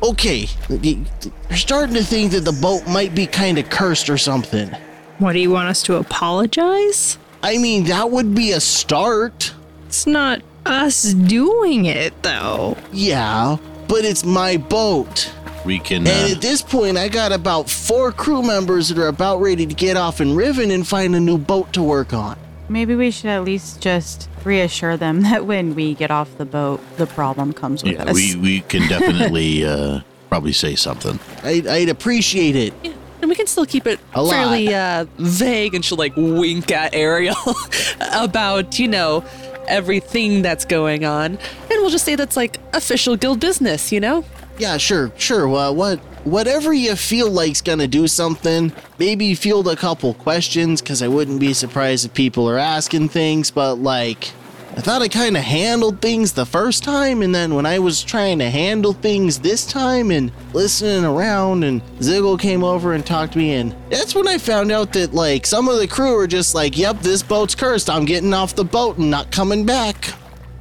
okay 0.04 0.46
they're 0.70 1.58
starting 1.58 1.96
to 1.96 2.04
think 2.04 2.32
that 2.32 2.46
the 2.46 2.58
boat 2.62 2.88
might 2.88 3.14
be 3.16 3.26
kind 3.26 3.58
of 3.58 3.70
cursed 3.70 4.10
or 4.10 4.18
something 4.18 4.70
What 5.18 5.34
do 5.34 5.40
you 5.40 5.52
want 5.52 5.70
us 5.70 5.84
to 5.84 5.96
apologize? 5.98 7.18
i 7.44 7.58
mean 7.58 7.86
that 7.86 8.10
would 8.10 8.34
be 8.36 8.52
a 8.52 8.60
start 8.60 9.54
It's 9.88 10.06
not 10.08 10.42
us 10.66 11.14
doing 11.14 11.86
it 11.86 12.22
though. 12.24 12.78
yeah 12.92 13.58
but 13.88 14.06
it's 14.06 14.24
my 14.24 14.56
boat 14.58 15.32
We 15.66 15.80
can, 15.80 16.06
and 16.08 16.32
uh, 16.32 16.36
at 16.36 16.42
this 16.42 16.62
point 16.62 16.98
i 16.98 17.08
got 17.10 17.32
about 17.32 17.70
four 17.70 18.12
crew 18.12 18.42
members 18.44 18.90
that 18.90 18.98
are 18.98 19.08
about 19.08 19.42
ready 19.42 19.66
to 19.66 19.74
get 19.74 19.98
off 19.98 20.22
in 20.22 20.36
riven 20.36 20.72
and 20.72 20.88
find 20.88 21.16
a 21.16 21.20
new 21.20 21.38
boat 21.38 21.74
to 21.74 21.84
work 21.84 22.14
on 22.14 22.38
Maybe 22.72 22.94
we 22.94 23.10
should 23.10 23.32
at 23.32 23.44
least 23.46 23.82
just 23.82 24.29
reassure 24.46 24.98
them 24.98 25.22
that 25.30 25.46
when 25.46 25.76
we 25.76 25.94
get 25.94 26.12
off 26.12 26.38
the 26.38 26.46
boat, 26.46 26.82
the 26.98 27.08
problem 27.08 27.54
comes 27.54 27.84
with 27.84 27.94
yeah, 27.94 28.04
us. 28.06 28.14
we, 28.16 28.36
we 28.36 28.62
can 28.62 28.88
definitely, 28.90 29.66
uh, 29.66 30.02
probably 30.30 30.54
say 30.54 30.76
something. 30.76 31.20
I, 31.44 31.64
i'd 31.70 31.90
appreciate 31.90 32.56
it 32.56 32.72
Yeah, 32.84 32.94
and 33.22 33.30
we 33.30 33.36
can 33.36 33.48
still 33.48 33.66
keep 33.66 33.88
it 33.88 34.00
A 34.14 34.22
lot. 34.22 34.32
fairly 34.32 34.74
uh, 34.74 35.06
vague, 35.18 35.74
and 35.74 35.84
she'll 35.84 35.98
like 35.98 36.14
wink 36.16 36.72
at 36.72 36.94
Ariel 36.94 37.36
about, 38.14 38.78
you 38.80 38.88
know, 38.88 39.24
everything 39.68 40.42
that's 40.42 40.66
going 40.66 41.06
on. 41.06 41.32
And 41.32 41.70
we'll 41.70 41.90
just 41.90 42.06
say 42.06 42.16
that's 42.16 42.38
like 42.38 42.58
official 42.74 43.16
guild 43.16 43.40
business, 43.40 43.92
you 43.92 44.00
know? 44.00 44.24
Yeah, 44.58 44.78
sure, 44.78 45.12
sure. 45.18 45.48
Well, 45.48 45.74
what, 45.76 46.00
whatever 46.24 46.74
you 46.74 46.96
feel 46.96 47.30
like's 47.30 47.62
gonna 47.62 47.88
do 47.88 48.08
something. 48.08 48.72
Maybe 48.98 49.36
field 49.36 49.68
a 49.68 49.76
couple 49.76 50.14
questions, 50.14 50.82
cause 50.82 51.02
I 51.02 51.08
wouldn't 51.08 51.40
be 51.40 51.54
surprised 51.54 52.06
if 52.06 52.14
people 52.14 52.50
are 52.50 52.58
asking 52.58 53.10
things. 53.10 53.52
But 53.52 53.76
like, 53.76 54.32
I 54.78 54.82
thought 54.82 55.02
I 55.02 55.08
kind 55.08 55.36
of 55.36 55.44
handled 55.44 56.00
things 56.00 56.34
the 56.34 56.46
first 56.46 56.84
time, 56.84 57.22
and 57.22 57.34
then 57.34 57.56
when 57.56 57.66
I 57.66 57.80
was 57.80 58.04
trying 58.04 58.40
to 58.40 58.50
handle 58.50 58.94
things 58.94 59.40
this 59.40 59.66
time 59.66 60.12
and 60.12 60.32
listening 60.54 61.04
around, 61.04 61.64
and 61.64 61.82
Ziggle 62.00 62.40
came 62.40 62.64
over 62.64 62.94
and 62.94 63.06
talked 63.06 63.36
me, 63.36 63.56
and 63.56 63.76
that's 63.90 64.14
when 64.14 64.28
I 64.28 64.38
found 64.38 64.72
out 64.72 64.94
that 64.94 65.14
like 65.14 65.46
some 65.46 65.68
of 65.68 65.80
the 65.80 65.88
crew 65.88 66.18
are 66.20 66.28
just 66.28 66.54
like, 66.54 66.78
"Yep, 66.78 67.02
this 67.02 67.24
boat's 67.24 67.56
cursed. 67.56 67.90
I'm 67.90 68.06
getting 68.06 68.34
off 68.34 68.56
the 68.56 68.64
boat 68.64 68.98
and 68.98 69.10
not 69.10 69.32
coming 69.32 69.66
back." 69.66 70.14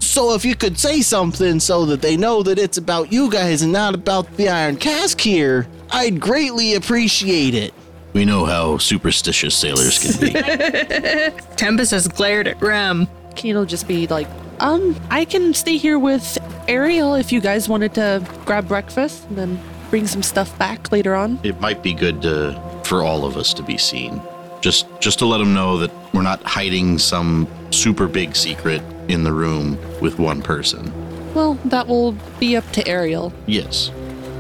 So 0.08 0.32
if 0.32 0.42
you 0.42 0.56
could 0.56 0.78
say 0.78 1.02
something 1.02 1.60
so 1.60 1.84
that 1.84 2.00
they 2.00 2.16
know 2.16 2.42
that 2.42 2.58
it's 2.58 2.78
about 2.78 3.12
you 3.12 3.30
guys 3.30 3.60
and 3.60 3.70
not 3.70 3.94
about 3.94 4.38
the 4.38 4.48
Iron 4.48 4.78
Cask 4.78 5.20
here, 5.20 5.68
I'd 5.90 6.18
greatly 6.18 6.74
appreciate 6.74 7.54
it. 7.54 7.74
We 8.14 8.24
know 8.24 8.46
how 8.46 8.78
superstitious 8.78 9.54
sailors 9.54 9.98
can 9.98 10.18
be. 10.18 10.32
Tempest 11.56 11.90
has 11.90 12.08
glared 12.08 12.48
at 12.48 12.60
Rem. 12.62 13.06
It'll 13.44 13.66
just 13.66 13.86
be 13.86 14.06
like, 14.06 14.26
um, 14.60 14.96
I 15.10 15.26
can 15.26 15.52
stay 15.52 15.76
here 15.76 15.98
with 15.98 16.38
Ariel 16.68 17.14
if 17.14 17.30
you 17.30 17.42
guys 17.42 17.68
wanted 17.68 17.94
to 17.94 18.26
grab 18.46 18.66
breakfast 18.66 19.28
and 19.28 19.36
then 19.36 19.60
bring 19.90 20.06
some 20.06 20.22
stuff 20.22 20.58
back 20.58 20.90
later 20.90 21.14
on. 21.14 21.38
it 21.42 21.60
might 21.60 21.82
be 21.82 21.92
good 21.92 22.22
to, 22.22 22.58
for 22.82 23.02
all 23.02 23.26
of 23.26 23.36
us 23.36 23.52
to 23.54 23.62
be 23.62 23.76
seen. 23.76 24.22
Just, 24.62 24.86
just 25.00 25.18
to 25.18 25.26
let 25.26 25.36
them 25.38 25.52
know 25.52 25.76
that 25.76 25.92
we're 26.14 26.22
not 26.22 26.42
hiding 26.44 26.98
some 26.98 27.46
super 27.70 28.08
big 28.08 28.34
secret 28.34 28.82
in 29.08 29.24
the 29.24 29.32
room 29.32 29.78
with 30.00 30.18
one 30.18 30.42
person. 30.42 30.92
Well, 31.34 31.54
that 31.66 31.88
will 31.88 32.12
be 32.38 32.56
up 32.56 32.70
to 32.72 32.86
Ariel. 32.86 33.32
Yes. 33.46 33.90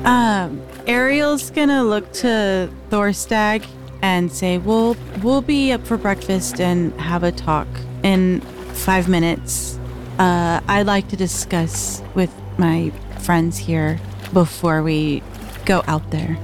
Um, 0.04 0.62
Ariel's 0.86 1.50
gonna 1.50 1.84
look 1.84 2.12
to 2.14 2.70
Thorstag 2.90 3.66
and 4.00 4.32
say, 4.32 4.58
"We'll 4.58 4.96
we'll 5.22 5.42
be 5.42 5.72
up 5.72 5.86
for 5.86 5.96
breakfast 5.96 6.60
and 6.60 6.98
have 7.00 7.22
a 7.24 7.32
talk 7.32 7.68
in 8.02 8.40
five 8.72 9.08
minutes. 9.08 9.78
Uh, 10.18 10.60
I'd 10.68 10.86
like 10.86 11.08
to 11.08 11.16
discuss 11.16 12.02
with 12.14 12.32
my 12.56 12.90
friends 13.20 13.58
here 13.58 14.00
before 14.32 14.82
we 14.82 15.22
go 15.64 15.82
out 15.86 16.10
there." 16.10 16.38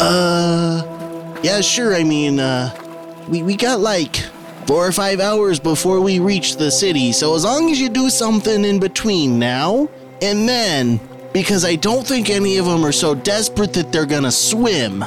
Uh, 0.00 0.82
yeah, 1.42 1.60
sure. 1.60 1.94
I 1.94 2.04
mean, 2.04 2.40
uh, 2.40 2.74
we, 3.28 3.42
we 3.42 3.56
got 3.56 3.80
like 3.80 4.24
four 4.68 4.86
or 4.86 4.92
five 4.92 5.18
hours 5.18 5.58
before 5.58 5.98
we 5.98 6.18
reach 6.18 6.56
the 6.56 6.70
city, 6.70 7.10
so 7.10 7.34
as 7.34 7.42
long 7.42 7.70
as 7.70 7.80
you 7.80 7.88
do 7.88 8.10
something 8.10 8.66
in 8.66 8.78
between 8.78 9.38
now 9.38 9.88
and 10.20 10.46
then, 10.46 11.00
because 11.32 11.64
I 11.64 11.74
don't 11.74 12.06
think 12.06 12.28
any 12.28 12.58
of 12.58 12.66
them 12.66 12.84
are 12.84 12.92
so 12.92 13.14
desperate 13.14 13.72
that 13.72 13.92
they're 13.92 14.04
gonna 14.04 14.30
swim. 14.30 15.02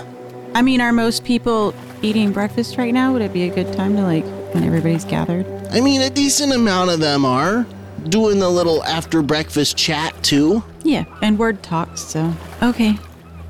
I 0.55 0.63
mean, 0.63 0.81
are 0.81 0.91
most 0.91 1.23
people 1.23 1.75
eating 2.01 2.31
breakfast 2.31 2.77
right 2.77 2.91
now? 2.91 3.13
Would 3.13 3.21
it 3.21 3.33
be 3.33 3.43
a 3.43 3.53
good 3.53 3.71
time 3.73 3.95
to 3.97 4.01
like 4.01 4.25
when 4.55 4.63
everybody's 4.63 5.05
gathered? 5.05 5.45
I 5.69 5.79
mean, 5.79 6.01
a 6.01 6.09
decent 6.09 6.53
amount 6.53 6.89
of 6.89 6.99
them 6.99 7.23
are 7.23 7.67
doing 8.09 8.39
the 8.39 8.49
little 8.49 8.83
after 8.85 9.21
breakfast 9.21 9.77
chat 9.77 10.23
too. 10.23 10.63
Yeah, 10.81 11.05
and 11.21 11.37
word 11.37 11.61
talks, 11.61 12.01
so 12.01 12.33
okay. 12.63 12.97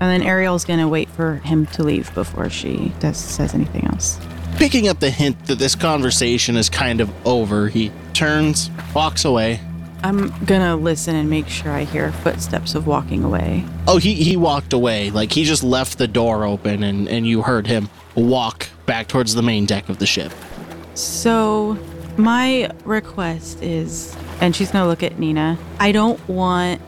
And 0.02 0.10
then 0.10 0.24
Ariel's 0.24 0.66
gonna 0.66 0.90
wait 0.90 1.08
for 1.08 1.36
him 1.36 1.68
to 1.68 1.84
leave 1.84 2.14
before 2.14 2.50
she 2.50 2.92
does 3.00 3.16
says 3.16 3.54
anything 3.54 3.86
else. 3.86 4.20
Picking 4.62 4.88
up 4.88 5.00
the 5.00 5.10
hint 5.10 5.48
that 5.48 5.58
this 5.58 5.74
conversation 5.74 6.56
is 6.56 6.70
kind 6.70 7.02
of 7.02 7.10
over, 7.26 7.68
he 7.68 7.92
turns, 8.14 8.70
walks 8.94 9.26
away. 9.26 9.60
I'm 10.04 10.30
gonna 10.46 10.76
listen 10.76 11.16
and 11.16 11.28
make 11.32 11.48
sure 11.48 11.72
I 11.72 11.84
hear 11.84 12.12
footsteps 12.12 12.76
of 12.76 12.86
walking 12.86 13.24
away. 13.24 13.66
Oh, 13.88 13.98
he, 13.98 14.14
he 14.14 14.38
walked 14.38 14.74
away. 14.74 15.10
Like 15.10 15.32
he 15.32 15.46
just 15.46 15.64
left 15.64 15.98
the 15.98 16.08
door 16.08 16.46
open 16.46 16.84
and, 16.84 17.10
and 17.10 17.26
you 17.26 17.42
heard 17.42 17.66
him 17.66 17.90
walk 18.14 18.70
back 18.86 19.08
towards 19.08 19.34
the 19.34 19.42
main 19.42 19.66
deck 19.66 19.90
of 19.90 19.98
the 19.98 20.06
ship. 20.06 20.32
So, 20.94 21.76
my 22.18 22.70
request 22.86 23.64
is, 23.64 24.16
and 24.42 24.56
she's 24.56 24.70
gonna 24.70 24.88
look 24.88 25.02
at 25.02 25.18
Nina. 25.18 25.58
I 25.80 25.92
don't 25.92 26.20
want 26.30 26.80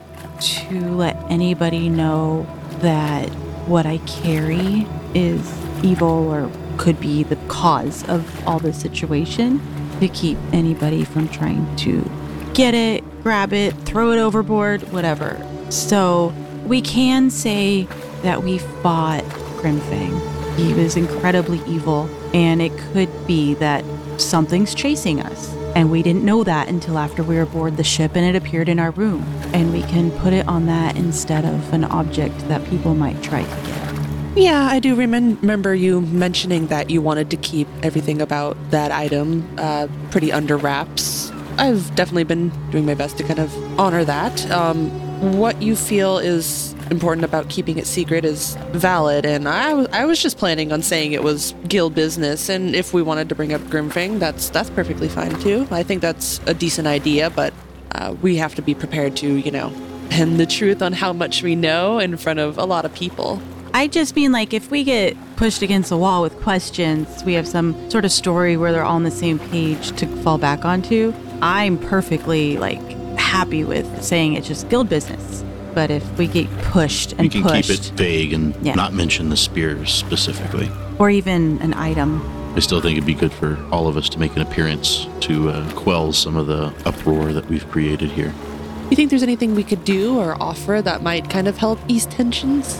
to 0.41 0.79
let 0.91 1.15
anybody 1.31 1.89
know 1.89 2.45
that 2.81 3.29
what 3.65 3.87
I 3.87 3.97
carry 3.97 4.85
is 5.15 5.51
evil 5.83 6.31
or 6.31 6.51
could 6.77 6.99
be 6.99 7.23
the 7.23 7.35
cause 7.47 8.07
of 8.09 8.47
all 8.47 8.59
this 8.59 8.79
situation 8.79 9.61
to 9.99 10.07
keep 10.07 10.37
anybody 10.51 11.03
from 11.03 11.27
trying 11.29 11.75
to 11.77 12.09
get 12.53 12.73
it, 12.73 13.03
grab 13.23 13.53
it, 13.53 13.73
throw 13.85 14.11
it 14.11 14.19
overboard, 14.19 14.81
whatever. 14.91 15.41
So, 15.69 16.33
we 16.65 16.81
can 16.81 17.29
say 17.29 17.87
that 18.21 18.43
we 18.43 18.57
fought 18.57 19.23
Grimfang. 19.59 20.57
He 20.57 20.73
was 20.73 20.95
incredibly 20.95 21.61
evil, 21.67 22.09
and 22.33 22.61
it 22.61 22.77
could 22.77 23.09
be 23.27 23.53
that 23.55 23.83
something's 24.17 24.73
chasing 24.75 25.19
us. 25.19 25.53
And 25.75 25.89
we 25.89 26.03
didn't 26.03 26.23
know 26.23 26.43
that 26.43 26.69
until 26.69 26.99
after 26.99 27.23
we 27.23 27.35
were 27.35 27.41
aboard 27.41 27.77
the 27.77 27.83
ship 27.83 28.15
and 28.15 28.23
it 28.23 28.35
appeared 28.35 28.69
in 28.69 28.77
our 28.79 28.91
room. 28.91 29.23
And 29.53 29.73
we 29.73 29.81
can 29.81 30.11
put 30.19 30.31
it 30.31 30.47
on 30.47 30.67
that 30.67 30.95
instead 30.95 31.45
of 31.45 31.73
an 31.73 31.83
object 31.85 32.37
that 32.47 32.63
people 32.69 32.93
might 32.93 33.21
try 33.23 33.43
to 33.43 33.67
get. 33.67 33.82
Yeah, 34.35 34.67
I 34.69 34.79
do 34.79 34.95
remem- 34.95 35.39
remember 35.41 35.75
you 35.75 36.01
mentioning 36.01 36.67
that 36.67 36.89
you 36.89 37.03
wanted 37.03 37.29
to 37.29 37.37
keep 37.37 37.67
everything 37.83 38.19
about 38.19 38.57
that 38.71 38.91
item 38.91 39.47
uh, 39.59 39.87
pretty 40.09 40.31
under 40.31 40.57
wraps. 40.57 41.31
I've 41.59 41.93
definitely 41.93 42.23
been 42.23 42.49
doing 42.71 42.83
my 42.85 42.95
best 42.95 43.17
to 43.19 43.23
kind 43.23 43.37
of 43.39 43.79
honor 43.79 44.03
that. 44.03 44.49
Um, 44.49 44.89
what 45.37 45.61
you 45.61 45.75
feel 45.75 46.17
is 46.17 46.73
important 46.89 47.23
about 47.25 47.49
keeping 47.49 47.77
it 47.77 47.85
secret 47.85 48.25
is 48.25 48.55
valid, 48.71 49.23
and 49.23 49.47
I, 49.47 49.69
w- 49.69 49.87
I 49.91 50.05
was 50.05 50.19
just 50.21 50.39
planning 50.39 50.71
on 50.73 50.81
saying 50.81 51.11
it 51.11 51.21
was 51.21 51.53
guild 51.67 51.93
business, 51.93 52.49
and 52.49 52.75
if 52.75 52.91
we 52.91 53.03
wanted 53.03 53.29
to 53.29 53.35
bring 53.35 53.53
up 53.53 53.61
Grimfang, 53.61 54.17
that's 54.17 54.49
that's 54.49 54.71
perfectly 54.71 55.09
fine 55.09 55.39
too. 55.41 55.67
I 55.69 55.83
think 55.83 56.01
that's 56.01 56.41
a 56.47 56.55
decent 56.55 56.87
idea, 56.87 57.29
but 57.29 57.53
uh, 57.91 58.15
we 58.23 58.37
have 58.37 58.55
to 58.55 58.63
be 58.63 58.73
prepared 58.73 59.15
to, 59.17 59.35
you 59.35 59.51
know, 59.51 59.71
pin 60.09 60.37
the 60.37 60.47
truth 60.47 60.81
on 60.81 60.91
how 60.93 61.13
much 61.13 61.43
we 61.43 61.55
know 61.55 61.99
in 61.99 62.17
front 62.17 62.39
of 62.39 62.57
a 62.57 62.65
lot 62.65 62.83
of 62.83 62.93
people. 62.95 63.39
I 63.75 63.87
just 63.87 64.15
mean 64.15 64.31
like 64.31 64.53
if 64.53 64.69
we 64.69 64.83
get 64.83 65.17
pushed 65.35 65.61
against 65.63 65.89
the 65.89 65.97
wall 65.97 66.21
with 66.21 66.35
questions, 66.41 67.23
we 67.23 67.33
have 67.33 67.47
some 67.47 67.89
sort 67.89 68.05
of 68.05 68.11
story 68.11 68.55
where 68.55 68.71
they're 68.71 68.83
all 68.83 68.95
on 68.95 69.03
the 69.03 69.11
same 69.11 69.39
page 69.39 69.91
to 69.97 70.05
fall 70.23 70.37
back 70.37 70.63
onto. 70.63 71.11
I'm 71.41 71.77
perfectly 71.79 72.57
like 72.57 72.79
happy 73.17 73.63
with 73.63 74.03
saying 74.03 74.33
it's 74.33 74.47
just 74.47 74.69
guild 74.69 74.89
business. 74.89 75.43
But 75.73 75.89
if 75.89 76.17
we 76.19 76.27
get 76.27 76.47
pushed 76.59 77.13
and 77.13 77.21
We 77.21 77.25
and 77.25 77.31
can 77.31 77.43
pushed, 77.43 77.69
keep 77.69 77.79
it 77.79 77.97
vague 77.97 78.33
and 78.33 78.55
Yeah. 78.61 78.75
not 78.75 78.93
mention 78.93 79.29
the 79.29 79.37
spears 79.37 79.91
specifically. 79.91 80.69
or 80.99 81.09
even 81.09 81.59
an 81.63 81.73
item, 81.73 82.21
I 82.55 82.59
still 82.59 82.79
think 82.79 82.95
it'd 82.97 83.07
be 83.07 83.15
good 83.15 83.33
for 83.33 83.57
all 83.71 83.87
of 83.87 83.97
us 83.97 84.07
to 84.09 84.19
make 84.19 84.35
an 84.35 84.43
appearance 84.43 85.07
to 85.21 85.49
uh, 85.49 85.71
quell 85.71 86.13
some 86.13 86.37
of 86.37 86.45
the 86.45 86.71
uproar 86.85 87.33
that 87.33 87.49
we've 87.49 87.67
created 87.71 88.11
here. 88.11 88.31
You 88.91 88.95
think 88.95 89.09
there's 89.09 89.23
anything 89.23 89.55
we 89.55 89.63
could 89.63 89.83
do 89.83 90.19
or 90.19 90.37
offer 90.39 90.79
that 90.83 91.01
might 91.01 91.31
kind 91.31 91.47
of 91.47 91.57
help 91.57 91.79
ease 91.87 92.05
tensions? 92.05 92.79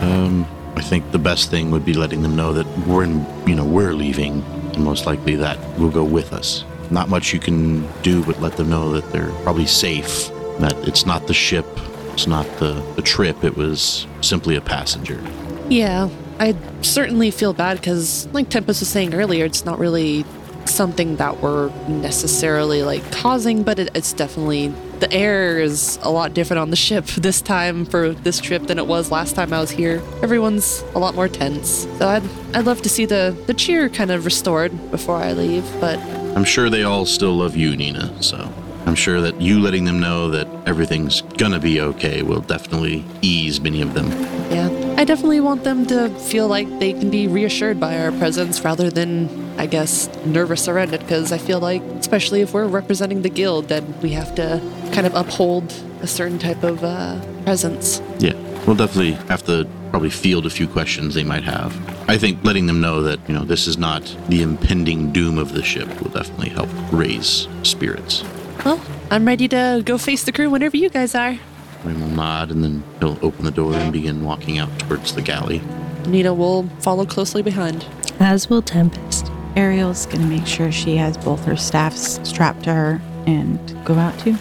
Um, 0.00 0.46
I 0.76 0.80
think 0.80 1.10
the 1.12 1.18
best 1.18 1.50
thing 1.50 1.70
would 1.70 1.84
be 1.84 1.94
letting 1.94 2.22
them 2.22 2.34
know 2.34 2.52
that 2.52 2.66
we're, 2.86 3.04
in, 3.04 3.26
you 3.46 3.54
know, 3.54 3.64
we're 3.64 3.92
leaving, 3.92 4.42
and 4.72 4.78
most 4.78 5.06
likely 5.06 5.36
that 5.36 5.58
will 5.78 5.90
go 5.90 6.04
with 6.04 6.32
us. 6.32 6.64
Not 6.90 7.08
much 7.08 7.32
you 7.32 7.38
can 7.38 7.86
do, 8.02 8.24
but 8.24 8.40
let 8.40 8.56
them 8.56 8.70
know 8.70 8.92
that 8.92 9.10
they're 9.12 9.30
probably 9.42 9.66
safe. 9.66 10.28
That 10.58 10.74
it's 10.86 11.06
not 11.06 11.26
the 11.26 11.34
ship, 11.34 11.66
it's 12.12 12.26
not 12.26 12.46
the, 12.58 12.72
the 12.96 13.02
trip. 13.02 13.44
It 13.44 13.56
was 13.56 14.06
simply 14.20 14.56
a 14.56 14.60
passenger. 14.60 15.22
Yeah, 15.68 16.08
I 16.38 16.56
certainly 16.82 17.30
feel 17.30 17.52
bad 17.52 17.78
because, 17.78 18.26
like 18.32 18.48
Tempest 18.48 18.80
was 18.80 18.88
saying 18.88 19.14
earlier, 19.14 19.44
it's 19.44 19.64
not 19.64 19.78
really 19.78 20.24
something 20.64 21.16
that 21.16 21.40
we're 21.40 21.70
necessarily 21.88 22.82
like 22.82 23.10
causing, 23.12 23.62
but 23.62 23.78
it, 23.78 23.90
it's 23.94 24.12
definitely 24.12 24.72
the 25.02 25.12
air 25.12 25.58
is 25.58 25.98
a 26.02 26.10
lot 26.10 26.32
different 26.32 26.60
on 26.60 26.70
the 26.70 26.76
ship 26.76 27.04
this 27.06 27.42
time 27.42 27.84
for 27.84 28.10
this 28.10 28.38
trip 28.38 28.68
than 28.68 28.78
it 28.78 28.86
was 28.86 29.10
last 29.10 29.34
time 29.34 29.52
I 29.52 29.58
was 29.58 29.72
here. 29.72 30.00
Everyone's 30.22 30.84
a 30.94 31.00
lot 31.00 31.16
more 31.16 31.26
tense, 31.26 31.88
so 31.98 32.06
I'd 32.06 32.22
I'd 32.54 32.66
love 32.66 32.82
to 32.82 32.88
see 32.88 33.04
the 33.04 33.36
the 33.48 33.54
cheer 33.54 33.88
kind 33.88 34.12
of 34.12 34.24
restored 34.24 34.70
before 34.92 35.16
I 35.16 35.32
leave, 35.32 35.64
but 35.80 35.98
I'm 36.36 36.44
sure 36.44 36.70
they 36.70 36.84
all 36.84 37.04
still 37.04 37.32
love 37.32 37.56
you, 37.56 37.76
Nina. 37.76 38.22
So 38.22 38.38
I'm 38.86 38.94
sure 38.94 39.20
that 39.20 39.40
you 39.40 39.58
letting 39.58 39.86
them 39.86 39.98
know 39.98 40.30
that 40.30 40.46
everything's 40.66 41.22
gonna 41.22 41.58
be 41.58 41.80
okay 41.80 42.22
will 42.22 42.40
definitely 42.40 43.04
ease 43.22 43.60
many 43.60 43.82
of 43.82 43.94
them. 43.94 44.08
Yeah, 44.52 44.68
I 44.96 45.02
definitely 45.02 45.40
want 45.40 45.64
them 45.64 45.84
to 45.86 46.10
feel 46.10 46.46
like 46.46 46.68
they 46.78 46.92
can 46.92 47.10
be 47.10 47.26
reassured 47.26 47.80
by 47.80 47.98
our 47.98 48.12
presence 48.12 48.62
rather 48.62 48.88
than, 48.88 49.28
I 49.58 49.66
guess, 49.66 50.08
nervous 50.26 50.68
around 50.68 50.94
it. 50.94 51.00
Because 51.00 51.32
I 51.32 51.38
feel 51.38 51.58
like, 51.58 51.82
especially 51.98 52.40
if 52.40 52.54
we're 52.54 52.68
representing 52.68 53.22
the 53.22 53.30
guild, 53.30 53.68
then 53.68 53.94
we 54.00 54.10
have 54.10 54.32
to 54.36 54.60
kind 54.92 55.06
of 55.06 55.14
uphold 55.14 55.72
a 56.00 56.06
certain 56.06 56.38
type 56.38 56.62
of 56.62 56.84
uh, 56.84 57.20
presence. 57.44 58.00
Yeah, 58.18 58.34
we'll 58.66 58.76
definitely 58.76 59.12
have 59.28 59.42
to 59.44 59.68
probably 59.90 60.10
field 60.10 60.46
a 60.46 60.50
few 60.50 60.66
questions 60.66 61.14
they 61.14 61.24
might 61.24 61.44
have. 61.44 61.76
I 62.08 62.16
think 62.16 62.42
letting 62.44 62.66
them 62.66 62.80
know 62.80 63.02
that, 63.02 63.20
you 63.28 63.34
know, 63.34 63.44
this 63.44 63.66
is 63.66 63.76
not 63.76 64.02
the 64.28 64.42
impending 64.42 65.12
doom 65.12 65.38
of 65.38 65.52
the 65.52 65.62
ship 65.62 65.88
will 66.00 66.10
definitely 66.10 66.48
help 66.48 66.68
raise 66.90 67.46
spirits. 67.62 68.24
Well, 68.64 68.80
I'm 69.10 69.26
ready 69.26 69.48
to 69.48 69.82
go 69.84 69.98
face 69.98 70.24
the 70.24 70.32
crew 70.32 70.48
whenever 70.48 70.76
you 70.76 70.88
guys 70.88 71.14
are. 71.14 71.38
Rain 71.84 72.00
will 72.00 72.08
nod 72.08 72.50
and 72.50 72.62
then 72.62 72.84
he'll 73.00 73.18
open 73.22 73.44
the 73.44 73.50
door 73.50 73.74
and 73.74 73.92
begin 73.92 74.24
walking 74.24 74.58
out 74.58 74.76
towards 74.78 75.14
the 75.14 75.22
galley. 75.22 75.60
Nina 76.06 76.32
will 76.32 76.68
follow 76.80 77.04
closely 77.04 77.42
behind. 77.42 77.84
As 78.20 78.48
will 78.48 78.62
Tempest. 78.62 79.30
Ariel's 79.56 80.06
gonna 80.06 80.26
make 80.26 80.46
sure 80.46 80.72
she 80.72 80.96
has 80.96 81.18
both 81.18 81.44
her 81.44 81.56
staffs 81.56 82.20
strapped 82.26 82.64
to 82.64 82.72
her 82.72 83.02
and 83.26 83.58
go 83.84 83.94
out 83.94 84.18
too. 84.18 84.36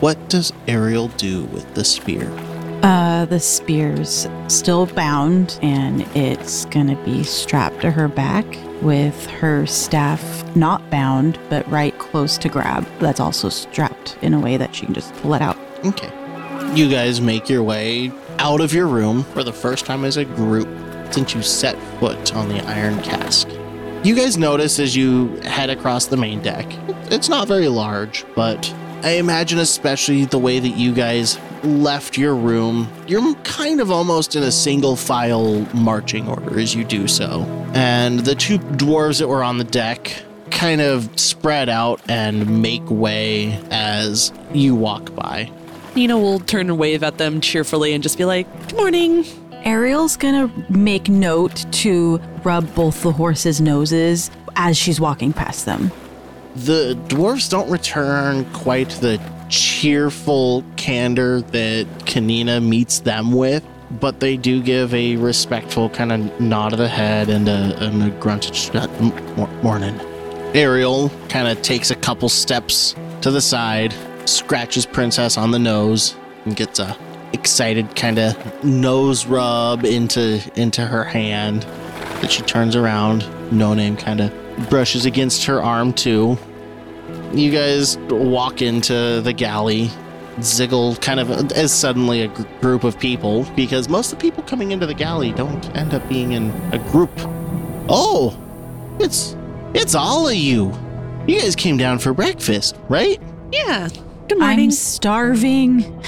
What 0.00 0.28
does 0.28 0.52
Ariel 0.66 1.08
do 1.08 1.44
with 1.44 1.72
the 1.74 1.84
spear? 1.84 2.28
Uh, 2.82 3.24
the 3.26 3.38
spear's 3.38 4.26
still 4.48 4.86
bound 4.86 5.58
and 5.62 6.02
it's 6.16 6.64
gonna 6.66 7.02
be 7.04 7.22
strapped 7.22 7.80
to 7.80 7.90
her 7.92 8.08
back 8.08 8.44
with 8.82 9.26
her 9.26 9.64
staff 9.66 10.44
not 10.56 10.90
bound 10.90 11.38
but 11.48 11.66
right 11.70 11.96
close 11.98 12.36
to 12.38 12.48
grab. 12.48 12.86
That's 12.98 13.20
also 13.20 13.48
strapped 13.48 14.18
in 14.20 14.34
a 14.34 14.40
way 14.40 14.56
that 14.56 14.74
she 14.74 14.84
can 14.84 14.94
just 14.94 15.14
pull 15.16 15.34
it 15.34 15.42
out. 15.42 15.56
Okay. 15.84 16.12
You 16.74 16.90
guys 16.90 17.20
make 17.20 17.48
your 17.48 17.62
way 17.62 18.10
out 18.40 18.60
of 18.60 18.72
your 18.74 18.88
room 18.88 19.22
for 19.22 19.44
the 19.44 19.52
first 19.52 19.86
time 19.86 20.04
as 20.04 20.16
a 20.16 20.24
group 20.24 20.68
since 21.12 21.34
you 21.34 21.42
set 21.42 21.78
foot 22.00 22.34
on 22.34 22.48
the 22.48 22.60
iron 22.66 23.00
cask. 23.02 23.48
You 24.02 24.16
guys 24.16 24.36
notice 24.36 24.80
as 24.80 24.96
you 24.96 25.28
head 25.44 25.70
across 25.70 26.06
the 26.06 26.16
main 26.16 26.42
deck, 26.42 26.66
it's 27.10 27.28
not 27.28 27.48
very 27.48 27.68
large, 27.68 28.26
but 28.34 28.74
I 29.04 29.16
imagine, 29.18 29.58
especially 29.58 30.24
the 30.24 30.38
way 30.38 30.58
that 30.58 30.76
you 30.78 30.94
guys 30.94 31.38
left 31.62 32.16
your 32.16 32.34
room, 32.34 32.90
you're 33.06 33.34
kind 33.36 33.82
of 33.82 33.90
almost 33.90 34.34
in 34.34 34.42
a 34.42 34.50
single 34.50 34.96
file 34.96 35.60
marching 35.74 36.26
order 36.26 36.58
as 36.58 36.74
you 36.74 36.84
do 36.84 37.06
so. 37.06 37.42
And 37.74 38.20
the 38.20 38.34
two 38.34 38.58
dwarves 38.58 39.18
that 39.18 39.28
were 39.28 39.44
on 39.44 39.58
the 39.58 39.64
deck 39.64 40.22
kind 40.50 40.80
of 40.80 41.20
spread 41.20 41.68
out 41.68 42.00
and 42.08 42.62
make 42.62 42.88
way 42.88 43.60
as 43.70 44.32
you 44.54 44.74
walk 44.74 45.14
by. 45.14 45.52
Nina 45.94 46.18
will 46.18 46.40
turn 46.40 46.70
and 46.70 46.78
wave 46.78 47.02
at 47.02 47.18
them 47.18 47.42
cheerfully 47.42 47.92
and 47.92 48.02
just 48.02 48.16
be 48.16 48.24
like, 48.24 48.50
Good 48.68 48.76
morning. 48.78 49.26
Ariel's 49.66 50.16
gonna 50.16 50.50
make 50.70 51.10
note 51.10 51.70
to 51.72 52.22
rub 52.42 52.74
both 52.74 53.02
the 53.02 53.12
horses' 53.12 53.60
noses 53.60 54.30
as 54.56 54.78
she's 54.78 54.98
walking 54.98 55.34
past 55.34 55.66
them. 55.66 55.92
The 56.56 56.96
dwarves 57.08 57.50
don't 57.50 57.68
return 57.68 58.44
quite 58.52 58.90
the 58.90 59.20
cheerful 59.48 60.64
candor 60.76 61.40
that 61.40 61.86
Kanina 62.06 62.64
meets 62.64 63.00
them 63.00 63.32
with, 63.32 63.66
but 63.90 64.20
they 64.20 64.36
do 64.36 64.62
give 64.62 64.94
a 64.94 65.16
respectful 65.16 65.90
kind 65.90 66.12
of 66.12 66.40
nod 66.40 66.72
of 66.72 66.78
the 66.78 66.88
head 66.88 67.28
and 67.28 67.48
a, 67.48 67.76
and 67.84 68.02
a 68.04 68.10
grunted 68.20 68.54
uh, 68.76 68.86
morning. 69.62 69.98
Ariel 70.54 71.10
kind 71.28 71.48
of 71.48 71.60
takes 71.62 71.90
a 71.90 71.96
couple 71.96 72.28
steps 72.28 72.94
to 73.22 73.32
the 73.32 73.40
side, 73.40 73.92
scratches 74.24 74.86
Princess 74.86 75.36
on 75.36 75.50
the 75.50 75.58
nose, 75.58 76.14
and 76.44 76.54
gets 76.54 76.78
a 76.78 76.96
excited 77.32 77.96
kind 77.96 78.20
of 78.20 78.64
nose 78.64 79.26
rub 79.26 79.84
into 79.84 80.40
into 80.54 80.86
her 80.86 81.02
hand 81.02 81.66
that 82.24 82.32
she 82.32 82.42
turns 82.42 82.74
around. 82.74 83.22
No 83.52 83.74
name 83.74 83.98
kind 83.98 84.18
of 84.18 84.32
brushes 84.70 85.04
against 85.04 85.44
her 85.44 85.62
arm 85.62 85.92
too. 85.92 86.38
You 87.34 87.50
guys 87.50 87.98
walk 88.08 88.62
into 88.62 89.20
the 89.20 89.32
galley. 89.34 89.90
Ziggle 90.38 91.00
kind 91.02 91.20
of 91.20 91.52
as 91.52 91.70
suddenly 91.70 92.22
a 92.22 92.28
gr- 92.28 92.42
group 92.62 92.82
of 92.82 92.98
people 92.98 93.44
because 93.54 93.90
most 93.90 94.10
of 94.10 94.18
the 94.18 94.22
people 94.22 94.42
coming 94.42 94.72
into 94.72 94.86
the 94.86 94.94
galley 94.94 95.32
don't 95.32 95.64
end 95.76 95.92
up 95.92 96.08
being 96.08 96.32
in 96.32 96.50
a 96.72 96.78
group. 96.90 97.10
Oh, 97.90 98.36
it's 98.98 99.36
it's 99.74 99.94
all 99.94 100.26
of 100.26 100.34
you. 100.34 100.72
You 101.26 101.40
guys 101.40 101.54
came 101.54 101.76
down 101.76 101.98
for 101.98 102.14
breakfast, 102.14 102.76
right? 102.88 103.20
Yeah. 103.52 103.88
Good 104.28 104.38
morning. 104.38 104.64
I'm 104.64 104.70
starving. 104.70 106.02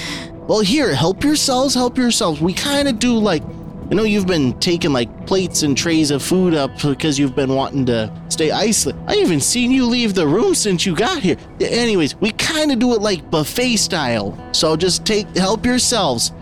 Well, 0.47 0.61
here, 0.61 0.95
help 0.95 1.23
yourselves, 1.23 1.75
help 1.75 1.97
yourselves. 1.97 2.41
We 2.41 2.53
kind 2.53 2.87
of 2.87 2.97
do 2.99 3.13
like, 3.17 3.43
I 3.89 3.93
know 3.93 4.03
you've 4.03 4.27
been 4.27 4.59
taking 4.59 4.91
like 4.91 5.25
plates 5.25 5.63
and 5.63 5.77
trays 5.77 6.11
of 6.11 6.21
food 6.21 6.53
up 6.53 6.71
because 6.81 7.17
you've 7.17 7.35
been 7.35 7.53
wanting 7.53 7.85
to 7.85 8.11
stay 8.27 8.51
isolated. 8.51 9.01
I 9.07 9.15
haven't 9.15 9.41
seen 9.41 9.71
you 9.71 9.85
leave 9.85 10.13
the 10.13 10.27
room 10.27 10.55
since 10.55 10.85
you 10.85 10.93
got 10.93 11.21
here. 11.21 11.37
Anyways, 11.61 12.19
we 12.19 12.31
kind 12.31 12.71
of 12.73 12.79
do 12.79 12.93
it 12.95 13.01
like 13.01 13.31
buffet 13.31 13.77
style. 13.77 14.37
So 14.51 14.75
just 14.75 15.05
take, 15.05 15.27
help 15.37 15.65
yourselves. 15.65 16.33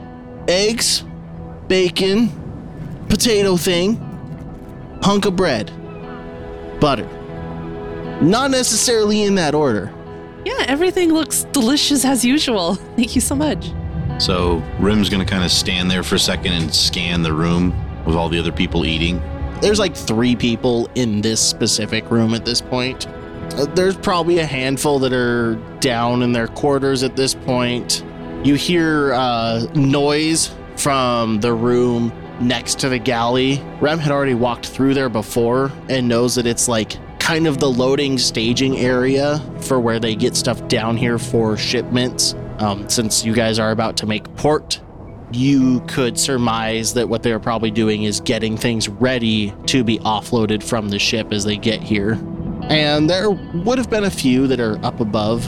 Eggs, 0.47 1.03
bacon, 1.67 2.29
potato 3.09 3.57
thing, 3.57 3.97
hunk 5.03 5.25
of 5.25 5.35
bread, 5.35 5.71
butter. 6.79 7.07
Not 8.21 8.49
necessarily 8.49 9.21
in 9.21 9.35
that 9.35 9.53
order. 9.53 9.93
yeah, 10.45 10.65
everything 10.67 11.13
looks 11.13 11.43
delicious 11.51 12.05
as 12.05 12.25
usual. 12.25 12.75
Thank 12.95 13.13
you 13.13 13.21
so 13.21 13.35
much. 13.35 13.71
So 14.17 14.63
Rem's 14.79 15.09
gonna 15.09 15.25
kind 15.25 15.43
of 15.43 15.51
stand 15.51 15.91
there 15.91 16.03
for 16.03 16.15
a 16.15 16.19
second 16.19 16.53
and 16.53 16.73
scan 16.73 17.21
the 17.21 17.33
room 17.33 17.73
with 18.05 18.15
all 18.15 18.29
the 18.29 18.39
other 18.39 18.51
people 18.51 18.85
eating. 18.85 19.21
there's 19.61 19.79
like 19.79 19.95
three 19.95 20.35
people 20.35 20.89
in 20.95 21.21
this 21.21 21.41
specific 21.41 22.11
room 22.11 22.33
at 22.33 22.45
this 22.45 22.61
point. 22.61 23.07
Uh, 23.55 23.65
there's 23.73 23.95
probably 23.95 24.39
a 24.39 24.45
handful 24.45 24.99
that 24.99 25.13
are 25.13 25.55
down 25.79 26.21
in 26.21 26.31
their 26.33 26.47
quarters 26.47 27.03
at 27.03 27.15
this 27.15 27.33
point. 27.33 28.03
You 28.43 28.55
hear 28.55 29.13
uh, 29.13 29.65
noise 29.75 30.53
from 30.75 31.39
the 31.39 31.53
room 31.53 32.11
next 32.41 32.79
to 32.79 32.89
the 32.89 32.99
galley. 32.99 33.63
Rem 33.79 33.97
had 33.97 34.11
already 34.11 34.33
walked 34.33 34.67
through 34.67 34.93
there 34.93 35.09
before 35.09 35.71
and 35.89 36.07
knows 36.07 36.35
that 36.35 36.45
it's 36.45 36.67
like 36.67 36.97
kind 37.19 37.47
of 37.47 37.59
the 37.59 37.69
loading 37.69 38.17
staging 38.17 38.77
area 38.77 39.41
for 39.61 39.79
where 39.79 39.99
they 39.99 40.15
get 40.15 40.35
stuff 40.35 40.67
down 40.67 40.97
here 40.97 41.17
for 41.17 41.55
shipments. 41.57 42.35
Um, 42.59 42.89
since 42.89 43.25
you 43.25 43.33
guys 43.33 43.59
are 43.59 43.71
about 43.71 43.97
to 43.97 44.05
make 44.05 44.33
port, 44.35 44.79
you 45.31 45.81
could 45.81 46.17
surmise 46.17 46.93
that 46.93 47.09
what 47.09 47.23
they're 47.23 47.39
probably 47.39 47.71
doing 47.71 48.03
is 48.03 48.19
getting 48.21 48.55
things 48.55 48.87
ready 48.87 49.53
to 49.67 49.83
be 49.83 49.99
offloaded 49.99 50.63
from 50.63 50.89
the 50.89 50.99
ship 50.99 51.33
as 51.33 51.43
they 51.43 51.57
get 51.57 51.81
here. 51.81 52.13
And 52.63 53.09
there 53.09 53.29
would 53.29 53.77
have 53.77 53.89
been 53.89 54.05
a 54.05 54.11
few 54.11 54.47
that 54.47 54.59
are 54.59 54.83
up 54.85 54.99
above. 54.99 55.43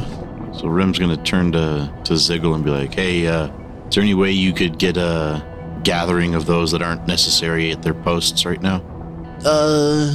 So 0.54 0.68
Rem's 0.68 1.00
gonna 1.00 1.18
turn 1.18 1.52
to 1.54 1.92
to 2.04 2.14
Ziggle 2.14 2.56
and 2.56 2.64
be 2.64 2.72
like, 2.72 2.94
"Hey, 2.94 3.28
uh, 3.28 3.48
is 3.48 3.96
there 3.96 4.04
any 4.04 4.14
way 4.14 4.32
you 4.32 4.54
could 4.54 4.78
get 4.78 4.98
a 4.98 5.44
gathering 5.84 6.36
of 6.36 6.46
those 6.46 6.72
that 6.72 6.82
aren't 6.82 7.08
necessary 7.08 7.72
at 7.72 7.82
their 7.84 7.94
posts 7.94 8.46
right 8.46 8.62
now?" 8.62 8.82
Uh, 9.46 10.12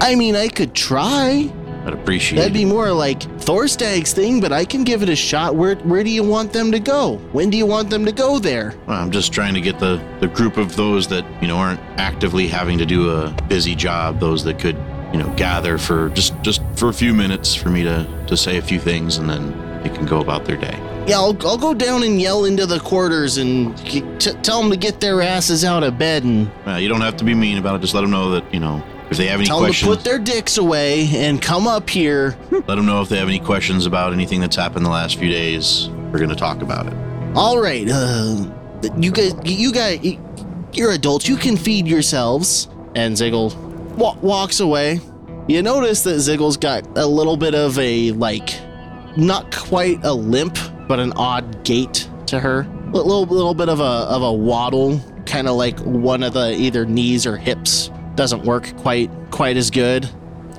I 0.00 0.14
mean, 0.14 0.34
I 0.34 0.48
could 0.48 0.74
try. 0.74 1.52
I'd 1.86 1.94
appreciate 1.94 2.38
That'd 2.38 2.52
be 2.52 2.62
it. 2.62 2.66
more 2.66 2.90
like 2.92 3.20
Thorstag's 3.20 4.12
thing, 4.12 4.40
but 4.40 4.52
I 4.52 4.64
can 4.64 4.82
give 4.82 5.02
it 5.02 5.08
a 5.08 5.14
shot. 5.16 5.54
Where 5.54 5.76
where 5.76 6.02
do 6.02 6.10
you 6.10 6.24
want 6.24 6.52
them 6.52 6.72
to 6.72 6.80
go? 6.80 7.18
When 7.32 7.48
do 7.48 7.56
you 7.56 7.64
want 7.66 7.90
them 7.90 8.04
to 8.04 8.12
go 8.12 8.38
there? 8.40 8.74
Well, 8.86 9.00
I'm 9.00 9.10
just 9.12 9.32
trying 9.32 9.54
to 9.54 9.60
get 9.60 9.78
the 9.78 10.02
the 10.20 10.26
group 10.28 10.56
of 10.56 10.74
those 10.76 11.06
that 11.08 11.24
you 11.40 11.46
know 11.48 11.56
aren't 11.56 11.80
actively 11.98 12.48
having 12.48 12.76
to 12.78 12.86
do 12.86 13.10
a 13.10 13.30
busy 13.48 13.74
job. 13.76 14.18
Those 14.18 14.42
that 14.44 14.58
could 14.58 14.76
you 15.12 15.20
know 15.20 15.32
gather 15.36 15.78
for 15.78 16.08
just 16.10 16.34
just 16.42 16.60
for 16.74 16.88
a 16.88 16.92
few 16.92 17.14
minutes 17.14 17.54
for 17.54 17.68
me 17.68 17.84
to 17.84 18.04
to 18.26 18.36
say 18.36 18.56
a 18.56 18.62
few 18.62 18.80
things 18.80 19.18
and 19.18 19.30
then 19.30 19.52
they 19.84 19.88
can 19.88 20.04
go 20.06 20.20
about 20.20 20.44
their 20.44 20.56
day. 20.56 20.76
Yeah, 21.06 21.18
I'll, 21.18 21.36
I'll 21.46 21.56
go 21.56 21.72
down 21.72 22.02
and 22.02 22.20
yell 22.20 22.46
into 22.46 22.66
the 22.66 22.80
quarters 22.80 23.38
and 23.38 23.78
t- 23.78 24.00
tell 24.42 24.60
them 24.60 24.72
to 24.72 24.76
get 24.76 24.98
their 25.00 25.22
asses 25.22 25.64
out 25.64 25.84
of 25.84 25.96
bed 25.96 26.24
and 26.24 26.50
Uh, 26.66 26.72
you 26.78 26.88
don't 26.88 27.00
have 27.00 27.16
to 27.18 27.24
be 27.24 27.32
mean 27.32 27.58
about 27.58 27.76
it. 27.76 27.80
Just 27.80 27.94
let 27.94 28.00
them 28.00 28.10
know 28.10 28.32
that 28.32 28.52
you 28.52 28.58
know 28.58 28.82
if 29.10 29.16
they 29.16 29.26
have 29.26 29.38
any 29.40 29.46
tell 29.46 29.60
them 29.60 29.66
to 29.66 29.70
questions. 29.70 29.96
put 29.96 30.04
their 30.04 30.18
dicks 30.18 30.58
away 30.58 31.08
and 31.14 31.40
come 31.40 31.66
up 31.66 31.88
here. 31.88 32.36
let 32.50 32.66
them 32.66 32.86
know 32.86 33.02
if 33.02 33.08
they 33.08 33.18
have 33.18 33.28
any 33.28 33.38
questions 33.38 33.86
about 33.86 34.12
anything 34.12 34.40
that's 34.40 34.56
happened 34.56 34.84
the 34.84 34.90
last 34.90 35.18
few 35.18 35.28
days. 35.28 35.88
We're 36.12 36.18
gonna 36.18 36.34
talk 36.34 36.62
about 36.62 36.86
it. 36.86 36.94
All 37.34 37.60
right, 37.60 37.86
uh, 37.88 38.46
you 38.96 39.10
guys, 39.10 39.34
you 39.44 39.72
guys, 39.72 40.00
you're 40.72 40.92
adults. 40.92 41.28
You 41.28 41.36
can 41.36 41.56
feed 41.56 41.86
yourselves. 41.86 42.68
And 42.94 43.14
Ziggle 43.14 43.54
wa- 43.96 44.16
walks 44.22 44.60
away. 44.60 45.00
You 45.48 45.60
notice 45.62 46.02
that 46.04 46.16
Ziggle's 46.16 46.56
got 46.56 46.86
a 46.96 47.06
little 47.06 47.36
bit 47.36 47.54
of 47.54 47.78
a 47.78 48.12
like, 48.12 48.58
not 49.18 49.54
quite 49.54 50.02
a 50.02 50.12
limp, 50.12 50.58
but 50.88 50.98
an 50.98 51.12
odd 51.12 51.62
gait 51.62 52.08
to 52.28 52.40
her. 52.40 52.60
A 52.62 52.96
little, 52.96 53.26
little 53.26 53.52
bit 53.52 53.68
of 53.68 53.80
a 53.80 53.82
of 53.82 54.22
a 54.22 54.32
waddle, 54.32 54.98
kind 55.26 55.46
of 55.46 55.56
like 55.56 55.78
one 55.80 56.22
of 56.22 56.32
the 56.32 56.52
either 56.52 56.86
knees 56.86 57.26
or 57.26 57.36
hips 57.36 57.90
doesn't 58.16 58.44
work 58.44 58.74
quite 58.78 59.10
quite 59.30 59.56
as 59.56 59.70
good. 59.70 60.08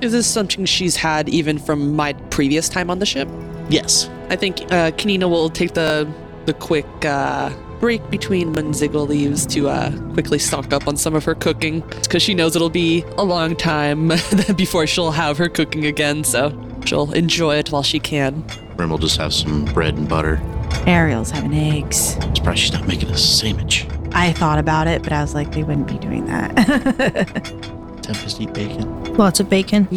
Is 0.00 0.12
this 0.12 0.26
something 0.26 0.64
she's 0.64 0.96
had 0.96 1.28
even 1.28 1.58
from 1.58 1.94
my 1.96 2.12
previous 2.30 2.68
time 2.68 2.90
on 2.90 2.98
the 3.00 3.06
ship? 3.06 3.28
Yes. 3.68 4.08
I 4.30 4.36
think 4.36 4.60
uh, 4.72 4.92
Kanina 4.92 5.28
will 5.28 5.50
take 5.50 5.74
the 5.74 6.08
the 6.46 6.54
quick 6.54 6.86
uh, 7.04 7.50
break 7.80 8.08
between 8.10 8.52
when 8.52 8.72
Ziggle 8.72 9.06
leaves 9.06 9.46
to 9.46 9.68
uh, 9.68 9.90
quickly 10.12 10.38
stock 10.38 10.72
up 10.72 10.88
on 10.88 10.96
some 10.96 11.14
of 11.14 11.24
her 11.24 11.34
cooking. 11.34 11.80
because 12.02 12.22
she 12.22 12.34
knows 12.34 12.56
it'll 12.56 12.70
be 12.70 13.04
a 13.16 13.24
long 13.24 13.54
time 13.56 14.08
before 14.56 14.86
she'll 14.86 15.10
have 15.10 15.38
her 15.38 15.48
cooking 15.48 15.86
again, 15.86 16.24
so 16.24 16.52
she'll 16.84 17.12
enjoy 17.12 17.56
it 17.56 17.70
while 17.70 17.82
she 17.82 17.98
can. 18.00 18.44
Rem 18.76 18.90
will 18.90 18.98
just 18.98 19.16
have 19.18 19.32
some 19.34 19.64
bread 19.66 19.94
and 19.96 20.08
butter. 20.08 20.40
Ariel's 20.86 21.30
having 21.30 21.54
eggs. 21.54 22.16
I'm 22.20 22.34
surprised 22.34 22.60
she's 22.60 22.72
not 22.72 22.86
making 22.86 23.10
a 23.10 23.16
sandwich. 23.16 23.86
I 24.12 24.32
thought 24.32 24.58
about 24.58 24.86
it, 24.86 25.02
but 25.02 25.12
I 25.12 25.20
was 25.22 25.34
like, 25.34 25.52
they 25.52 25.62
wouldn't 25.62 25.86
be 25.88 25.98
doing 25.98 26.26
that. 26.26 26.54
Tempest 28.02 28.40
eat 28.40 28.52
bacon. 28.54 29.14
Lots 29.16 29.38
of 29.40 29.48
bacon. 29.50 29.84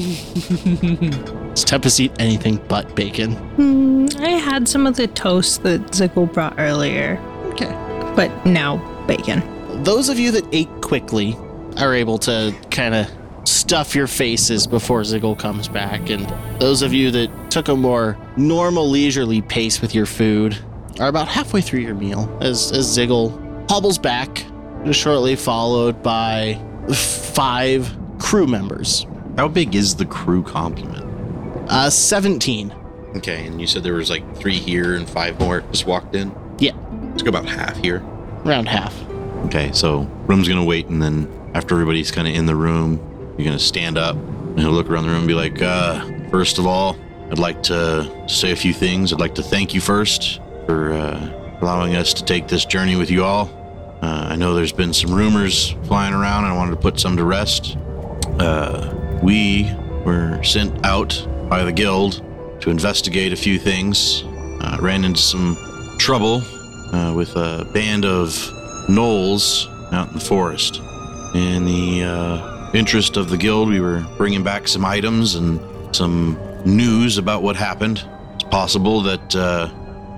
Does 1.54 1.64
Tempest 1.66 2.00
eat 2.00 2.12
anything 2.20 2.58
but 2.68 2.94
bacon? 2.96 3.34
Hmm, 3.56 4.08
I 4.20 4.32
had 4.32 4.68
some 4.68 4.86
of 4.88 4.96
the 4.96 5.08
toast 5.08 5.64
that 5.64 5.82
Ziggle 5.92 6.32
brought 6.32 6.56
earlier, 6.60 7.18
Okay. 7.52 7.70
but 8.16 8.30
now 8.46 8.78
bacon. 9.08 9.42
those 9.84 10.10
of 10.10 10.20
you 10.20 10.32
that 10.32 10.46
ate 10.52 10.70
quickly 10.82 11.36
are 11.78 11.94
able 11.94 12.18
to 12.20 12.54
kind 12.70 12.94
of 12.96 13.08
stuff 13.46 13.96
your 13.96 14.08
faces 14.08 14.68
before 14.68 15.02
Ziggle 15.02 15.38
comes 15.38 15.68
back, 15.68 16.10
and 16.10 16.28
those 16.60 16.82
of 16.82 16.94
you 16.94 17.12
that 17.12 17.52
took 17.52 17.68
a 17.70 17.76
more 17.76 18.18
normal, 18.38 18.90
leisurely 18.90 19.42
pace 19.42 19.82
with 19.82 19.96
your 19.96 20.06
food 20.06 20.58
are 21.00 21.08
about 21.08 21.28
halfway 21.28 21.62
through 21.62 21.80
your 21.80 21.96
meal 21.96 22.30
as, 22.42 22.72
as 22.72 22.86
Ziggle 22.86 23.32
hobbles 23.72 23.98
back, 23.98 24.44
shortly 24.92 25.34
followed 25.34 26.04
by 26.04 26.60
five 26.94 27.90
crew 28.20 28.46
members. 28.46 29.06
How 29.38 29.48
big 29.48 29.76
is 29.76 29.96
the 29.96 30.06
crew 30.06 30.44
complement? 30.44 31.06
Uh, 31.70 31.90
17. 31.90 32.76
Okay, 33.16 33.46
and 33.48 33.62
you 33.62 33.68
said 33.68 33.82
there 33.82 33.94
was 33.94 34.10
like 34.10 34.36
three 34.36 34.58
here 34.58 34.96
and 34.96 35.10
five 35.10 35.40
more 35.40 35.62
just 35.72 35.86
walked 35.86 36.16
in. 36.16 36.36
Yeah, 36.60 36.74
Let's 37.12 37.24
go 37.24 37.30
about 37.30 37.46
half 37.46 37.78
here. 37.78 38.04
around 38.44 38.68
half. 38.68 38.94
Okay, 39.46 39.72
so 39.72 40.02
room's 40.28 40.50
gonna 40.50 40.66
wait, 40.66 40.88
and 40.88 41.02
then 41.02 41.32
after 41.54 41.74
everybody's 41.76 42.12
kind 42.12 42.28
of 42.28 42.36
in 42.36 42.48
the 42.48 42.56
room, 42.58 43.00
you're 43.38 43.46
gonna 43.46 43.58
stand 43.58 43.98
up 43.98 44.18
and 44.18 44.60
he'll 44.60 44.72
look 44.72 44.90
around 44.90 45.04
the 45.04 45.10
room 45.12 45.20
and 45.20 45.28
be 45.30 45.34
like, 45.34 45.62
uh, 45.62 46.06
first 46.30 46.58
of 46.58 46.66
all, 46.68 46.98
I'd 47.32 47.40
like 47.40 47.64
to 47.64 48.28
say 48.28 48.52
a 48.52 48.56
few 48.58 48.74
things. 48.74 49.14
I'd 49.14 49.22
like 49.22 49.36
to 49.36 49.44
thank 49.44 49.74
you 49.74 49.80
first 49.80 50.42
for 50.66 50.92
uh, 50.92 51.58
allowing 51.62 51.96
us 51.96 52.14
to 52.16 52.26
take 52.26 52.50
this 52.50 52.66
journey 52.66 52.98
with 52.98 53.10
you 53.10 53.24
all. 53.24 53.50
Uh, 54.02 54.30
I 54.30 54.36
know 54.36 54.54
there's 54.56 54.72
been 54.72 54.94
some 54.94 55.14
rumors 55.14 55.76
flying 55.84 56.14
around, 56.14 56.46
and 56.46 56.54
I 56.54 56.56
wanted 56.56 56.72
to 56.72 56.82
put 56.82 57.00
some 57.00 57.16
to 57.18 57.24
rest. 57.24 57.78
Uh, 58.40 59.20
we 59.22 59.72
were 60.06 60.42
sent 60.44 60.86
out 60.86 61.28
by 61.48 61.64
the 61.64 61.72
guild 61.72 62.24
to 62.62 62.70
investigate 62.70 63.32
a 63.32 63.36
few 63.36 63.60
things. 63.60 64.24
Uh, 64.62 64.78
ran 64.82 65.04
into 65.04 65.22
some 65.22 65.56
trouble 66.00 66.42
uh, 66.94 67.14
with 67.16 67.36
a 67.36 67.70
band 67.74 68.06
of 68.06 68.30
gnolls 68.90 69.68
out 69.94 70.08
in 70.08 70.14
the 70.16 70.20
forest. 70.20 70.82
In 71.36 71.66
the 71.66 72.04
uh, 72.04 72.72
interest 72.74 73.18
of 73.18 73.30
the 73.30 73.38
guild, 73.38 73.70
we 73.70 73.80
were 73.80 74.06
bringing 74.18 74.44
back 74.44 74.68
some 74.68 74.84
items 74.84 75.36
and 75.36 75.60
some 75.96 76.40
news 76.66 77.18
about 77.18 77.44
what 77.44 77.56
happened. 77.56 78.04
It's 78.36 78.44
possible 78.46 79.02
that 79.02 79.36
uh, 79.36 79.70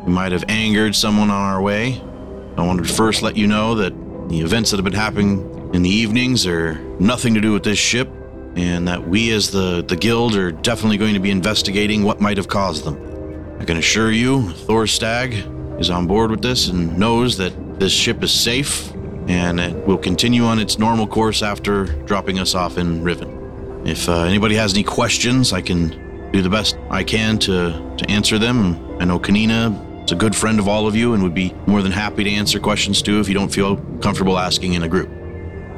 we 0.06 0.12
might 0.14 0.32
have 0.32 0.46
angered 0.48 0.96
someone 0.96 1.30
on 1.30 1.42
our 1.42 1.62
way. 1.62 2.02
I 2.58 2.66
wanted 2.66 2.88
to 2.88 2.94
first 2.94 3.22
let 3.22 3.36
you 3.36 3.48
know 3.48 3.76
that 3.76 3.94
the 4.30 4.42
events 4.42 4.72
that 4.72 4.78
have 4.78 4.84
been 4.84 4.94
happening 4.94 5.72
in 5.74 5.82
the 5.82 5.90
evenings 5.90 6.46
are 6.46 6.76
nothing 7.00 7.34
to 7.34 7.42
do 7.42 7.52
with 7.52 7.64
this 7.64 7.80
ship, 7.80 8.08
and 8.56 8.88
that 8.88 9.08
we 9.08 9.32
as 9.32 9.50
the, 9.50 9.84
the 9.88 9.96
guild 9.96 10.36
are 10.36 10.52
definitely 10.52 10.98
going 10.98 11.16
to 11.16 11.20
be 11.20 11.32
investigating 11.32 12.04
what 12.04 12.22
might 12.22 12.38
have 12.38 12.48
caused 12.48 12.86
them. 12.86 13.58
I 13.60 13.66
can 13.66 13.78
assure 13.78 14.12
you, 14.12 14.42
Thorstag 14.68 15.80
is 15.80 15.90
on 15.90 16.06
board 16.06 16.30
with 16.30 16.42
this 16.42 16.68
and 16.68 16.98
knows 16.98 17.38
that 17.38 17.80
this 17.80 17.92
ship 17.92 18.22
is 18.22 18.32
safe 18.32 18.94
and 19.28 19.60
it 19.60 19.76
will 19.88 19.98
continue 19.98 20.44
on 20.44 20.60
its 20.60 20.78
normal 20.78 21.08
course 21.08 21.42
after 21.42 21.86
dropping 22.06 22.40
us 22.40 22.56
off 22.56 22.78
in 22.78 23.02
Riven. 23.04 23.84
If 23.86 24.08
uh, 24.08 24.24
anybody 24.24 24.56
has 24.56 24.74
any 24.74 24.84
questions, 24.84 25.54
I 25.54 25.62
can 25.62 26.32
do 26.32 26.42
the 26.42 26.50
best 26.50 26.78
I 26.90 27.04
can 27.04 27.40
to, 27.40 27.96
to 27.98 28.12
answer 28.12 28.38
them. 28.38 28.78
I 29.00 29.06
know 29.06 29.20
Kanina 29.20 29.93
is 30.06 30.12
a 30.12 30.16
good 30.16 30.36
friend 30.36 30.60
of 30.60 30.68
all 30.68 30.88
of 30.88 30.96
you 30.96 31.14
and 31.14 31.24
would 31.24 31.34
be 31.34 31.54
more 31.66 31.82
than 31.82 31.92
happy 31.92 32.24
to 32.24 32.30
answer 32.30 32.60
questions 32.60 33.02
too 33.02 33.20
if 33.20 33.28
you 33.28 33.34
don't 33.34 33.50
feel 33.50 33.78
comfortable 34.02 34.38
asking 34.38 34.74
in 34.74 34.84
a 34.84 34.88
group. 34.88 35.10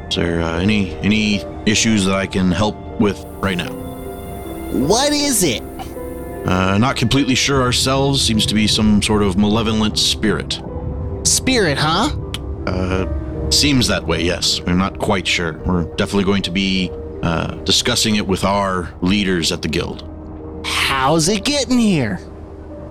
Is 0.10 0.16
there 0.16 0.42
uh, 0.42 0.60
any 0.60 0.94
any 0.98 1.44
issues 1.66 2.06
that 2.06 2.16
I 2.16 2.28
can 2.28 2.52
help 2.52 2.76
with 3.00 3.24
right 3.40 3.58
now? 3.58 3.72
What 4.72 5.14
is 5.14 5.44
it? 5.44 5.62
Uh, 6.46 6.78
not 6.78 6.96
completely 6.96 7.34
sure 7.34 7.62
ourselves. 7.62 8.22
Seems 8.22 8.46
to 8.46 8.54
be 8.54 8.68
some 8.68 9.02
sort 9.02 9.24
of 9.24 9.38
malevolent 9.38 9.98
spirit. 9.98 10.62
Spirit, 11.24 11.78
huh? 11.78 12.16
Uh, 12.68 13.50
seems 13.50 13.88
that 13.88 14.06
way, 14.06 14.22
yes. 14.22 14.62
We're 14.62 14.74
not 14.74 15.00
quite 15.00 15.26
sure. 15.26 15.54
We're 15.66 15.86
definitely 15.96 16.26
going 16.26 16.44
to 16.44 16.52
be 16.52 16.92
uh, 17.24 17.56
discussing 17.64 18.18
it 18.18 18.28
with 18.28 18.44
our 18.44 18.94
leaders 19.02 19.52
at 19.52 19.64
the 19.64 19.68
guild. 19.68 20.04
How's 20.66 21.30
it 21.30 21.46
getting 21.46 21.80
here? 21.80 22.20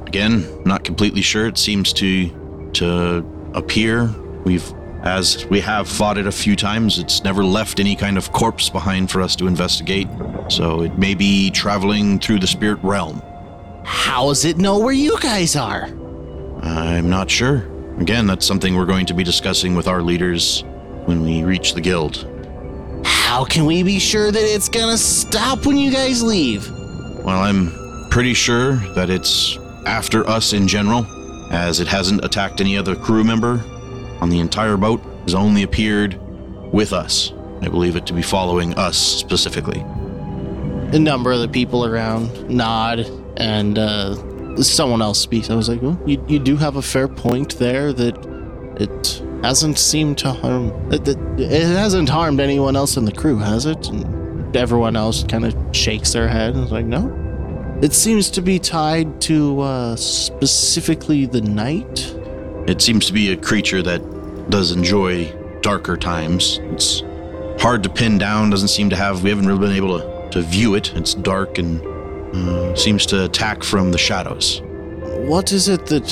Again, 0.06 0.62
not 0.64 0.84
completely 0.84 1.22
sure. 1.22 1.46
It 1.46 1.58
seems 1.58 1.92
to 1.94 2.70
to 2.74 3.50
appear. 3.54 4.06
We've 4.44 4.72
as 5.02 5.44
we 5.46 5.60
have 5.60 5.86
fought 5.86 6.16
it 6.16 6.26
a 6.26 6.32
few 6.32 6.56
times, 6.56 6.98
it's 6.98 7.22
never 7.22 7.44
left 7.44 7.78
any 7.78 7.94
kind 7.94 8.16
of 8.16 8.32
corpse 8.32 8.70
behind 8.70 9.10
for 9.10 9.20
us 9.20 9.36
to 9.36 9.46
investigate. 9.46 10.08
So 10.48 10.80
it 10.80 10.98
may 10.98 11.14
be 11.14 11.50
traveling 11.50 12.18
through 12.18 12.38
the 12.38 12.46
spirit 12.46 12.78
realm. 12.82 13.22
How 13.84 14.28
does 14.28 14.46
it 14.46 14.56
know 14.56 14.78
where 14.78 14.94
you 14.94 15.18
guys 15.20 15.56
are? 15.56 15.90
I'm 16.62 17.10
not 17.10 17.30
sure. 17.30 17.68
Again, 17.98 18.26
that's 18.26 18.46
something 18.46 18.74
we're 18.74 18.86
going 18.86 19.04
to 19.06 19.14
be 19.14 19.22
discussing 19.22 19.74
with 19.74 19.86
our 19.86 20.00
leaders 20.00 20.64
when 21.04 21.22
we 21.22 21.44
reach 21.44 21.74
the 21.74 21.82
guild. 21.82 22.26
How 23.04 23.44
can 23.44 23.66
we 23.66 23.82
be 23.82 23.98
sure 23.98 24.30
that 24.30 24.42
it's 24.42 24.70
gonna 24.70 24.96
stop 24.96 25.66
when 25.66 25.76
you 25.76 25.92
guys 25.92 26.22
leave? 26.22 26.70
Well, 26.70 27.42
I'm 27.42 28.08
pretty 28.08 28.32
sure 28.32 28.76
that 28.94 29.10
it's 29.10 29.58
after 29.86 30.28
us 30.28 30.52
in 30.52 30.68
general, 30.68 31.06
as 31.52 31.80
it 31.80 31.88
hasn't 31.88 32.24
attacked 32.24 32.60
any 32.60 32.76
other 32.76 32.96
crew 32.96 33.24
member 33.24 33.62
on 34.20 34.30
the 34.30 34.40
entire 34.40 34.76
boat, 34.76 35.00
has 35.22 35.34
only 35.34 35.62
appeared 35.62 36.18
with 36.72 36.92
us. 36.92 37.32
I 37.62 37.68
believe 37.68 37.96
it 37.96 38.06
to 38.06 38.12
be 38.12 38.22
following 38.22 38.74
us 38.74 38.96
specifically. 38.96 39.80
A 40.92 40.98
number 40.98 41.32
of 41.32 41.40
the 41.40 41.48
people 41.48 41.84
around 41.86 42.48
nod, 42.48 43.00
and 43.36 43.78
uh, 43.78 44.62
someone 44.62 45.02
else 45.02 45.18
speaks. 45.18 45.50
I 45.50 45.54
was 45.54 45.68
like, 45.68 45.82
well, 45.82 45.98
you, 46.06 46.24
you 46.28 46.38
do 46.38 46.56
have 46.56 46.76
a 46.76 46.82
fair 46.82 47.08
point 47.08 47.58
there 47.58 47.92
that 47.92 48.16
it 48.80 49.22
hasn't 49.44 49.78
seemed 49.78 50.18
to 50.18 50.32
harm. 50.32 50.70
It, 50.92 51.06
it, 51.08 51.18
it 51.38 51.62
hasn't 51.62 52.08
harmed 52.08 52.40
anyone 52.40 52.76
else 52.76 52.96
in 52.96 53.04
the 53.04 53.12
crew, 53.12 53.38
has 53.38 53.66
it? 53.66 53.88
And 53.88 54.56
everyone 54.56 54.96
else 54.96 55.24
kind 55.24 55.44
of 55.44 55.54
shakes 55.76 56.12
their 56.12 56.28
head 56.28 56.54
and 56.54 56.64
is 56.64 56.72
like, 56.72 56.86
no. 56.86 57.20
It 57.82 57.92
seems 57.92 58.30
to 58.30 58.40
be 58.40 58.58
tied 58.58 59.20
to 59.22 59.60
uh, 59.60 59.96
specifically 59.96 61.26
the 61.26 61.40
night. 61.40 62.14
It 62.66 62.80
seems 62.80 63.06
to 63.06 63.12
be 63.12 63.32
a 63.32 63.36
creature 63.36 63.82
that 63.82 64.00
does 64.48 64.70
enjoy 64.70 65.34
darker 65.60 65.96
times. 65.96 66.60
It's 66.72 67.02
hard 67.60 67.82
to 67.82 67.88
pin 67.88 68.16
down, 68.16 68.50
doesn't 68.50 68.68
seem 68.68 68.90
to 68.90 68.96
have, 68.96 69.22
we 69.22 69.30
haven't 69.30 69.46
really 69.46 69.60
been 69.60 69.76
able 69.76 69.98
to, 69.98 70.30
to 70.30 70.42
view 70.42 70.74
it. 70.74 70.94
It's 70.94 71.14
dark 71.14 71.58
and 71.58 71.84
uh, 72.34 72.76
seems 72.76 73.06
to 73.06 73.24
attack 73.24 73.62
from 73.62 73.90
the 73.90 73.98
shadows. 73.98 74.60
What 75.28 75.52
is 75.52 75.68
it 75.68 75.86
that 75.86 76.08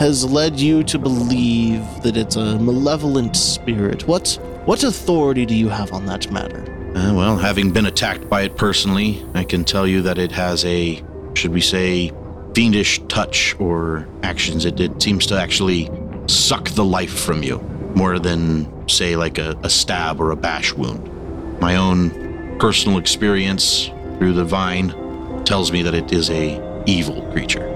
has 0.00 0.24
led 0.24 0.58
you 0.58 0.82
to 0.84 0.98
believe 0.98 1.82
that 2.02 2.16
it's 2.16 2.36
a 2.36 2.58
malevolent 2.58 3.36
spirit? 3.36 4.06
What 4.06 4.38
what 4.64 4.82
authority 4.82 5.46
do 5.46 5.54
you 5.54 5.68
have 5.68 5.92
on 5.92 6.06
that 6.06 6.30
matter? 6.32 6.75
Uh, 6.96 7.12
well, 7.12 7.36
having 7.36 7.72
been 7.72 7.84
attacked 7.84 8.26
by 8.30 8.40
it 8.40 8.56
personally, 8.56 9.22
I 9.34 9.44
can 9.44 9.64
tell 9.64 9.86
you 9.86 10.00
that 10.02 10.16
it 10.16 10.32
has 10.32 10.64
a, 10.64 11.04
should 11.34 11.52
we 11.52 11.60
say, 11.60 12.10
fiendish 12.54 13.02
touch 13.08 13.54
or 13.60 14.08
actions. 14.22 14.64
It, 14.64 14.80
it 14.80 15.02
seems 15.02 15.26
to 15.26 15.38
actually 15.38 15.90
suck 16.26 16.70
the 16.70 16.84
life 16.84 17.12
from 17.12 17.42
you 17.42 17.58
more 17.94 18.18
than, 18.18 18.88
say, 18.88 19.14
like 19.14 19.36
a, 19.36 19.58
a 19.62 19.68
stab 19.68 20.22
or 20.22 20.30
a 20.30 20.36
bash 20.36 20.72
wound. 20.72 21.60
My 21.60 21.76
own 21.76 22.58
personal 22.58 22.96
experience 22.96 23.90
through 24.16 24.32
the 24.32 24.44
vine 24.46 25.44
tells 25.44 25.70
me 25.70 25.82
that 25.82 25.94
it 25.94 26.14
is 26.14 26.30
a 26.30 26.82
evil 26.86 27.20
creature. 27.30 27.74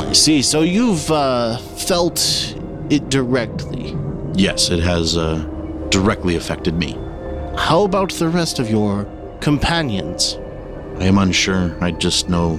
I 0.00 0.12
see. 0.12 0.42
So 0.42 0.62
you've 0.62 1.08
uh, 1.12 1.58
felt 1.58 2.18
it 2.90 3.10
directly. 3.10 3.96
Yes, 4.34 4.70
it 4.70 4.80
has 4.80 5.16
uh, 5.16 5.36
directly 5.90 6.34
affected 6.34 6.74
me. 6.74 6.98
How 7.56 7.82
about 7.84 8.12
the 8.12 8.28
rest 8.28 8.58
of 8.58 8.70
your 8.70 9.06
companions? 9.40 10.38
I 10.98 11.04
am 11.04 11.18
unsure. 11.18 11.76
I 11.80 11.90
just 11.90 12.28
know 12.28 12.56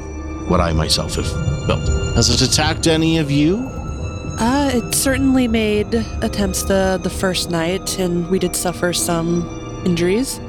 what 0.47 0.59
I 0.59 0.73
myself 0.73 1.15
have 1.15 1.27
felt. 1.67 1.87
Has 2.15 2.29
it 2.29 2.41
attacked 2.41 2.87
any 2.87 3.17
of 3.17 3.31
you? 3.31 3.57
Uh, 4.39 4.71
it 4.73 4.93
certainly 4.93 5.47
made 5.47 5.93
attempts 6.21 6.63
the 6.63 6.99
the 7.01 7.09
first 7.09 7.49
night, 7.49 7.97
and 7.99 8.29
we 8.29 8.37
did 8.37 8.55
suffer 8.55 8.93
some 8.93 9.81
injuries. 9.85 10.39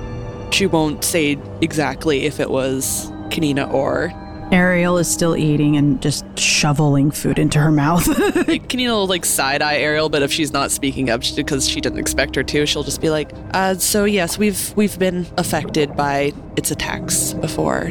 She 0.50 0.66
won't 0.66 1.04
say 1.04 1.38
exactly 1.60 2.24
if 2.24 2.40
it 2.40 2.50
was 2.50 3.10
Kanina 3.30 3.72
or 3.72 4.12
Ariel 4.50 4.96
is 4.96 5.10
still 5.10 5.36
eating 5.36 5.76
and 5.76 6.00
just 6.00 6.24
shoveling 6.38 7.10
food 7.10 7.38
into 7.38 7.58
her 7.58 7.70
mouth. 7.70 8.06
like, 8.48 8.68
Kanina 8.68 8.90
will 8.90 9.06
like 9.06 9.24
side 9.24 9.60
eye 9.60 9.76
Ariel, 9.76 10.08
but 10.08 10.22
if 10.22 10.32
she's 10.32 10.52
not 10.52 10.70
speaking 10.70 11.10
up 11.10 11.22
because 11.36 11.68
she 11.68 11.80
didn't 11.80 11.98
expect 11.98 12.34
her 12.34 12.42
to, 12.42 12.64
she'll 12.64 12.82
just 12.82 13.00
be 13.00 13.10
like, 13.10 13.30
uh, 13.52 13.74
"So 13.74 14.04
yes, 14.04 14.38
we've 14.38 14.74
we've 14.76 14.98
been 14.98 15.26
affected 15.36 15.94
by 15.96 16.32
its 16.56 16.70
attacks 16.70 17.34
before." 17.34 17.90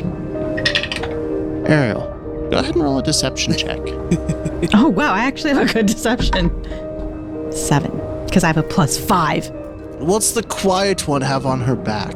Ariel, 1.68 2.02
go 2.50 2.58
ahead 2.58 2.74
and 2.74 2.84
roll 2.84 2.98
a 2.98 3.04
deception 3.04 3.56
check. 3.56 3.80
oh, 4.74 4.92
wow. 4.96 5.14
I 5.14 5.26
actually 5.26 5.54
have 5.54 5.70
a 5.70 5.74
good 5.74 5.86
deception. 5.86 6.50
Seven, 7.52 7.92
because 8.26 8.44
I 8.44 8.48
have 8.48 8.58
a 8.58 8.64
plus 8.64 8.98
five. 8.98 9.50
What's 10.00 10.32
the 10.32 10.44
quiet 10.44 11.08
one 11.08 11.22
have 11.22 11.46
on 11.46 11.60
her 11.62 11.76
back? 11.76 12.16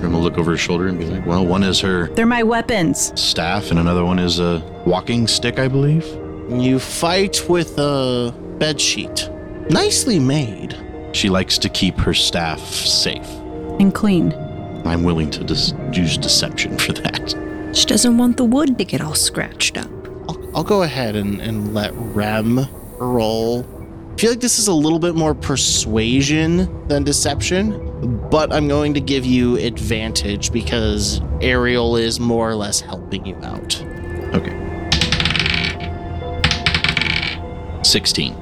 Grim 0.00 0.12
will 0.12 0.20
look 0.20 0.38
over 0.38 0.52
his 0.52 0.60
shoulder 0.60 0.86
and 0.88 0.98
be 0.98 1.06
like, 1.06 1.26
well, 1.26 1.44
one 1.44 1.62
is 1.62 1.80
her 1.80 2.08
They're 2.08 2.26
my 2.26 2.42
weapons. 2.42 3.12
staff 3.20 3.70
and 3.70 3.78
another 3.78 4.04
one 4.04 4.18
is 4.18 4.38
a 4.38 4.62
walking 4.86 5.26
stick, 5.26 5.58
I 5.58 5.68
believe. 5.68 6.04
You 6.50 6.78
fight 6.78 7.48
with 7.48 7.78
a 7.78 8.32
bed 8.58 8.80
sheet. 8.80 9.28
Nicely 9.70 10.18
made. 10.18 10.76
She 11.12 11.28
likes 11.28 11.58
to 11.58 11.68
keep 11.68 11.96
her 11.98 12.14
staff 12.14 12.60
safe. 12.60 13.28
And 13.80 13.92
clean. 13.94 14.32
I'm 14.84 15.02
willing 15.02 15.30
to 15.32 15.44
dis- 15.44 15.74
use 15.92 16.16
deception 16.16 16.78
for 16.78 16.92
that. 16.92 17.34
She 17.74 17.84
doesn't 17.86 18.16
want 18.16 18.36
the 18.36 18.44
wood 18.44 18.78
to 18.78 18.84
get 18.84 19.00
all 19.00 19.14
scratched 19.14 19.76
up. 19.76 19.90
I'll, 20.28 20.56
I'll 20.58 20.64
go 20.64 20.82
ahead 20.82 21.16
and, 21.16 21.40
and 21.40 21.74
let 21.74 21.92
Rem 21.94 22.66
roll. 22.98 23.66
I 24.14 24.20
feel 24.20 24.30
like 24.30 24.40
this 24.40 24.58
is 24.58 24.68
a 24.68 24.72
little 24.72 24.98
bit 24.98 25.14
more 25.14 25.34
persuasion 25.34 26.88
than 26.88 27.04
deception, 27.04 27.72
but 28.00 28.52
I'm 28.52 28.68
going 28.68 28.94
to 28.94 29.00
give 29.00 29.24
you 29.26 29.56
advantage 29.56 30.52
because 30.52 31.20
Ariel 31.40 31.96
is 31.96 32.20
more 32.20 32.48
or 32.48 32.54
less 32.54 32.80
helping 32.80 33.26
you 33.26 33.36
out. 33.42 33.82
Okay. 34.34 34.54
16. 37.82 38.36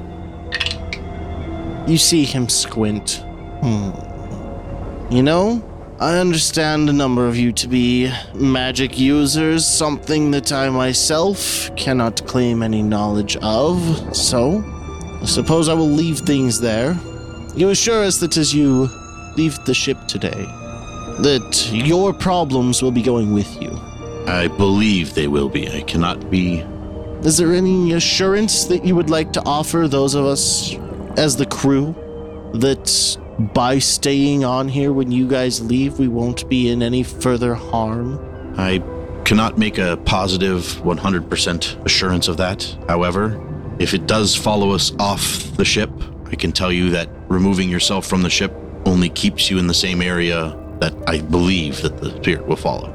You 1.87 1.97
see 1.97 2.25
him 2.25 2.49
squint. 2.49 3.23
Hmm. 3.61 3.91
You 5.13 5.23
know, 5.23 5.63
I 5.99 6.19
understand 6.19 6.89
a 6.89 6.93
number 6.93 7.27
of 7.27 7.37
you 7.37 7.51
to 7.53 7.67
be 7.67 8.11
magic 8.35 8.99
users, 8.99 9.65
something 9.65 10.31
that 10.31 10.51
I 10.51 10.69
myself 10.69 11.71
cannot 11.75 12.27
claim 12.27 12.61
any 12.61 12.83
knowledge 12.83 13.37
of, 13.37 14.15
so 14.15 14.63
I 15.21 15.25
suppose 15.25 15.69
I 15.69 15.73
will 15.73 15.89
leave 15.89 16.19
things 16.19 16.59
there. 16.59 16.95
You 17.55 17.69
assure 17.69 18.03
us 18.03 18.19
that 18.19 18.37
as 18.37 18.53
you 18.53 18.89
leave 19.37 19.63
the 19.65 19.73
ship 19.73 19.97
today, 20.07 20.45
that 21.19 21.69
your 21.71 22.13
problems 22.13 22.81
will 22.81 22.91
be 22.91 23.01
going 23.01 23.33
with 23.33 23.61
you. 23.61 23.69
I 24.27 24.47
believe 24.47 25.13
they 25.13 25.27
will 25.27 25.47
be. 25.47 25.69
I 25.69 25.81
cannot 25.81 26.29
be. 26.29 26.65
Is 27.21 27.37
there 27.37 27.53
any 27.53 27.93
assurance 27.93 28.65
that 28.65 28.83
you 28.83 28.95
would 28.95 29.09
like 29.09 29.31
to 29.33 29.41
offer 29.45 29.87
those 29.87 30.15
of 30.15 30.25
us 30.25 30.75
as 31.17 31.37
the 31.37 31.45
crew 31.45 31.95
that 32.53 33.17
by 33.53 33.79
staying 33.79 34.43
on 34.43 34.67
here 34.67 34.91
when 34.91 35.11
you 35.11 35.27
guys 35.27 35.61
leave, 35.61 35.99
we 35.99 36.07
won't 36.07 36.47
be 36.49 36.69
in 36.69 36.81
any 36.81 37.03
further 37.03 37.55
harm? 37.55 38.19
I 38.57 38.83
cannot 39.23 39.57
make 39.57 39.77
a 39.77 39.97
positive 40.05 40.61
100% 40.83 41.85
assurance 41.85 42.27
of 42.27 42.37
that. 42.37 42.77
However, 42.87 43.43
if 43.79 43.93
it 43.93 44.07
does 44.07 44.35
follow 44.35 44.71
us 44.71 44.91
off 44.99 45.55
the 45.57 45.65
ship, 45.65 45.91
I 46.25 46.35
can 46.35 46.51
tell 46.51 46.71
you 46.71 46.89
that 46.91 47.09
removing 47.29 47.69
yourself 47.69 48.05
from 48.05 48.21
the 48.21 48.29
ship 48.29 48.53
only 48.87 49.09
keeps 49.09 49.49
you 49.49 49.59
in 49.59 49.67
the 49.67 49.73
same 49.73 50.01
area 50.01 50.57
that 50.79 50.93
I 51.07 51.21
believe 51.21 51.81
that 51.81 51.97
the 51.97 52.11
spirit 52.21 52.47
will 52.47 52.55
follow. 52.55 52.93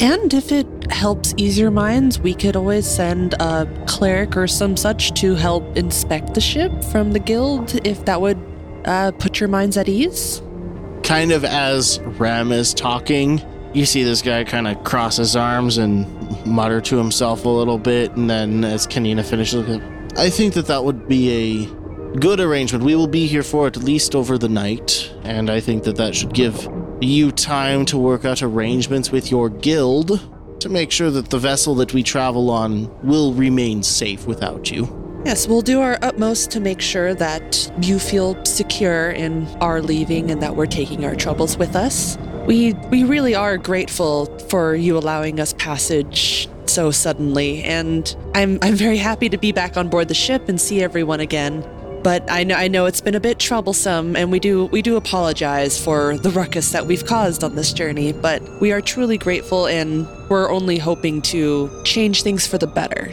And 0.00 0.34
if 0.34 0.50
it 0.50 0.66
helps 0.90 1.34
ease 1.36 1.58
your 1.58 1.70
minds, 1.70 2.18
we 2.18 2.34
could 2.34 2.56
always 2.56 2.86
send 2.86 3.34
a 3.34 3.68
cleric 3.86 4.36
or 4.36 4.46
some 4.46 4.76
such 4.76 5.14
to 5.20 5.34
help 5.34 5.76
inspect 5.76 6.34
the 6.34 6.40
ship 6.40 6.72
from 6.84 7.12
the 7.12 7.20
guild 7.20 7.74
if 7.86 8.04
that 8.06 8.20
would 8.20 8.38
uh, 8.84 9.12
put 9.12 9.38
your 9.38 9.48
minds 9.48 9.76
at 9.76 9.88
ease. 9.88 10.42
Kind 11.04 11.32
of 11.32 11.44
as 11.44 12.00
Rem 12.00 12.50
is 12.50 12.74
talking, 12.74 13.40
you 13.72 13.86
see 13.86 14.02
this 14.02 14.22
guy 14.22 14.44
kind 14.44 14.66
of 14.66 14.82
cross 14.84 15.18
his 15.18 15.36
arms 15.36 15.78
and 15.78 16.06
mutter 16.46 16.80
to 16.80 16.96
himself 16.96 17.44
a 17.44 17.48
little 17.48 17.78
bit, 17.78 18.12
and 18.16 18.28
then 18.28 18.64
as 18.64 18.86
Kanina 18.86 19.24
finishes, 19.24 19.80
I 20.16 20.30
think 20.30 20.54
that 20.54 20.66
that 20.66 20.84
would 20.84 21.08
be 21.08 21.64
a 21.64 21.83
good 22.18 22.40
arrangement. 22.40 22.84
We 22.84 22.94
will 22.94 23.06
be 23.06 23.26
here 23.26 23.42
for 23.42 23.66
at 23.66 23.76
least 23.76 24.14
over 24.14 24.38
the 24.38 24.48
night, 24.48 25.12
and 25.22 25.50
I 25.50 25.60
think 25.60 25.84
that 25.84 25.96
that 25.96 26.14
should 26.14 26.32
give 26.32 26.68
you 27.00 27.32
time 27.32 27.84
to 27.86 27.98
work 27.98 28.24
out 28.24 28.42
arrangements 28.42 29.10
with 29.10 29.30
your 29.30 29.48
guild 29.48 30.20
to 30.60 30.68
make 30.68 30.90
sure 30.90 31.10
that 31.10 31.30
the 31.30 31.38
vessel 31.38 31.74
that 31.76 31.92
we 31.92 32.02
travel 32.02 32.50
on 32.50 32.90
will 33.06 33.34
remain 33.34 33.82
safe 33.82 34.26
without 34.26 34.70
you. 34.70 35.00
Yes, 35.24 35.48
we'll 35.48 35.62
do 35.62 35.80
our 35.80 35.98
utmost 36.02 36.50
to 36.52 36.60
make 36.60 36.80
sure 36.80 37.14
that 37.14 37.72
you 37.80 37.98
feel 37.98 38.42
secure 38.44 39.10
in 39.10 39.46
our 39.60 39.80
leaving 39.80 40.30
and 40.30 40.42
that 40.42 40.54
we're 40.54 40.66
taking 40.66 41.04
our 41.04 41.16
troubles 41.16 41.56
with 41.56 41.74
us. 41.74 42.18
We 42.46 42.74
we 42.90 43.04
really 43.04 43.34
are 43.34 43.56
grateful 43.56 44.26
for 44.50 44.74
you 44.74 44.98
allowing 44.98 45.40
us 45.40 45.54
passage 45.54 46.48
so 46.66 46.90
suddenly, 46.90 47.62
and 47.62 48.14
I'm 48.34 48.58
I'm 48.60 48.74
very 48.74 48.98
happy 48.98 49.28
to 49.30 49.38
be 49.38 49.52
back 49.52 49.76
on 49.76 49.88
board 49.88 50.08
the 50.08 50.14
ship 50.14 50.48
and 50.48 50.60
see 50.60 50.82
everyone 50.82 51.20
again. 51.20 51.64
But 52.04 52.30
I 52.30 52.44
know 52.44 52.54
I 52.54 52.68
know 52.68 52.84
it's 52.84 53.00
been 53.00 53.14
a 53.14 53.20
bit 53.20 53.38
troublesome, 53.38 54.14
and 54.14 54.30
we 54.30 54.38
do 54.38 54.66
we 54.66 54.82
do 54.82 54.96
apologize 54.96 55.82
for 55.82 56.18
the 56.18 56.28
ruckus 56.30 56.70
that 56.72 56.86
we've 56.86 57.04
caused 57.06 57.42
on 57.42 57.54
this 57.56 57.72
journey. 57.72 58.12
But 58.12 58.42
we 58.60 58.72
are 58.72 58.82
truly 58.82 59.16
grateful, 59.16 59.66
and 59.66 60.06
we're 60.28 60.52
only 60.52 60.78
hoping 60.78 61.22
to 61.22 61.70
change 61.84 62.22
things 62.22 62.46
for 62.46 62.58
the 62.58 62.66
better. 62.66 63.12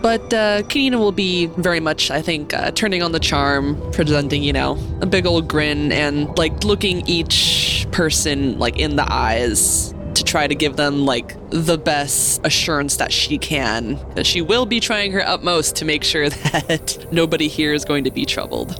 But 0.00 0.32
uh, 0.32 0.62
Kanina 0.62 0.98
will 0.98 1.12
be 1.12 1.46
very 1.46 1.80
much, 1.80 2.10
I 2.10 2.22
think, 2.22 2.54
uh, 2.54 2.70
turning 2.70 3.02
on 3.02 3.12
the 3.12 3.20
charm, 3.20 3.78
presenting, 3.92 4.42
you 4.42 4.54
know, 4.54 4.78
a 5.02 5.06
big 5.06 5.26
old 5.26 5.46
grin 5.46 5.92
and 5.92 6.26
like 6.38 6.64
looking 6.64 7.06
each 7.06 7.86
person 7.92 8.58
like 8.58 8.78
in 8.78 8.96
the 8.96 9.06
eyes 9.12 9.92
to 10.20 10.24
try 10.24 10.46
to 10.46 10.54
give 10.54 10.76
them 10.76 11.04
like 11.06 11.34
the 11.50 11.76
best 11.78 12.40
assurance 12.44 12.96
that 12.98 13.12
she 13.12 13.38
can. 13.38 13.98
That 14.14 14.26
she 14.26 14.42
will 14.42 14.66
be 14.66 14.80
trying 14.80 15.12
her 15.12 15.26
utmost 15.26 15.76
to 15.76 15.84
make 15.84 16.04
sure 16.04 16.28
that 16.52 17.06
nobody 17.10 17.48
here 17.48 17.72
is 17.74 17.84
going 17.84 18.04
to 18.04 18.10
be 18.10 18.24
troubled. 18.24 18.76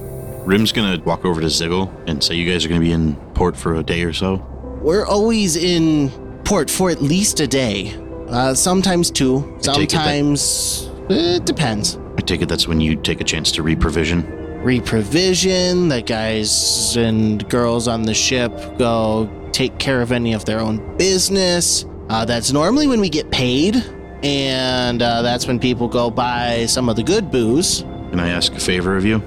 Rem's 0.46 0.72
gonna 0.72 1.02
walk 1.04 1.24
over 1.24 1.40
to 1.40 1.48
Ziggle 1.48 1.90
and 2.06 2.22
say, 2.22 2.34
"You 2.34 2.50
guys 2.50 2.64
are 2.64 2.68
gonna 2.68 2.80
be 2.80 2.92
in 2.92 3.14
port 3.34 3.56
for 3.56 3.74
a 3.74 3.82
day 3.82 4.02
or 4.04 4.12
so." 4.12 4.36
We're 4.82 5.06
always 5.06 5.56
in 5.56 6.10
port 6.44 6.70
for 6.70 6.90
at 6.90 7.02
least 7.02 7.40
a 7.40 7.46
day, 7.46 7.94
uh, 8.28 8.54
sometimes 8.54 9.10
two, 9.10 9.40
take 9.60 9.76
it 9.76 9.90
that- 9.90 10.04
sometimes 10.04 10.90
it 11.10 11.44
depends. 11.44 11.98
I 12.16 12.22
take 12.22 12.40
it 12.42 12.48
that's 12.48 12.66
when 12.66 12.80
you 12.80 12.96
take 12.96 13.20
a 13.20 13.24
chance 13.24 13.52
to 13.52 13.62
reprovision. 13.62 14.24
reprovision. 14.64 15.88
The 15.88 16.02
guys 16.02 16.96
and 16.96 17.46
girls 17.48 17.88
on 17.88 18.02
the 18.02 18.14
ship 18.14 18.52
go 18.78 19.28
take 19.52 19.78
care 19.78 20.02
of 20.02 20.12
any 20.12 20.32
of 20.32 20.44
their 20.44 20.60
own 20.60 20.96
business. 20.96 21.84
Uh, 22.08 22.24
that's 22.24 22.52
normally 22.52 22.86
when 22.86 23.00
we 23.00 23.08
get 23.08 23.30
paid, 23.30 23.76
and 24.22 25.00
uh, 25.02 25.22
that's 25.22 25.46
when 25.46 25.58
people 25.58 25.88
go 25.88 26.10
buy 26.10 26.66
some 26.66 26.88
of 26.88 26.96
the 26.96 27.02
good 27.02 27.30
booze. 27.30 27.82
Can 28.10 28.18
I 28.18 28.30
ask 28.30 28.52
a 28.52 28.60
favor 28.60 28.96
of 28.96 29.04
you? 29.04 29.22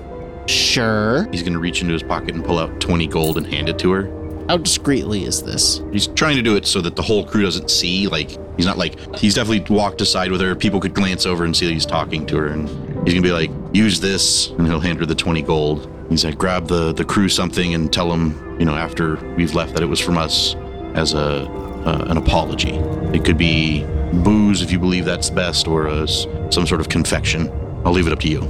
Sure. 0.47 1.27
He's 1.31 1.43
gonna 1.43 1.59
reach 1.59 1.81
into 1.81 1.93
his 1.93 2.03
pocket 2.03 2.35
and 2.35 2.43
pull 2.43 2.59
out 2.59 2.81
twenty 2.81 3.07
gold 3.07 3.37
and 3.37 3.47
hand 3.47 3.69
it 3.69 3.79
to 3.79 3.91
her. 3.91 4.45
How 4.49 4.57
discreetly 4.57 5.23
is 5.23 5.41
this? 5.41 5.81
He's 5.93 6.07
trying 6.07 6.35
to 6.35 6.41
do 6.41 6.57
it 6.57 6.65
so 6.65 6.81
that 6.81 6.97
the 6.97 7.01
whole 7.01 7.25
crew 7.25 7.43
doesn't 7.43 7.71
see. 7.71 8.07
Like 8.07 8.37
he's 8.57 8.65
not 8.65 8.77
like 8.77 8.99
he's 9.15 9.35
definitely 9.35 9.73
walked 9.73 10.01
aside 10.01 10.31
with 10.31 10.41
her. 10.41 10.53
People 10.53 10.81
could 10.81 10.93
glance 10.93 11.25
over 11.25 11.45
and 11.45 11.55
see 11.55 11.65
that 11.67 11.71
he's 11.71 11.85
talking 11.85 12.25
to 12.25 12.35
her, 12.35 12.47
and 12.47 12.67
he's 13.05 13.13
gonna 13.13 13.21
be 13.21 13.31
like, 13.31 13.51
"Use 13.71 14.01
this," 14.01 14.49
and 14.49 14.67
he'll 14.67 14.81
hand 14.81 14.99
her 14.99 15.05
the 15.05 15.15
twenty 15.15 15.41
gold. 15.41 15.89
He's 16.09 16.25
like, 16.25 16.37
"Grab 16.37 16.67
the 16.67 16.93
the 16.93 17.05
crew 17.05 17.29
something 17.29 17.73
and 17.73 17.91
tell 17.91 18.09
them, 18.09 18.57
you 18.59 18.65
know, 18.65 18.75
after 18.75 19.15
we've 19.35 19.53
left, 19.55 19.73
that 19.73 19.83
it 19.83 19.87
was 19.87 19.99
from 19.99 20.17
us 20.17 20.55
as 20.95 21.13
a 21.13 21.47
uh, 21.85 22.05
an 22.07 22.17
apology. 22.17 22.75
It 23.13 23.25
could 23.25 23.37
be 23.37 23.83
booze 24.23 24.61
if 24.61 24.71
you 24.71 24.79
believe 24.79 25.05
that's 25.05 25.29
best, 25.29 25.67
or 25.67 25.87
uh, 25.87 26.05
some 26.05 26.65
sort 26.67 26.81
of 26.81 26.89
confection. 26.89 27.49
I'll 27.85 27.91
leave 27.93 28.07
it 28.07 28.13
up 28.13 28.19
to 28.21 28.29
you. 28.29 28.43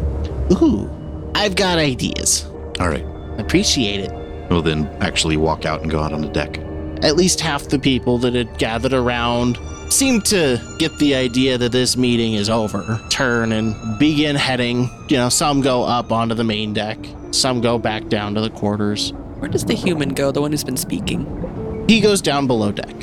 Ooh, 0.51 0.89
I've 1.36 1.56
got 1.56 1.78
ideas. 1.78 2.45
All 2.80 2.89
right. 2.89 3.06
Appreciate 3.39 4.01
it. 4.01 4.12
We'll 4.49 4.62
then 4.62 4.86
actually 5.01 5.38
walk 5.38 5.66
out 5.66 5.82
and 5.82 5.89
go 5.89 5.99
out 5.99 6.14
on 6.14 6.22
the 6.22 6.28
deck. 6.28 6.60
At 7.04 7.16
least 7.16 7.39
half 7.41 7.70
the 7.70 7.80
people 7.80 8.18
that 8.20 8.34
had 8.36 8.58
gathered 8.58 8.93
around 8.93 9.58
seem 9.94 10.22
to 10.22 10.60
get 10.80 10.98
the 10.98 11.14
idea 11.14 11.58
that 11.58 11.72
this 11.72 11.96
meeting 11.96 12.34
is 12.34 12.50
over. 12.50 13.00
Turn 13.10 13.52
and 13.52 13.76
begin 14.00 14.36
heading. 14.36 14.89
You 15.08 15.18
know, 15.18 15.30
some 15.30 15.62
go 15.62 15.84
up 15.84 16.12
onto 16.12 16.34
the 16.34 16.44
main 16.44 16.74
deck, 16.74 16.98
some 17.32 17.62
go 17.62 17.78
back 17.78 18.10
down 18.10 18.34
to 18.36 18.41
the 18.41 18.50
quarters. 18.50 19.14
Where 19.38 19.50
does 19.50 19.66
the 19.66 19.76
human 19.76 20.10
go, 20.10 20.32
the 20.32 20.41
one 20.41 20.52
who's 20.52 20.64
been 20.64 20.78
speaking? 20.78 21.86
He 21.88 22.02
goes 22.02 22.22
down 22.22 22.48
below 22.48 22.72
deck. 22.72 22.96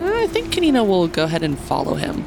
Uh, 0.00 0.14
I 0.14 0.26
think 0.28 0.52
Kanina 0.52 0.86
will 0.86 1.08
go 1.08 1.24
ahead 1.24 1.42
and 1.42 1.58
follow 1.58 1.94
him. 1.94 2.24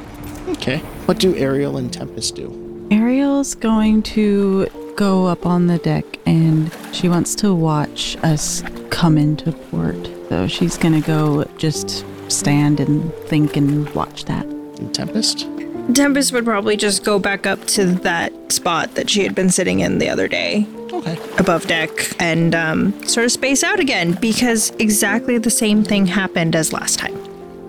Okay. 0.49 0.79
What 1.05 1.19
do 1.19 1.35
Ariel 1.35 1.77
and 1.77 1.91
Tempest 1.91 2.35
do? 2.35 2.87
Ariel's 2.91 3.55
going 3.55 4.03
to 4.03 4.67
go 4.97 5.25
up 5.25 5.45
on 5.45 5.67
the 5.67 5.77
deck 5.77 6.05
and 6.25 6.75
she 6.91 7.07
wants 7.07 7.33
to 7.35 7.53
watch 7.53 8.17
us 8.23 8.61
come 8.89 9.17
into 9.17 9.53
port. 9.53 10.09
So 10.27 10.47
she's 10.47 10.77
going 10.77 11.01
to 11.01 11.07
go 11.07 11.45
just 11.57 12.05
stand 12.31 12.79
and 12.79 13.13
think 13.27 13.55
and 13.57 13.89
watch 13.95 14.25
that. 14.25 14.45
Tempest? 14.93 15.47
Tempest 15.93 16.31
would 16.31 16.45
probably 16.45 16.77
just 16.77 17.03
go 17.03 17.19
back 17.19 17.45
up 17.45 17.65
to 17.67 17.85
that 17.85 18.31
spot 18.51 18.95
that 18.95 19.09
she 19.09 19.23
had 19.23 19.35
been 19.35 19.49
sitting 19.49 19.79
in 19.81 19.97
the 19.97 20.09
other 20.09 20.27
day 20.27 20.65
Okay. 20.93 21.17
above 21.37 21.65
deck 21.67 21.89
and 22.21 22.53
um, 22.55 22.91
sort 23.07 23.25
of 23.25 23.31
space 23.31 23.63
out 23.63 23.79
again 23.79 24.13
because 24.21 24.71
exactly 24.79 25.37
the 25.37 25.49
same 25.49 25.83
thing 25.83 26.05
happened 26.05 26.55
as 26.55 26.71
last 26.73 26.99
time. 26.99 27.15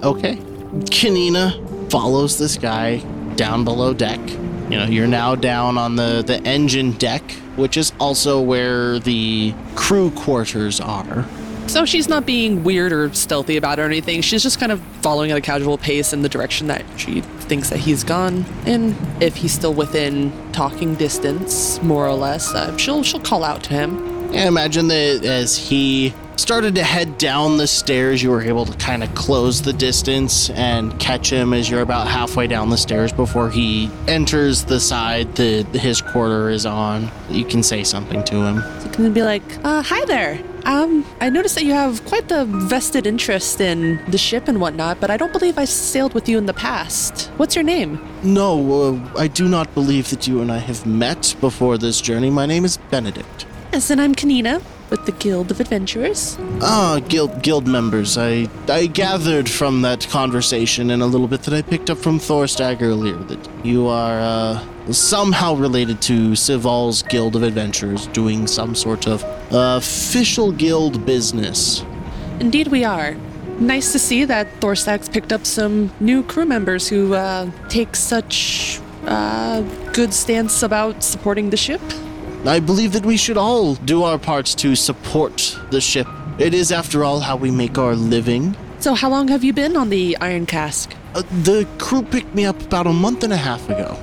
Okay. 0.03 0.37
Kanina 0.91 1.91
follows 1.91 2.39
this 2.39 2.57
guy 2.57 2.99
down 3.37 3.65
below 3.65 3.93
deck. 3.95 4.21
You 4.71 4.79
know, 4.79 4.85
you're 4.87 5.07
now 5.07 5.35
down 5.35 5.77
on 5.77 5.97
the, 5.97 6.23
the 6.27 6.41
engine 6.45 6.93
deck, 6.93 7.31
which 7.57 7.77
is 7.77 7.93
also 8.01 8.41
where 8.41 8.99
the 8.99 9.55
crew 9.75 10.11
quarters 10.13 10.81
are. 10.81 11.27
So 11.67 11.85
she's 11.87 12.09
not 12.09 12.27
being 12.27 12.65
weird 12.65 12.93
or 12.93 13.13
stealthy 13.15 13.57
about 13.57 13.79
it 13.79 13.83
or 13.83 13.87
anything. 13.87 14.21
She's 14.21 14.43
just 14.43 14.61
kind 14.61 14.73
of 14.73 14.81
following 15.01 15.31
at 15.31 15.39
a 15.39 15.41
casual 15.41 15.79
pace 15.79 16.13
in 16.13 16.23
the 16.23 16.29
direction 16.29 16.67
that 16.67 16.85
she 16.97 17.23
thinks 17.23 17.71
that 17.71 17.79
he's 17.79 18.05
gone. 18.05 18.45
And 18.67 18.95
if 19.23 19.37
he's 19.37 19.53
still 19.53 19.73
within 19.73 20.33
talking 20.53 20.95
distance, 20.97 21.81
more 21.83 22.07
or 22.07 22.15
less, 22.15 22.53
uh, 22.55 22.77
she'll 22.77 23.03
she'll 23.03 23.21
call 23.21 23.43
out 23.45 23.63
to 23.65 23.71
him. 23.71 24.12
I 24.35 24.47
imagine 24.47 24.89
that 24.89 25.25
as 25.25 25.57
he 25.57 26.15
started 26.37 26.75
to 26.75 26.83
head 26.83 27.19
down 27.19 27.59
the 27.59 27.67
stairs, 27.67 28.23
you 28.23 28.31
were 28.31 28.43
able 28.43 28.65
to 28.65 28.77
kind 28.79 29.05
of 29.05 29.15
close 29.15 29.61
the 29.61 29.75
distance 29.75 30.49
and 30.51 30.99
catch 30.99 31.31
him 31.31 31.53
as 31.53 31.69
you're 31.69 31.83
about 31.83 32.09
halfway 32.09 32.47
down 32.47 32.71
the 32.71 32.79
stairs 32.79 33.13
before 33.13 33.51
he 33.51 33.91
enters 34.09 34.65
the 34.65 34.81
side 34.81 35.35
that 35.37 35.67
his 35.75 36.01
quarter 36.01 36.49
is 36.49 36.65
on. 36.65 37.11
You 37.29 37.45
can 37.45 37.63
say 37.63 37.85
something 37.85 38.25
to 38.25 38.37
him. 38.37 38.63
So 38.81 38.89
can 38.89 39.13
be 39.13 39.23
like, 39.23 39.43
uh, 39.65 39.83
"Hi 39.83 40.05
there. 40.07 40.41
Um, 40.65 41.05
I 41.21 41.29
noticed 41.29 41.55
that 41.57 41.65
you 41.65 41.73
have 41.75 42.05
quite 42.07 42.29
the 42.29 42.45
vested 42.47 43.07
interest 43.07 43.61
in 43.61 44.01
the 44.09 44.19
ship 44.19 44.49
and 44.49 44.61
whatnot, 44.61 44.99
but 45.01 45.11
I 45.11 45.17
don't 45.17 45.33
believe 45.33 45.59
I 45.59 45.67
sailed 45.67 46.15
with 46.15 46.29
you 46.29 46.39
in 46.39 46.47
the 46.47 46.55
past. 46.55 47.31
What's 47.37 47.55
your 47.55 47.65
name?" 47.65 48.01
No, 48.23 48.49
uh, 48.83 49.21
I 49.21 49.29
do 49.29 49.47
not 49.47 49.73
believe 49.75 50.09
that 50.11 50.27
you 50.27 50.41
and 50.41 50.51
I 50.51 50.59
have 50.59 50.87
met 50.87 51.35
before 51.41 51.77
this 51.79 52.01
journey. 52.01 52.31
My 52.31 52.47
name 52.47 52.65
is 52.65 52.79
Benedict. 52.91 53.47
Yes, 53.73 53.89
and 53.89 54.03
I'm 54.03 54.15
Kanina 54.15 54.63
with 54.91 55.07
the 55.07 55.13
Guild 55.13 55.51
of 55.51 55.59
Adventurers. 55.59 56.37
Ah, 56.61 57.01
guild 57.09 57.43
guild 57.43 57.67
members. 57.67 58.19
I 58.19 58.47
I 58.69 58.85
gathered 58.85 59.49
from 59.49 59.81
that 59.81 60.07
conversation 60.11 60.91
and 60.91 61.03
a 61.03 61.07
little 61.07 61.27
bit 61.27 61.45
that 61.45 61.55
I 61.55 61.63
picked 61.63 61.89
up 61.89 61.97
from 61.97 62.19
Thorstag 62.19 62.83
earlier 62.83 63.17
that 63.17 63.49
you 63.65 63.87
are 63.87 64.21
uh, 64.21 64.93
somehow 64.93 65.55
related 65.55 66.03
to 66.03 66.37
Sival's 66.37 67.03
Guild 67.03 67.35
of 67.35 67.43
Adventurers, 67.43 68.09
doing 68.09 68.47
some 68.47 68.75
sort 68.75 69.09
of 69.09 69.25
official 69.51 70.53
guild 70.53 71.07
business. 71.07 71.83
Indeed, 72.41 72.69
we 72.69 72.85
are. 72.85 73.17
Nice 73.59 73.93
to 73.93 73.99
see 73.99 74.27
that 74.27 74.49
Thorstag's 74.61 75.09
picked 75.09 75.33
up 75.33 75.47
some 75.47 75.91
new 75.99 76.23
crew 76.23 76.45
members 76.45 76.89
who 76.89 77.15
uh, 77.15 77.51
take 77.71 77.97
such 77.97 78.81
uh, 79.07 79.63
good 79.95 80.13
stance 80.13 80.63
about 80.63 81.03
supporting 81.03 81.49
the 81.49 81.57
ship. 81.57 81.81
I 82.45 82.59
believe 82.59 82.93
that 82.95 83.07
we 83.07 83.17
should 83.17 83.37
all 83.37 83.77
do 83.77 84.03
our 84.03 84.19
parts 84.19 84.55
to 84.57 84.75
support 84.75 85.57
the 85.71 85.81
ship. 85.81 86.09
It 86.39 86.55
is, 86.55 86.73
after 86.73 87.05
all, 87.05 87.21
how 87.21 87.37
we 87.37 87.53
make 87.53 87.79
our 87.79 87.95
living. 87.95 88.57
So, 88.81 88.95
how 88.95 89.11
long 89.11 89.29
have 89.29 89.45
you 89.45 89.53
been 89.53 89.77
on 89.77 89.91
the 89.91 90.17
Iron 90.21 90.47
Cask? 90.47 90.93
Uh, 91.15 91.23
the 91.45 91.69
crew 91.79 92.03
picked 92.03 92.35
me 92.35 92.45
up 92.45 92.61
about 92.63 92.89
a 92.89 92.93
month 92.93 93.23
and 93.23 93.33
a 93.33 93.37
half 93.37 93.69
ago. 93.69 93.95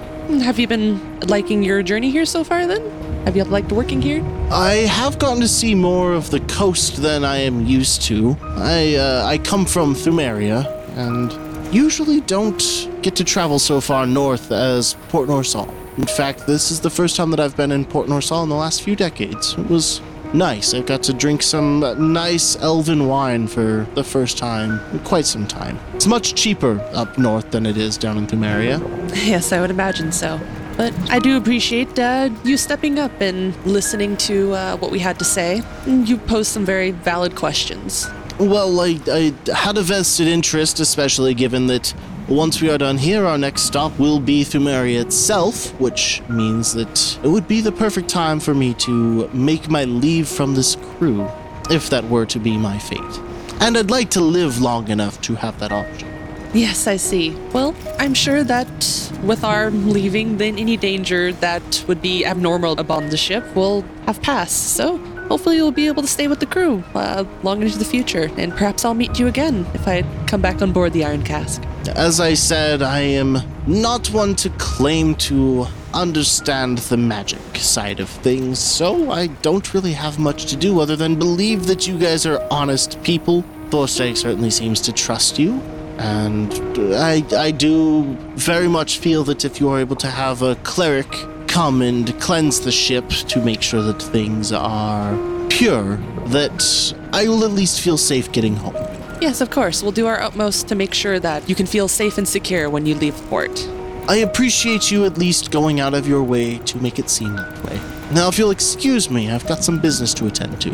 Have 0.41 0.57
you 0.57 0.67
been 0.67 1.19
liking 1.21 1.63
your 1.63 1.83
journey 1.83 2.11
here 2.11 2.23
so 2.23 2.45
far 2.45 2.65
then? 2.65 2.81
Have 3.25 3.35
you 3.35 3.43
liked 3.43 3.73
working 3.73 4.01
here? 4.01 4.23
I 4.51 4.87
have 4.87 5.19
gotten 5.19 5.41
to 5.41 5.47
see 5.47 5.75
more 5.75 6.13
of 6.13 6.29
the 6.29 6.39
coast 6.41 7.01
than 7.01 7.25
I 7.25 7.37
am 7.39 7.65
used 7.65 8.03
to. 8.03 8.37
I 8.41 8.95
uh, 8.95 9.25
I 9.25 9.37
come 9.39 9.65
from 9.65 9.95
Thumeria, 9.95 10.63
and 10.95 11.33
usually 11.73 12.21
don't 12.21 12.89
get 13.01 13.17
to 13.17 13.25
travel 13.25 13.59
so 13.59 13.81
far 13.81 14.05
north 14.05 14.51
as 14.51 14.95
Port 15.09 15.27
Norsal. 15.27 15.67
In 15.97 16.05
fact, 16.05 16.47
this 16.47 16.71
is 16.71 16.79
the 16.79 16.89
first 16.89 17.15
time 17.15 17.31
that 17.31 17.39
I've 17.39 17.57
been 17.57 17.71
in 17.71 17.85
Port 17.85 18.07
Norsal 18.07 18.43
in 18.43 18.49
the 18.49 18.55
last 18.55 18.81
few 18.81 18.95
decades. 18.95 19.53
It 19.53 19.69
was 19.69 20.01
nice. 20.33 20.73
I 20.73 20.81
got 20.81 21.03
to 21.03 21.13
drink 21.13 21.41
some 21.41 21.83
uh, 21.83 21.93
nice 21.95 22.55
elven 22.57 23.07
wine 23.07 23.47
for 23.47 23.87
the 23.95 24.03
first 24.03 24.37
time 24.37 24.79
in 24.91 24.99
quite 24.99 25.25
some 25.25 25.47
time. 25.47 25.79
It's 25.93 26.07
much 26.07 26.35
cheaper 26.35 26.79
up 26.93 27.17
north 27.17 27.51
than 27.51 27.65
it 27.65 27.77
is 27.77 27.97
down 27.97 28.17
in 28.17 28.27
Thumeria. 28.27 28.79
Yes, 29.25 29.51
I 29.51 29.59
would 29.59 29.71
imagine 29.71 30.11
so. 30.11 30.39
But 30.77 30.93
I 31.09 31.19
do 31.19 31.35
appreciate 31.35 31.99
uh, 31.99 32.29
you 32.45 32.55
stepping 32.55 32.99
up 32.99 33.11
and 33.19 33.53
listening 33.65 34.15
to 34.17 34.53
uh, 34.53 34.77
what 34.77 34.91
we 34.91 34.99
had 34.99 35.19
to 35.19 35.25
say. 35.25 35.61
You 35.85 36.17
posed 36.17 36.51
some 36.51 36.63
very 36.63 36.91
valid 36.91 37.35
questions. 37.35 38.07
Well, 38.39 38.79
I, 38.79 38.97
I 39.11 39.33
had 39.53 39.77
a 39.77 39.81
vested 39.81 40.27
interest, 40.27 40.79
especially 40.79 41.33
given 41.33 41.67
that 41.67 41.93
once 42.29 42.61
we 42.61 42.69
are 42.69 42.77
done 42.77 42.97
here, 42.97 43.25
our 43.25 43.37
next 43.37 43.63
stop 43.63 43.97
will 43.97 44.19
be 44.19 44.43
Thumeria 44.43 45.01
itself, 45.01 45.71
which 45.79 46.21
means 46.29 46.73
that 46.73 47.19
it 47.23 47.27
would 47.27 47.47
be 47.47 47.59
the 47.59 47.71
perfect 47.71 48.07
time 48.07 48.39
for 48.39 48.53
me 48.53 48.73
to 48.75 49.27
make 49.29 49.69
my 49.69 49.83
leave 49.85 50.27
from 50.27 50.53
this 50.53 50.75
crew, 50.75 51.27
if 51.71 51.89
that 51.89 52.03
were 52.05 52.25
to 52.27 52.39
be 52.39 52.57
my 52.57 52.77
fate. 52.77 53.19
And 53.59 53.77
I'd 53.77 53.89
like 53.89 54.11
to 54.11 54.21
live 54.21 54.61
long 54.61 54.89
enough 54.89 55.19
to 55.21 55.35
have 55.35 55.59
that 55.59 55.71
option. 55.71 56.07
Yes, 56.53 56.87
I 56.87 56.97
see. 56.97 57.35
Well, 57.53 57.75
I'm 57.99 58.13
sure 58.13 58.43
that 58.43 59.11
with 59.23 59.43
our 59.43 59.69
leaving, 59.71 60.37
then 60.37 60.57
any 60.57 60.77
danger 60.77 61.33
that 61.33 61.83
would 61.87 62.01
be 62.01 62.25
abnormal 62.25 62.79
upon 62.79 63.09
the 63.09 63.17
ship 63.17 63.43
will 63.55 63.83
have 64.05 64.21
passed. 64.21 64.75
So 64.75 64.97
hopefully 65.29 65.57
you'll 65.57 65.71
be 65.71 65.87
able 65.87 66.01
to 66.01 66.07
stay 66.07 66.27
with 66.27 66.39
the 66.39 66.45
crew 66.45 66.83
uh, 66.95 67.23
long 67.43 67.61
into 67.61 67.77
the 67.77 67.85
future, 67.85 68.31
and 68.37 68.51
perhaps 68.51 68.85
I'll 68.85 68.93
meet 68.93 69.19
you 69.19 69.27
again 69.27 69.65
if 69.73 69.87
I 69.87 70.03
come 70.25 70.41
back 70.41 70.61
on 70.61 70.71
board 70.71 70.93
the 70.93 71.05
Iron 71.05 71.23
Cask. 71.23 71.61
As 71.87 72.19
I 72.19 72.33
said, 72.33 72.81
I 72.81 72.99
am 72.99 73.39
not 73.65 74.11
one 74.11 74.35
to 74.35 74.49
claim 74.51 75.15
to 75.15 75.65
understand 75.93 76.77
the 76.79 76.97
magic 76.97 77.39
side 77.55 77.99
of 77.99 78.09
things, 78.09 78.59
so 78.59 79.11
I 79.11 79.27
don't 79.27 79.73
really 79.73 79.93
have 79.93 80.19
much 80.19 80.45
to 80.47 80.55
do 80.55 80.79
other 80.81 80.95
than 80.95 81.17
believe 81.17 81.67
that 81.67 81.87
you 81.87 81.97
guys 81.97 82.25
are 82.25 82.45
honest 82.51 83.01
people. 83.03 83.43
Thorstag 83.69 84.17
certainly 84.17 84.49
seems 84.49 84.81
to 84.81 84.91
trust 84.91 85.39
you, 85.39 85.61
and 85.97 86.53
I, 86.95 87.23
I 87.37 87.51
do 87.51 88.03
very 88.35 88.67
much 88.67 88.99
feel 88.99 89.23
that 89.25 89.45
if 89.45 89.59
you 89.59 89.69
are 89.69 89.79
able 89.79 89.95
to 89.97 90.07
have 90.07 90.41
a 90.41 90.55
cleric 90.57 91.09
come 91.47 91.81
and 91.81 92.19
cleanse 92.19 92.59
the 92.59 92.71
ship 92.71 93.09
to 93.09 93.41
make 93.41 93.61
sure 93.61 93.81
that 93.81 94.01
things 94.01 94.51
are 94.51 95.17
pure, 95.49 95.97
that 96.27 96.93
I 97.13 97.27
will 97.27 97.43
at 97.43 97.51
least 97.51 97.81
feel 97.81 97.97
safe 97.97 98.31
getting 98.31 98.55
home. 98.55 98.88
Yes, 99.21 99.41
of 99.41 99.49
course. 99.49 99.83
We'll 99.83 99.91
do 99.91 100.07
our 100.07 100.21
utmost 100.21 100.69
to 100.69 100.75
make 100.75 100.93
sure 100.93 101.19
that 101.19 101.49
you 101.49 101.55
can 101.55 101.65
feel 101.65 101.87
safe 101.87 102.17
and 102.17 102.27
secure 102.27 102.69
when 102.69 102.85
you 102.85 102.95
leave 102.95 103.15
port. 103.27 103.67
I 104.07 104.17
appreciate 104.17 104.89
you 104.89 105.05
at 105.05 105.17
least 105.17 105.51
going 105.51 105.79
out 105.79 105.93
of 105.93 106.07
your 106.07 106.23
way 106.23 106.57
to 106.59 106.77
make 106.81 106.97
it 106.97 107.09
seem 107.09 107.35
that 107.35 107.63
way. 107.63 107.79
Now, 108.11 108.27
if 108.27 108.39
you'll 108.39 108.49
excuse 108.49 109.09
me, 109.09 109.29
I've 109.29 109.45
got 109.45 109.63
some 109.63 109.79
business 109.79 110.15
to 110.15 110.25
attend 110.25 110.59
to. 110.61 110.71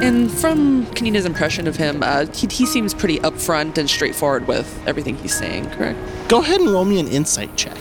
And 0.00 0.30
from 0.30 0.86
Kanina's 0.86 1.26
impression 1.26 1.66
of 1.66 1.76
him, 1.76 2.02
uh, 2.02 2.26
he, 2.32 2.46
he 2.46 2.64
seems 2.64 2.94
pretty 2.94 3.18
upfront 3.18 3.76
and 3.76 3.90
straightforward 3.90 4.46
with 4.46 4.82
everything 4.86 5.16
he's 5.18 5.36
saying, 5.36 5.68
correct? 5.70 5.98
Go 6.28 6.40
ahead 6.40 6.60
and 6.60 6.70
roll 6.70 6.86
me 6.86 6.98
an 6.98 7.08
insight 7.08 7.54
check. 7.56 7.76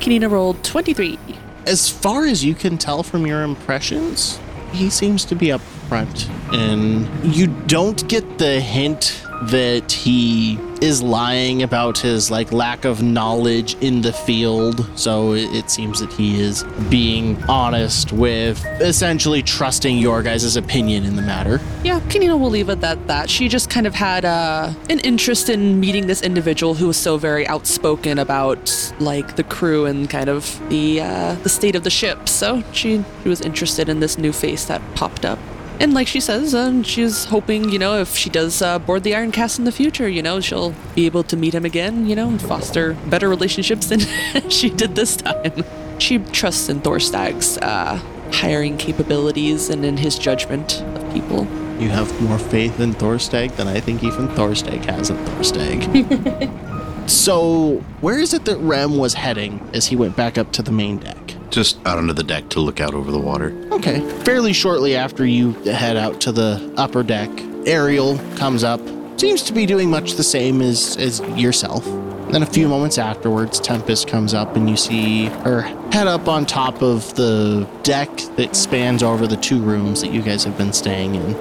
Kanina 0.00 0.30
rolled 0.30 0.62
23. 0.64 1.18
As 1.66 1.88
far 1.88 2.26
as 2.26 2.44
you 2.44 2.54
can 2.54 2.76
tell 2.76 3.02
from 3.02 3.26
your 3.26 3.42
impressions, 3.42 4.38
he 4.72 4.90
seems 4.90 5.24
to 5.24 5.34
be 5.34 5.46
upfront, 5.46 6.28
and 6.52 7.34
you 7.34 7.46
don't 7.66 8.06
get 8.08 8.38
the 8.38 8.60
hint 8.60 9.25
that 9.44 9.90
he 9.92 10.58
is 10.80 11.02
lying 11.02 11.62
about 11.62 11.96
his 11.96 12.30
like 12.30 12.52
lack 12.52 12.84
of 12.84 13.02
knowledge 13.02 13.74
in 13.76 14.02
the 14.02 14.12
field 14.12 14.86
so 14.98 15.32
it, 15.32 15.48
it 15.54 15.70
seems 15.70 16.00
that 16.00 16.12
he 16.12 16.40
is 16.40 16.64
being 16.90 17.42
honest 17.44 18.12
with 18.12 18.64
essentially 18.80 19.42
trusting 19.42 19.96
your 19.96 20.22
guys' 20.22 20.56
opinion 20.56 21.04
in 21.04 21.16
the 21.16 21.22
matter 21.22 21.60
Yeah, 21.84 22.00
Kanina 22.00 22.38
will 22.38 22.50
leave 22.50 22.68
it 22.68 22.82
at 22.82 23.06
that. 23.06 23.30
She 23.30 23.48
just 23.48 23.70
kind 23.70 23.86
of 23.86 23.94
had 23.94 24.24
uh, 24.24 24.72
an 24.90 24.98
interest 25.00 25.48
in 25.48 25.78
meeting 25.78 26.06
this 26.06 26.22
individual 26.22 26.74
who 26.74 26.88
was 26.88 26.96
so 26.96 27.16
very 27.16 27.46
outspoken 27.46 28.18
about 28.18 28.92
like 28.98 29.36
the 29.36 29.44
crew 29.44 29.86
and 29.86 30.10
kind 30.10 30.28
of 30.28 30.60
the 30.68 31.00
uh, 31.00 31.34
the 31.42 31.48
state 31.48 31.76
of 31.76 31.84
the 31.84 31.90
ship. 31.90 32.28
So 32.28 32.62
she, 32.72 33.04
she 33.22 33.28
was 33.28 33.40
interested 33.40 33.88
in 33.88 34.00
this 34.00 34.18
new 34.18 34.32
face 34.32 34.64
that 34.66 34.82
popped 34.94 35.24
up. 35.24 35.38
And 35.78 35.92
like 35.92 36.06
she 36.08 36.20
says, 36.20 36.54
um, 36.54 36.82
she's 36.82 37.26
hoping, 37.26 37.68
you 37.70 37.78
know, 37.78 38.00
if 38.00 38.16
she 38.16 38.30
does 38.30 38.62
uh, 38.62 38.78
board 38.78 39.02
the 39.02 39.14
Iron 39.14 39.30
Cask 39.30 39.58
in 39.58 39.64
the 39.64 39.72
future, 39.72 40.08
you 40.08 40.22
know, 40.22 40.40
she'll 40.40 40.74
be 40.94 41.06
able 41.06 41.22
to 41.24 41.36
meet 41.36 41.54
him 41.54 41.64
again, 41.64 42.06
you 42.06 42.16
know, 42.16 42.28
and 42.28 42.40
foster 42.40 42.94
better 43.06 43.28
relationships 43.28 43.86
than 43.88 44.00
she 44.48 44.70
did 44.70 44.94
this 44.96 45.16
time. 45.16 45.64
She 45.98 46.18
trusts 46.18 46.68
in 46.68 46.80
Thorstag's 46.80 47.58
uh, 47.58 48.00
hiring 48.32 48.76
capabilities 48.78 49.68
and 49.68 49.84
in 49.84 49.96
his 49.98 50.18
judgment 50.18 50.82
of 50.82 51.12
people. 51.12 51.46
you 51.78 51.90
have 51.90 52.10
more 52.22 52.38
faith 52.38 52.80
in 52.80 52.92
thorstag 52.94 53.54
than 53.56 53.68
i 53.68 53.78
think 53.78 54.02
even 54.02 54.26
thorstag 54.28 54.82
has 54.86 55.10
in 55.10 55.16
thorstag 55.26 55.80
so 57.06 57.76
where 58.00 58.18
is 58.18 58.34
it 58.34 58.44
that 58.44 58.56
rem 58.58 58.96
was 58.96 59.14
heading 59.14 59.60
as 59.72 59.86
he 59.86 59.96
went 59.96 60.16
back 60.16 60.36
up 60.38 60.52
to 60.52 60.62
the 60.62 60.72
main 60.72 60.98
deck 60.98 61.16
Just 61.50 61.78
out 61.86 61.98
onto 61.98 62.12
the 62.12 62.24
deck 62.24 62.48
to 62.50 62.60
look 62.60 62.80
out 62.80 62.94
over 62.94 63.10
the 63.10 63.18
water. 63.18 63.52
Okay. 63.70 64.00
Fairly 64.24 64.52
shortly 64.52 64.96
after 64.96 65.24
you 65.24 65.52
head 65.64 65.96
out 65.96 66.20
to 66.22 66.32
the 66.32 66.72
upper 66.76 67.02
deck, 67.02 67.30
Ariel 67.66 68.18
comes 68.36 68.64
up. 68.64 68.80
Seems 69.18 69.42
to 69.42 69.52
be 69.52 69.64
doing 69.64 69.88
much 69.88 70.14
the 70.14 70.24
same 70.24 70.60
as, 70.60 70.96
as 70.98 71.20
yourself. 71.36 71.84
Then 72.30 72.42
a 72.42 72.46
few 72.46 72.68
moments 72.68 72.98
afterwards, 72.98 73.60
Tempest 73.60 74.08
comes 74.08 74.34
up 74.34 74.56
and 74.56 74.68
you 74.68 74.76
see 74.76 75.26
her 75.44 75.62
head 75.92 76.08
up 76.08 76.26
on 76.28 76.44
top 76.44 76.82
of 76.82 77.14
the 77.14 77.66
deck 77.84 78.10
that 78.36 78.56
spans 78.56 79.02
over 79.02 79.26
the 79.28 79.36
two 79.36 79.60
rooms 79.62 80.00
that 80.02 80.12
you 80.12 80.20
guys 80.22 80.42
have 80.44 80.58
been 80.58 80.72
staying 80.72 81.14
in. 81.14 81.34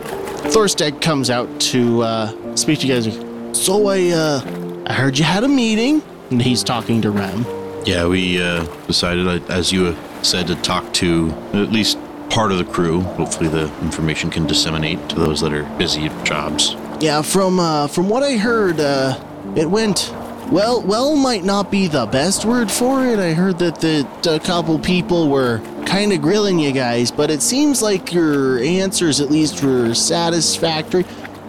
Thorstag 0.53 1.01
comes 1.01 1.29
out 1.31 1.49
to 1.59 2.03
uh, 2.03 2.55
speak 2.55 2.79
to 2.79 2.87
you 2.87 2.93
guys. 2.93 3.59
So 3.59 3.87
I, 3.87 4.09
uh, 4.11 4.41
I 4.87 4.93
heard 4.93 5.17
you 5.17 5.25
had 5.25 5.43
a 5.43 5.47
meeting, 5.47 6.03
and 6.29 6.39
he's 6.39 6.63
talking 6.63 7.01
to 7.01 7.09
Rem. 7.09 7.43
Yeah, 7.85 8.05
we 8.05 8.39
uh, 8.39 8.65
decided, 8.85 9.27
as 9.49 9.71
you 9.71 9.87
uh, 9.87 10.21
said, 10.21 10.45
to 10.47 10.55
talk 10.57 10.93
to 10.95 11.31
at 11.53 11.71
least 11.71 11.97
part 12.29 12.51
of 12.51 12.59
the 12.59 12.65
crew. 12.65 13.01
Hopefully, 13.01 13.49
the 13.49 13.63
information 13.81 14.29
can 14.29 14.45
disseminate 14.45 15.09
to 15.09 15.15
those 15.15 15.41
that 15.41 15.53
are 15.53 15.63
busy 15.77 16.05
at 16.05 16.25
jobs. 16.25 16.75
Yeah, 16.99 17.23
from 17.23 17.59
uh, 17.59 17.87
from 17.87 18.09
what 18.09 18.21
I 18.21 18.37
heard, 18.37 18.79
uh, 18.79 19.19
it 19.55 19.67
went 19.67 20.13
well. 20.51 20.83
Well, 20.83 21.15
might 21.15 21.43
not 21.43 21.71
be 21.71 21.87
the 21.87 22.05
best 22.05 22.45
word 22.45 22.71
for 22.71 23.07
it. 23.07 23.17
I 23.17 23.33
heard 23.33 23.57
that 23.59 23.81
the 23.81 24.07
a 24.29 24.39
couple 24.39 24.77
people 24.77 25.29
were 25.29 25.61
kind 25.87 26.13
of 26.13 26.21
grilling 26.21 26.59
you 26.59 26.71
guys, 26.71 27.09
but 27.09 27.31
it 27.31 27.41
seems 27.41 27.81
like 27.81 28.13
your 28.13 28.59
answers 28.59 29.19
at 29.19 29.31
least 29.31 29.63
were 29.63 29.95
satisfactory. 29.95 31.05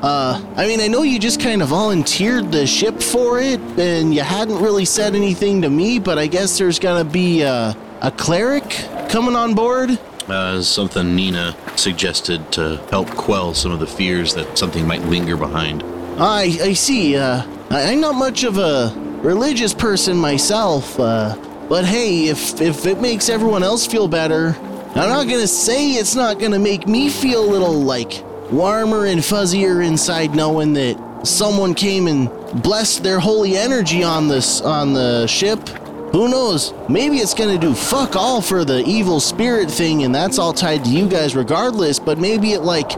Uh, 0.06 0.40
I 0.54 0.68
mean, 0.68 0.80
I 0.80 0.86
know 0.86 1.02
you 1.02 1.18
just 1.18 1.40
kind 1.40 1.60
of 1.60 1.70
volunteered 1.70 2.52
the 2.52 2.64
ship 2.64 3.02
for 3.02 3.40
it, 3.40 3.58
and 3.76 4.14
you 4.14 4.20
hadn't 4.20 4.60
really 4.60 4.84
said 4.84 5.16
anything 5.16 5.62
to 5.62 5.68
me, 5.68 5.98
but 5.98 6.16
I 6.16 6.28
guess 6.28 6.58
there's 6.58 6.78
gonna 6.78 7.04
be 7.04 7.42
a, 7.42 7.76
a 8.02 8.12
cleric 8.12 8.62
coming 9.08 9.34
on 9.34 9.56
board. 9.56 9.98
Uh, 10.28 10.62
something 10.62 11.16
Nina 11.16 11.56
suggested 11.74 12.52
to 12.52 12.76
help 12.88 13.10
quell 13.16 13.52
some 13.52 13.72
of 13.72 13.80
the 13.80 13.86
fears 13.88 14.32
that 14.34 14.56
something 14.56 14.86
might 14.86 15.02
linger 15.06 15.36
behind. 15.36 15.82
I 16.20 16.56
I 16.62 16.72
see. 16.74 17.16
Uh, 17.16 17.42
I, 17.70 17.90
I'm 17.90 18.00
not 18.00 18.14
much 18.14 18.44
of 18.44 18.58
a 18.58 18.94
religious 19.24 19.74
person 19.74 20.16
myself. 20.16 21.00
Uh, 21.00 21.34
but 21.68 21.84
hey, 21.84 22.28
if 22.28 22.60
if 22.60 22.86
it 22.86 23.00
makes 23.00 23.28
everyone 23.28 23.64
else 23.64 23.88
feel 23.88 24.06
better, 24.06 24.54
I'm 24.94 25.08
not 25.08 25.26
gonna 25.26 25.48
say 25.48 25.94
it's 25.94 26.14
not 26.14 26.38
gonna 26.38 26.60
make 26.60 26.86
me 26.86 27.10
feel 27.10 27.44
a 27.44 27.50
little 27.50 27.82
like 27.82 28.22
warmer 28.52 29.06
and 29.06 29.20
fuzzier 29.20 29.84
inside 29.84 30.34
knowing 30.34 30.72
that 30.74 31.26
someone 31.26 31.74
came 31.74 32.06
and 32.06 32.30
blessed 32.62 33.02
their 33.02 33.18
holy 33.18 33.56
energy 33.56 34.02
on 34.02 34.28
this 34.28 34.60
on 34.60 34.92
the 34.92 35.26
ship. 35.26 35.68
Who 36.12 36.28
knows? 36.28 36.72
Maybe 36.88 37.16
it's 37.18 37.34
gonna 37.34 37.58
do 37.58 37.74
fuck 37.74 38.16
all 38.16 38.40
for 38.40 38.64
the 38.64 38.84
evil 38.86 39.20
spirit 39.20 39.70
thing, 39.70 40.04
and 40.04 40.14
that's 40.14 40.38
all 40.38 40.52
tied 40.52 40.84
to 40.84 40.90
you 40.90 41.08
guys 41.08 41.34
regardless. 41.34 41.98
But 41.98 42.18
maybe 42.18 42.52
it 42.52 42.62
like 42.62 42.92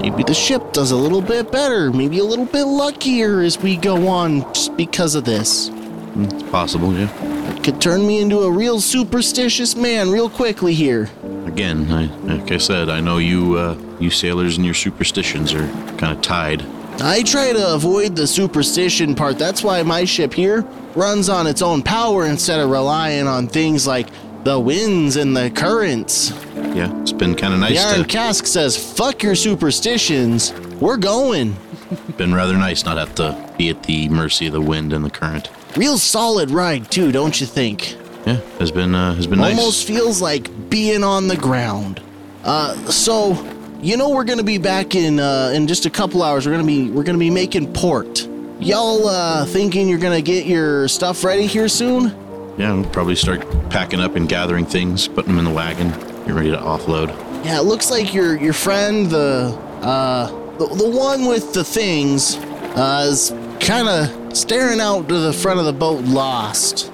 Maybe 0.00 0.24
the 0.24 0.34
ship 0.34 0.72
does 0.72 0.90
a 0.90 0.96
little 0.96 1.22
bit 1.22 1.52
better, 1.52 1.90
maybe 1.92 2.18
a 2.18 2.24
little 2.24 2.44
bit 2.44 2.64
luckier 2.64 3.40
as 3.40 3.58
we 3.58 3.76
go 3.76 4.08
on 4.08 4.42
just 4.52 4.76
because 4.76 5.14
of 5.14 5.24
this. 5.24 5.70
It's 6.16 6.42
possible, 6.50 6.92
yeah. 6.92 7.08
It 7.54 7.62
could 7.62 7.80
turn 7.80 8.06
me 8.06 8.20
into 8.20 8.40
a 8.40 8.50
real 8.50 8.80
superstitious 8.80 9.76
man 9.76 10.10
real 10.10 10.28
quickly 10.28 10.74
here. 10.74 11.08
Again, 11.54 11.88
I, 11.92 12.06
like 12.24 12.50
I 12.50 12.58
said, 12.58 12.88
I 12.88 13.00
know 13.00 13.18
you, 13.18 13.56
uh, 13.56 13.78
you 14.00 14.10
sailors 14.10 14.56
and 14.56 14.64
your 14.64 14.74
superstitions 14.74 15.54
are 15.54 15.68
kind 15.98 16.06
of 16.06 16.20
tied. 16.20 16.64
I 17.00 17.22
try 17.22 17.52
to 17.52 17.74
avoid 17.74 18.16
the 18.16 18.26
superstition 18.26 19.14
part. 19.14 19.38
That's 19.38 19.62
why 19.62 19.80
my 19.84 20.04
ship 20.04 20.34
here 20.34 20.62
runs 20.96 21.28
on 21.28 21.46
its 21.46 21.62
own 21.62 21.80
power 21.80 22.26
instead 22.26 22.58
of 22.58 22.70
relying 22.70 23.28
on 23.28 23.46
things 23.46 23.86
like 23.86 24.08
the 24.42 24.58
winds 24.58 25.14
and 25.14 25.36
the 25.36 25.48
currents. 25.52 26.32
Yeah, 26.74 26.92
it's 27.02 27.12
been 27.12 27.36
kind 27.36 27.54
of 27.54 27.60
nice 27.60 27.80
the 27.80 27.88
Iron 27.88 28.02
to. 28.02 28.08
Cask 28.08 28.46
says, 28.46 28.76
fuck 28.96 29.22
your 29.22 29.36
superstitions. 29.36 30.52
We're 30.80 30.96
going. 30.96 31.54
Been 32.16 32.34
rather 32.34 32.54
nice 32.54 32.84
not 32.84 32.96
have 32.96 33.14
to 33.14 33.54
be 33.56 33.70
at 33.70 33.84
the 33.84 34.08
mercy 34.08 34.48
of 34.48 34.54
the 34.54 34.60
wind 34.60 34.92
and 34.92 35.04
the 35.04 35.10
current. 35.10 35.50
Real 35.76 35.98
solid 35.98 36.50
ride 36.50 36.90
too, 36.90 37.12
don't 37.12 37.40
you 37.40 37.46
think? 37.46 37.96
Yeah, 38.26 38.40
has 38.58 38.70
been 38.70 38.94
uh, 38.94 39.14
has 39.14 39.26
been 39.26 39.38
nice. 39.38 39.58
Almost 39.58 39.86
feels 39.86 40.22
like 40.22 40.70
being 40.70 41.04
on 41.04 41.28
the 41.28 41.36
ground. 41.36 42.00
Uh, 42.42 42.74
so 42.90 43.32
you 43.80 43.96
know 43.96 44.10
we're 44.10 44.24
gonna 44.24 44.42
be 44.42 44.58
back 44.58 44.94
in 44.94 45.20
uh, 45.20 45.52
in 45.54 45.66
just 45.66 45.84
a 45.86 45.90
couple 45.90 46.22
hours. 46.22 46.46
We're 46.46 46.52
gonna 46.52 46.64
be 46.64 46.90
we're 46.90 47.02
gonna 47.02 47.18
be 47.18 47.30
making 47.30 47.72
port. 47.72 48.26
Y'all 48.60 49.06
uh, 49.08 49.44
thinking 49.44 49.88
you're 49.88 49.98
gonna 49.98 50.22
get 50.22 50.46
your 50.46 50.88
stuff 50.88 51.22
ready 51.24 51.46
here 51.46 51.68
soon? 51.68 52.14
Yeah, 52.56 52.72
we'll 52.72 52.88
probably 52.90 53.16
start 53.16 53.44
packing 53.68 54.00
up 54.00 54.14
and 54.14 54.28
gathering 54.28 54.64
things, 54.64 55.08
putting 55.08 55.32
them 55.34 55.38
in 55.38 55.44
the 55.44 55.50
wagon. 55.50 55.90
Get 56.24 56.34
ready 56.34 56.50
to 56.50 56.56
offload. 56.56 57.08
Yeah, 57.44 57.58
it 57.58 57.64
looks 57.64 57.90
like 57.90 58.14
your 58.14 58.36
your 58.36 58.54
friend 58.54 59.10
the 59.10 59.58
uh 59.82 60.28
the, 60.58 60.66
the 60.66 60.88
one 60.88 61.26
with 61.26 61.52
the 61.52 61.64
things 61.64 62.36
uh, 62.76 63.06
is 63.08 63.34
kind 63.60 63.88
of 63.88 64.36
staring 64.36 64.80
out 64.80 65.08
to 65.08 65.18
the 65.18 65.32
front 65.32 65.58
of 65.58 65.66
the 65.66 65.72
boat 65.72 66.04
lost. 66.04 66.90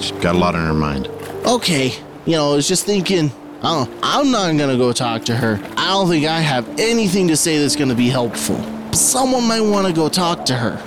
She's 0.00 0.12
got 0.12 0.34
a 0.34 0.38
lot 0.38 0.54
on 0.54 0.66
her 0.66 0.74
mind. 0.74 1.08
Okay, 1.46 1.94
you 2.26 2.32
know, 2.32 2.52
I 2.52 2.56
was 2.56 2.68
just 2.68 2.84
thinking. 2.84 3.30
I 3.62 3.84
don't, 3.84 3.90
I'm 4.02 4.30
not 4.32 4.56
gonna 4.58 4.76
go 4.76 4.92
talk 4.92 5.24
to 5.26 5.36
her. 5.36 5.60
I 5.76 5.88
don't 5.90 6.08
think 6.08 6.26
I 6.26 6.40
have 6.40 6.68
anything 6.80 7.28
to 7.28 7.36
say 7.36 7.58
that's 7.58 7.76
gonna 7.76 7.94
be 7.94 8.08
helpful. 8.08 8.56
Someone 8.92 9.46
might 9.46 9.60
want 9.60 9.86
to 9.86 9.92
go 9.92 10.08
talk 10.08 10.44
to 10.46 10.56
her. 10.56 10.82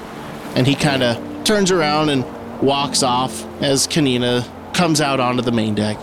And 0.56 0.68
he 0.68 0.76
kind 0.76 1.02
of 1.02 1.44
turns 1.44 1.72
around 1.72 2.10
and 2.10 2.26
walks 2.62 3.02
off 3.02 3.46
as 3.62 3.88
Kanina 3.88 4.46
comes 4.74 5.02
out 5.02 5.20
onto 5.20 5.42
the 5.42 5.52
main 5.52 5.74
deck. 5.74 5.98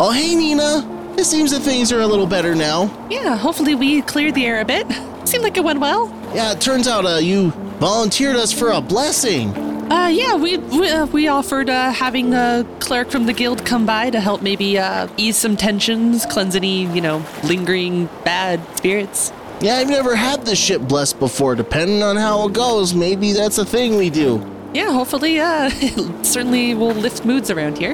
Oh, 0.00 0.10
hey, 0.12 0.34
Nina. 0.34 1.14
It 1.16 1.24
seems 1.24 1.50
that 1.50 1.60
things 1.60 1.90
are 1.90 2.00
a 2.00 2.06
little 2.06 2.26
better 2.26 2.54
now. 2.54 3.08
Yeah, 3.10 3.36
hopefully 3.36 3.74
we 3.74 4.02
cleared 4.02 4.34
the 4.34 4.46
air 4.46 4.60
a 4.60 4.64
bit. 4.64 4.86
Seemed 5.24 5.42
like 5.42 5.56
it 5.56 5.64
went 5.64 5.80
well. 5.80 6.08
Yeah, 6.34 6.52
it 6.52 6.60
turns 6.60 6.86
out 6.86 7.04
uh, 7.06 7.16
you 7.16 7.50
volunteered 7.80 8.36
us 8.36 8.52
for 8.52 8.70
a 8.70 8.80
blessing. 8.80 9.52
Uh, 9.90 10.08
yeah, 10.12 10.36
we 10.36 10.58
we, 10.58 10.90
uh, 10.90 11.06
we 11.06 11.28
offered 11.28 11.70
uh, 11.70 11.90
having 11.90 12.34
a 12.34 12.66
cleric 12.78 13.10
from 13.10 13.24
the 13.24 13.32
guild 13.32 13.64
come 13.64 13.86
by 13.86 14.10
to 14.10 14.20
help 14.20 14.42
maybe 14.42 14.78
uh, 14.78 15.08
ease 15.16 15.36
some 15.36 15.56
tensions, 15.56 16.26
cleanse 16.26 16.54
any 16.54 16.84
you 16.94 17.00
know 17.00 17.24
lingering 17.44 18.06
bad 18.22 18.60
spirits. 18.76 19.32
Yeah, 19.62 19.76
I've 19.76 19.88
never 19.88 20.14
had 20.14 20.44
this 20.44 20.58
ship 20.58 20.82
blessed 20.82 21.18
before. 21.18 21.54
Depending 21.54 22.02
on 22.02 22.16
how 22.16 22.46
it 22.48 22.52
goes, 22.52 22.94
maybe 22.94 23.32
that's 23.32 23.56
a 23.56 23.64
thing 23.64 23.96
we 23.96 24.10
do. 24.10 24.44
Yeah, 24.74 24.92
hopefully, 24.92 25.40
uh, 25.40 25.70
certainly 26.22 26.74
will 26.74 26.92
lift 26.92 27.24
moods 27.24 27.50
around 27.50 27.78
here. 27.78 27.92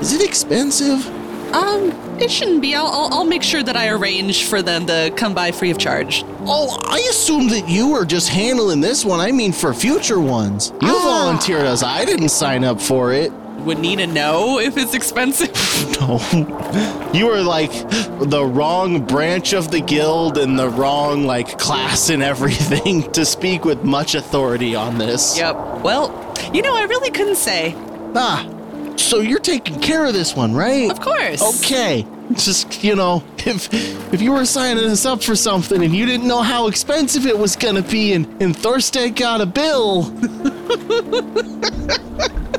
Is 0.00 0.12
it 0.12 0.22
expensive? 0.22 1.04
Um, 1.52 1.90
it 2.20 2.30
shouldn't 2.30 2.62
be. 2.62 2.74
I'll, 2.74 2.86
I'll, 2.86 3.14
I'll 3.14 3.24
make 3.24 3.42
sure 3.42 3.62
that 3.62 3.76
I 3.76 3.88
arrange 3.88 4.44
for 4.44 4.62
them 4.62 4.86
to 4.86 5.12
come 5.16 5.34
by 5.34 5.52
free 5.52 5.70
of 5.70 5.78
charge. 5.78 6.24
Oh, 6.46 6.76
I 6.84 6.98
assumed 7.10 7.50
that 7.50 7.68
you 7.68 7.90
were 7.90 8.04
just 8.04 8.28
handling 8.28 8.80
this 8.80 9.04
one. 9.04 9.20
I 9.20 9.32
mean, 9.32 9.52
for 9.52 9.72
future 9.74 10.20
ones. 10.20 10.72
You 10.80 10.92
volunteered 11.00 11.62
us. 11.66 11.82
I 11.82 12.04
didn't 12.04 12.28
sign 12.30 12.64
up 12.64 12.80
for 12.80 13.12
it. 13.12 13.32
Would 13.32 13.78
Nina 13.78 14.06
know 14.06 14.58
if 14.58 14.76
it's 14.76 14.94
expensive? 14.94 15.50
No. 16.00 16.18
You 17.14 17.26
were 17.26 17.40
like 17.42 17.70
the 17.70 18.44
wrong 18.44 19.04
branch 19.06 19.52
of 19.52 19.70
the 19.70 19.80
guild 19.80 20.38
and 20.38 20.58
the 20.58 20.68
wrong 20.68 21.24
like 21.24 21.58
class 21.58 22.10
and 22.10 22.22
everything 22.22 23.10
to 23.12 23.24
speak 23.24 23.64
with 23.64 23.84
much 23.84 24.14
authority 24.14 24.74
on 24.74 24.98
this. 24.98 25.36
yep. 25.38 25.54
Well, 25.82 26.10
you 26.52 26.62
know, 26.62 26.74
I 26.76 26.82
really 26.84 27.10
couldn't 27.10 27.36
say. 27.36 27.74
Ah, 28.14 28.44
so 28.96 29.20
you're 29.20 29.38
taking 29.38 29.80
care 29.80 30.06
of 30.06 30.12
this 30.12 30.34
one, 30.34 30.54
right? 30.54 30.90
Of 30.90 31.00
course. 31.00 31.62
Okay. 31.64 32.04
Just, 32.32 32.82
you 32.82 32.96
know, 32.96 33.22
if 33.38 33.72
if 34.14 34.22
you 34.22 34.32
were 34.32 34.46
signing 34.46 34.84
us 34.84 35.04
up 35.04 35.22
for 35.22 35.36
something 35.36 35.84
and 35.84 35.94
you 35.94 36.06
didn't 36.06 36.26
know 36.26 36.40
how 36.42 36.68
expensive 36.68 37.26
it 37.26 37.38
was 37.38 37.54
gonna 37.54 37.82
be 37.82 38.14
and, 38.14 38.26
and 38.42 38.56
Thorstag 38.56 39.14
got 39.16 39.42
a 39.42 39.46
bill, 39.46 40.04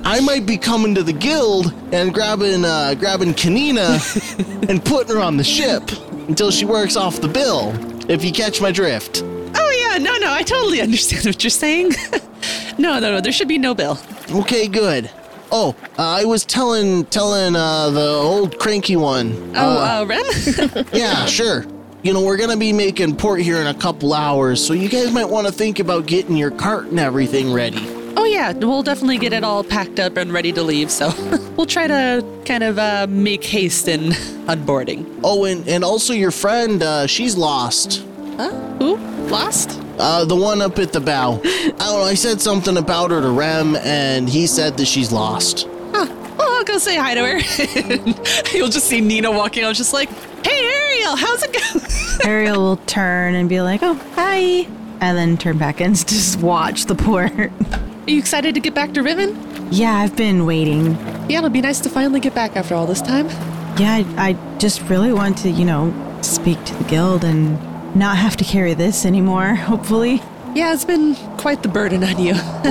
I 0.06 0.20
might 0.20 0.46
be 0.46 0.58
coming 0.58 0.94
to 0.94 1.02
the 1.02 1.14
guild 1.14 1.74
and 1.92 2.14
grabbing 2.14 2.64
uh, 2.64 2.94
grabbing 2.94 3.34
Kanina 3.34 4.00
and 4.70 4.86
putting 4.86 5.16
her 5.16 5.22
on 5.22 5.38
the 5.38 5.44
ship 5.44 5.90
until 6.28 6.52
she 6.52 6.66
works 6.66 6.96
off 6.96 7.22
the 7.22 7.28
bill. 7.28 7.74
If 8.10 8.24
you 8.24 8.32
catch 8.32 8.62
my 8.62 8.72
drift. 8.72 9.24
Oh 9.24 9.88
yeah, 9.90 9.98
no, 9.98 10.16
no, 10.18 10.32
I 10.32 10.44
totally 10.44 10.80
understand 10.82 11.26
what 11.26 11.44
you're 11.44 11.50
saying. 11.50 11.94
no, 12.78 13.00
no, 13.00 13.14
no, 13.14 13.20
there 13.20 13.32
should 13.32 13.48
be 13.48 13.58
no 13.58 13.74
bill. 13.74 13.98
Okay, 14.30 14.68
good. 14.68 15.10
Oh, 15.52 15.76
uh, 15.98 16.02
I 16.02 16.26
was 16.26 16.43
telling 16.46 17.06
telling 17.06 17.56
uh, 17.56 17.89
the 17.91 18.08
old 18.08 18.60
cranky 18.60 18.96
one. 18.96 19.52
Oh, 19.56 19.78
uh, 19.78 20.06
Rem? 20.06 20.86
Yeah, 20.93 21.26
sure. 21.26 21.66
You 22.04 22.14
know, 22.14 22.22
we're 22.24 22.38
gonna 22.38 22.58
be 22.58 22.72
making 22.74 23.16
port 23.16 23.41
here 23.41 23.58
in 23.58 23.68
a 23.68 23.74
couple 23.74 24.14
hours, 24.14 24.66
so 24.66 24.74
you 24.74 24.89
guys 24.89 25.12
might 25.12 25.26
want 25.30 25.48
to 25.48 25.54
think 25.54 25.80
about 25.80 26.06
getting 26.06 26.36
your 26.38 26.52
cart 26.52 26.86
and 26.88 27.00
everything 27.00 27.52
ready. 27.54 27.80
oh 28.18 28.26
yeah, 28.26 28.52
we'll 28.54 28.84
definitely 28.84 29.18
get 29.18 29.34
it 29.34 29.43
all 29.43 29.64
packed 29.64 30.00
up 30.00 30.16
and 30.18 30.32
ready 30.32 30.52
to 30.52 30.62
leave. 30.62 30.91
So 30.91 31.10
we'll 31.58 31.66
try 31.66 31.88
to 31.88 32.24
kind 32.46 32.64
of 32.64 32.78
uh, 32.78 33.08
make 33.10 33.43
haste 33.43 33.88
in 33.88 34.12
unboarding. 34.48 35.20
Oh, 35.24 35.46
and, 35.46 35.68
and 35.68 35.84
also 35.84 36.14
your 36.14 36.32
friend, 36.32 36.82
uh, 36.84 37.08
she's 37.08 37.36
lost. 37.36 38.04
Huh? 38.38 38.52
Who? 38.80 38.98
Lost? 39.30 39.82
Uh, 39.98 40.26
the 40.26 40.36
one 40.36 40.62
up 40.62 40.78
at 40.80 40.91
the 40.93 41.00
bow. 41.00 41.39
I 41.43 41.70
don't 41.70 41.78
know, 41.80 42.02
I 42.04 42.14
said 42.16 42.41
something 42.41 42.78
about 42.78 43.12
her 43.12 43.22
to 43.22 43.30
Rem, 43.30 43.76
and 43.78 44.28
he 44.30 44.46
said 44.48 44.78
that 44.78 44.86
she's 44.86 45.12
lost. 45.12 45.68
Huh. 45.93 46.06
Well, 46.38 46.50
I'll 46.50 46.64
go 46.66 46.78
say 46.78 46.98
hi 46.98 47.14
to 47.16 47.22
her. 47.26 48.52
You'll 48.58 48.68
just 48.70 48.88
see 48.88 49.00
Nina 49.02 49.32
walking 49.32 49.64
out, 49.64 49.76
just 49.76 49.93
like, 49.93 50.10
"Hey, 50.46 50.60
Ariel, 50.66 51.16
how's 51.16 51.43
it 51.43 51.54
going?" 51.54 51.86
Ariel 52.26 52.60
will 52.62 52.78
turn 52.88 53.36
and 53.36 53.48
be 53.48 53.62
like, 53.62 53.82
"Oh, 53.84 53.93
hi," 54.16 54.68
and 55.00 55.18
then 55.18 55.38
turn 55.38 55.58
back 55.58 55.80
and 55.80 55.96
just 56.08 56.39
watch 56.41 56.86
the 56.86 56.96
port. 56.96 57.32
Are 57.39 57.52
you 58.12 58.20
excited 58.20 58.54
to 58.56 58.60
get 58.62 58.74
back 58.74 58.93
to 58.93 59.02
Riven? 59.04 59.38
yeah, 59.72 59.96
I've 59.96 60.16
been 60.16 60.46
waiting. 60.46 60.91
Yeah, 61.28 61.39
it'll 61.39 61.50
be 61.50 61.62
nice 61.62 61.80
to 61.82 61.89
finally 61.89 62.20
get 62.20 62.36
back 62.36 62.56
after 62.56 62.76
all 62.76 62.86
this 62.86 63.02
time. 63.02 63.28
Yeah, 63.80 63.96
I, 63.96 64.06
I 64.18 64.58
just 64.60 64.82
really 64.84 65.12
want 65.12 65.38
to, 65.39 65.50
you 65.50 65.66
know, 65.66 65.91
speak 66.22 66.64
to 66.66 66.76
the 66.76 66.84
guild 66.84 67.24
and 67.24 67.58
not 67.96 68.18
have 68.18 68.36
to 68.38 68.43
carry 68.43 68.74
this 68.74 69.06
anymore. 69.06 69.56
Hopefully, 69.56 70.22
Yeah, 70.54 70.74
it's 70.74 70.86
been 70.86 71.16
quite 71.38 71.64
the 71.64 71.70
burden 71.70 72.04
on 72.04 72.20
you. 72.20 72.34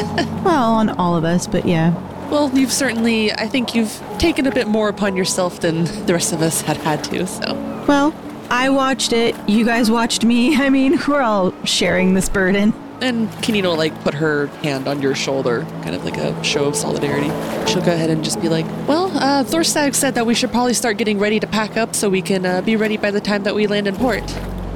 well, 0.44 0.72
on 0.74 0.90
all 0.90 1.16
of 1.16 1.24
us, 1.24 1.46
but 1.46 1.66
yeah. 1.66 1.92
well, 2.30 2.50
you've 2.56 2.72
certainly, 2.72 3.32
I 3.32 3.46
think 3.48 3.74
you've 3.74 4.02
taken 4.18 4.46
a 4.46 4.50
bit 4.52 4.66
more 4.68 4.88
upon 4.88 5.16
yourself 5.16 5.60
than 5.60 5.84
the 6.06 6.12
rest 6.14 6.32
of 6.32 6.40
us 6.42 6.60
had 6.62 6.76
had 6.78 7.02
to. 7.04 7.26
So, 7.26 7.54
Well, 7.88 8.14
I 8.50 8.68
watched 8.70 9.12
it. 9.12 9.34
You 9.48 9.64
guys 9.64 9.90
watched 9.90 10.24
me. 10.24 10.56
I 10.60 10.70
mean, 10.70 10.98
we're 11.08 11.22
all 11.22 11.52
sharing 11.64 12.14
this 12.14 12.28
burden. 12.28 12.72
and 13.00 13.28
Kanina 13.42 13.64
will 13.64 13.76
like 13.76 13.94
put 14.02 14.14
her 14.14 14.46
hand 14.62 14.86
on 14.88 15.02
your 15.02 15.14
shoulder, 15.14 15.66
kind 15.82 15.94
of 15.94 16.04
like 16.04 16.16
a 16.16 16.42
show 16.44 16.64
of 16.66 16.76
solidarity. 16.76 17.28
She'll 17.70 17.82
go 17.84 17.92
ahead 17.92 18.08
and 18.08 18.22
just 18.24 18.40
be 18.40 18.48
like, 18.48 18.64
"Well, 18.88 19.10
uh, 19.16 19.44
Thorstag 19.44 19.94
said 19.94 20.14
that 20.14 20.24
we 20.26 20.34
should 20.34 20.50
probably 20.52 20.74
start 20.74 20.96
getting 20.96 21.18
ready 21.18 21.38
to 21.40 21.46
pack 21.46 21.76
up 21.76 21.94
so 21.94 22.08
we 22.08 22.22
can 22.22 22.46
uh, 22.46 22.62
be 22.62 22.76
ready 22.76 22.96
by 22.96 23.10
the 23.10 23.20
time 23.20 23.42
that 23.44 23.54
we 23.54 23.66
land 23.66 23.86
in 23.88 23.96
port." 23.96 24.22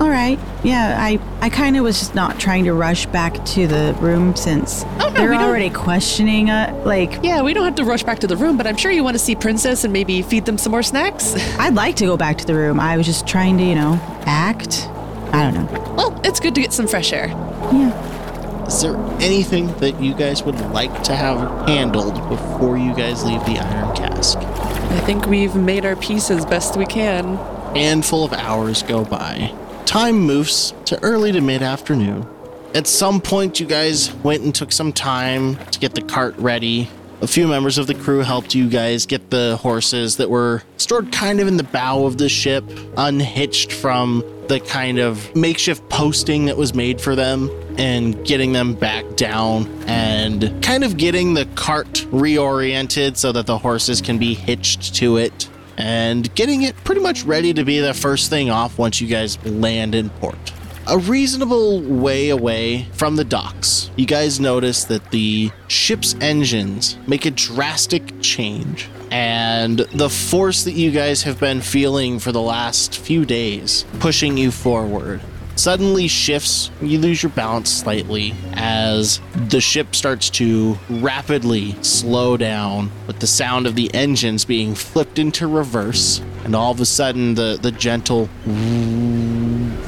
All 0.00 0.08
right. 0.08 0.38
Yeah, 0.62 0.96
I, 0.98 1.18
I 1.40 1.48
kind 1.50 1.76
of 1.76 1.82
was 1.82 1.98
just 1.98 2.14
not 2.14 2.38
trying 2.38 2.64
to 2.64 2.72
rush 2.72 3.06
back 3.06 3.44
to 3.46 3.66
the 3.66 3.96
room 4.00 4.36
since 4.36 4.84
Oh, 4.84 5.08
no, 5.08 5.10
they're 5.10 5.30
we 5.30 5.36
don't- 5.36 5.44
already 5.48 5.70
questioning 5.70 6.50
uh 6.50 6.80
like 6.84 7.18
Yeah, 7.22 7.42
we 7.42 7.52
don't 7.54 7.64
have 7.64 7.74
to 7.76 7.84
rush 7.84 8.02
back 8.04 8.18
to 8.20 8.26
the 8.26 8.36
room, 8.36 8.56
but 8.56 8.66
I'm 8.66 8.76
sure 8.76 8.90
you 8.92 9.02
want 9.02 9.14
to 9.14 9.18
see 9.18 9.34
Princess 9.34 9.84
and 9.84 9.92
maybe 9.92 10.22
feed 10.22 10.44
them 10.46 10.56
some 10.58 10.70
more 10.72 10.82
snacks. 10.82 11.34
I'd 11.58 11.74
like 11.74 11.96
to 11.96 12.06
go 12.06 12.16
back 12.16 12.38
to 12.38 12.46
the 12.46 12.54
room. 12.54 12.78
I 12.78 12.96
was 12.96 13.06
just 13.06 13.26
trying 13.26 13.58
to, 13.58 13.64
you 13.64 13.74
know, 13.74 13.98
act. 14.26 14.88
I 15.32 15.42
don't 15.50 15.54
know. 15.54 15.94
well, 15.96 16.20
it's 16.24 16.40
good 16.40 16.54
to 16.54 16.60
get 16.60 16.72
some 16.72 16.86
fresh 16.86 17.12
air. 17.12 17.28
Yeah. 17.72 18.66
Is 18.66 18.82
there 18.82 18.96
anything 19.20 19.66
that 19.78 20.00
you 20.00 20.14
guys 20.14 20.42
would 20.42 20.60
like 20.72 21.02
to 21.04 21.16
have 21.16 21.66
handled 21.68 22.14
before 22.28 22.76
you 22.78 22.94
guys 22.94 23.24
leave 23.24 23.40
the 23.46 23.58
Iron 23.58 23.96
Cask? 23.96 24.38
I 24.38 25.00
think 25.00 25.26
we've 25.26 25.54
made 25.54 25.84
our 25.86 25.96
peace 25.96 26.30
as 26.30 26.44
best 26.44 26.76
we 26.76 26.86
can. 26.86 27.36
handful 27.74 28.24
of 28.24 28.32
hours 28.34 28.82
go 28.82 29.04
by. 29.04 29.52
Time 29.88 30.18
moves 30.20 30.74
to 30.84 31.02
early 31.02 31.32
to 31.32 31.40
mid 31.40 31.62
afternoon. 31.62 32.28
At 32.74 32.86
some 32.86 33.22
point, 33.22 33.58
you 33.58 33.64
guys 33.64 34.12
went 34.16 34.42
and 34.42 34.54
took 34.54 34.70
some 34.70 34.92
time 34.92 35.56
to 35.56 35.78
get 35.78 35.94
the 35.94 36.02
cart 36.02 36.36
ready. 36.36 36.90
A 37.22 37.26
few 37.26 37.48
members 37.48 37.78
of 37.78 37.86
the 37.86 37.94
crew 37.94 38.18
helped 38.18 38.54
you 38.54 38.68
guys 38.68 39.06
get 39.06 39.30
the 39.30 39.56
horses 39.62 40.18
that 40.18 40.28
were 40.28 40.62
stored 40.76 41.10
kind 41.10 41.40
of 41.40 41.48
in 41.48 41.56
the 41.56 41.62
bow 41.62 42.04
of 42.04 42.18
the 42.18 42.28
ship, 42.28 42.64
unhitched 42.98 43.72
from 43.72 44.22
the 44.48 44.60
kind 44.60 44.98
of 44.98 45.34
makeshift 45.34 45.88
posting 45.88 46.44
that 46.44 46.58
was 46.58 46.74
made 46.74 47.00
for 47.00 47.16
them, 47.16 47.48
and 47.78 48.26
getting 48.26 48.52
them 48.52 48.74
back 48.74 49.06
down 49.16 49.66
and 49.86 50.62
kind 50.62 50.84
of 50.84 50.98
getting 50.98 51.32
the 51.32 51.46
cart 51.54 52.04
reoriented 52.10 53.16
so 53.16 53.32
that 53.32 53.46
the 53.46 53.56
horses 53.56 54.02
can 54.02 54.18
be 54.18 54.34
hitched 54.34 54.94
to 54.96 55.16
it 55.16 55.48
and 55.78 56.34
getting 56.34 56.62
it 56.62 56.76
pretty 56.84 57.00
much 57.00 57.22
ready 57.22 57.54
to 57.54 57.64
be 57.64 57.78
the 57.78 57.94
first 57.94 58.28
thing 58.28 58.50
off 58.50 58.78
once 58.78 59.00
you 59.00 59.06
guys 59.06 59.42
land 59.46 59.94
in 59.94 60.10
port. 60.10 60.52
A 60.88 60.98
reasonable 60.98 61.80
way 61.82 62.30
away 62.30 62.86
from 62.94 63.16
the 63.16 63.24
docks, 63.24 63.90
you 63.96 64.06
guys 64.06 64.40
notice 64.40 64.84
that 64.84 65.10
the 65.10 65.50
ship's 65.68 66.14
engines 66.20 66.98
make 67.06 67.26
a 67.26 67.30
drastic 67.30 68.20
change. 68.20 68.88
And 69.10 69.78
the 69.78 70.10
force 70.10 70.64
that 70.64 70.72
you 70.72 70.90
guys 70.90 71.22
have 71.22 71.38
been 71.38 71.60
feeling 71.60 72.18
for 72.18 72.32
the 72.32 72.42
last 72.42 72.98
few 72.98 73.24
days, 73.24 73.84
pushing 74.00 74.36
you 74.36 74.50
forward, 74.50 75.20
suddenly 75.58 76.08
shifts. 76.08 76.70
You 76.80 76.98
lose 76.98 77.22
your 77.22 77.30
balance 77.30 77.70
slightly 77.70 78.34
as 78.54 79.20
the 79.48 79.60
ship 79.60 79.94
starts 79.94 80.30
to 80.30 80.78
rapidly 80.88 81.76
slow 81.82 82.36
down 82.36 82.90
with 83.06 83.18
the 83.18 83.26
sound 83.26 83.66
of 83.66 83.74
the 83.74 83.92
engines 83.92 84.44
being 84.44 84.74
flipped 84.74 85.18
into 85.18 85.46
reverse. 85.46 86.22
And 86.44 86.54
all 86.54 86.70
of 86.70 86.80
a 86.80 86.86
sudden, 86.86 87.34
the, 87.34 87.58
the 87.60 87.72
gentle 87.72 88.28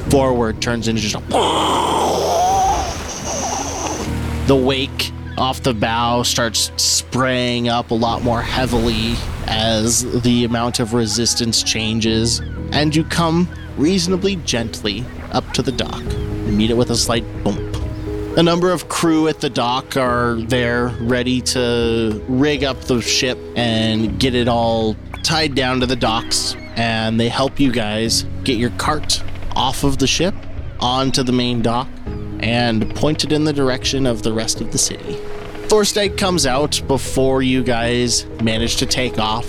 forward 0.09 0.61
turns 0.61 0.87
into 0.87 1.01
just 1.01 1.15
a. 1.15 1.21
The 4.47 4.55
wake 4.57 5.11
off 5.37 5.63
the 5.63 5.73
bow 5.73 6.23
starts 6.23 6.71
spraying 6.75 7.69
up 7.69 7.91
a 7.91 7.93
lot 7.93 8.21
more 8.21 8.41
heavily 8.41 9.13
as 9.47 10.21
the 10.23 10.43
amount 10.43 10.81
of 10.81 10.93
resistance 10.93 11.63
changes, 11.63 12.39
and 12.73 12.93
you 12.93 13.05
come 13.05 13.47
reasonably 13.77 14.35
gently 14.37 15.05
up 15.33 15.51
to 15.53 15.61
the 15.61 15.71
dock 15.71 16.01
and 16.01 16.57
meet 16.57 16.69
it 16.69 16.77
with 16.77 16.89
a 16.89 16.95
slight 16.95 17.25
bump. 17.43 17.59
A 18.37 18.43
number 18.43 18.71
of 18.71 18.87
crew 18.87 19.27
at 19.27 19.41
the 19.41 19.49
dock 19.49 19.97
are 19.97 20.35
there 20.35 20.87
ready 21.01 21.41
to 21.41 22.23
rig 22.29 22.63
up 22.63 22.79
the 22.81 23.01
ship 23.01 23.37
and 23.57 24.19
get 24.19 24.35
it 24.35 24.47
all 24.47 24.95
tied 25.23 25.53
down 25.53 25.81
to 25.81 25.85
the 25.85 25.97
docks, 25.97 26.55
and 26.75 27.19
they 27.19 27.27
help 27.27 27.59
you 27.59 27.71
guys 27.71 28.23
get 28.43 28.57
your 28.57 28.69
cart 28.71 29.21
off 29.55 29.83
of 29.83 29.97
the 29.97 30.07
ship 30.07 30.33
onto 30.79 31.23
the 31.23 31.31
main 31.33 31.61
dock 31.61 31.89
and 32.39 32.95
point 32.95 33.23
it 33.23 33.31
in 33.31 33.43
the 33.43 33.53
direction 33.53 34.07
of 34.07 34.23
the 34.23 34.33
rest 34.33 34.61
of 34.61 34.71
the 34.71 34.77
city. 34.77 35.15
Thorstag 35.67 36.17
comes 36.17 36.45
out 36.45 36.81
before 36.87 37.41
you 37.41 37.63
guys 37.63 38.25
manage 38.41 38.77
to 38.77 38.85
take 38.85 39.19
off, 39.19 39.45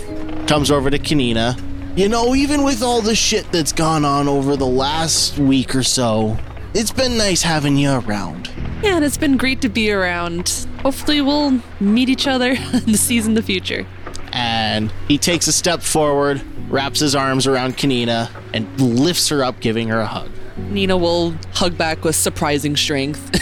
comes 0.47 0.71
over 0.71 0.91
to 0.91 0.99
Kanina. 0.99 1.57
You 1.95 2.09
know, 2.09 2.35
even 2.35 2.65
with 2.65 2.83
all 2.83 3.03
the 3.03 3.15
shit 3.15 3.53
that's 3.53 3.71
gone 3.71 4.07
on 4.07 4.27
over 4.27 4.57
the 4.57 4.67
last 4.67 5.39
week 5.39 5.75
or 5.77 5.83
so, 5.83 6.39
it's 6.73 6.91
been 6.91 7.19
nice 7.19 7.43
having 7.43 7.77
you 7.77 7.91
around. 7.91 8.51
Yeah, 8.83 8.97
and 8.97 9.05
it's 9.05 9.19
been 9.19 9.37
great 9.37 9.61
to 9.61 9.69
be 9.69 9.93
around. 9.93 10.67
Hopefully, 10.81 11.21
we'll 11.21 11.61
meet 11.81 12.09
each 12.09 12.27
other 12.27 12.53
in 12.73 12.93
the 12.93 12.97
seas 12.97 13.27
in 13.27 13.35
the 13.35 13.43
future. 13.43 13.87
And 14.33 14.91
he 15.07 15.19
takes 15.19 15.47
a 15.49 15.53
step 15.53 15.83
forward, 15.83 16.41
wraps 16.71 17.01
his 17.01 17.15
arms 17.15 17.47
around 17.47 17.77
Kanina, 17.77 18.31
and 18.55 18.81
lifts 18.81 19.29
her 19.29 19.45
up, 19.45 19.61
giving 19.61 19.89
her 19.89 20.01
a 20.01 20.07
hug. 20.07 20.31
Nina 20.71 20.97
will 20.97 21.35
hug 21.53 21.77
back 21.77 22.05
with 22.05 22.17
surprising 22.17 22.75
strength. 22.75 23.39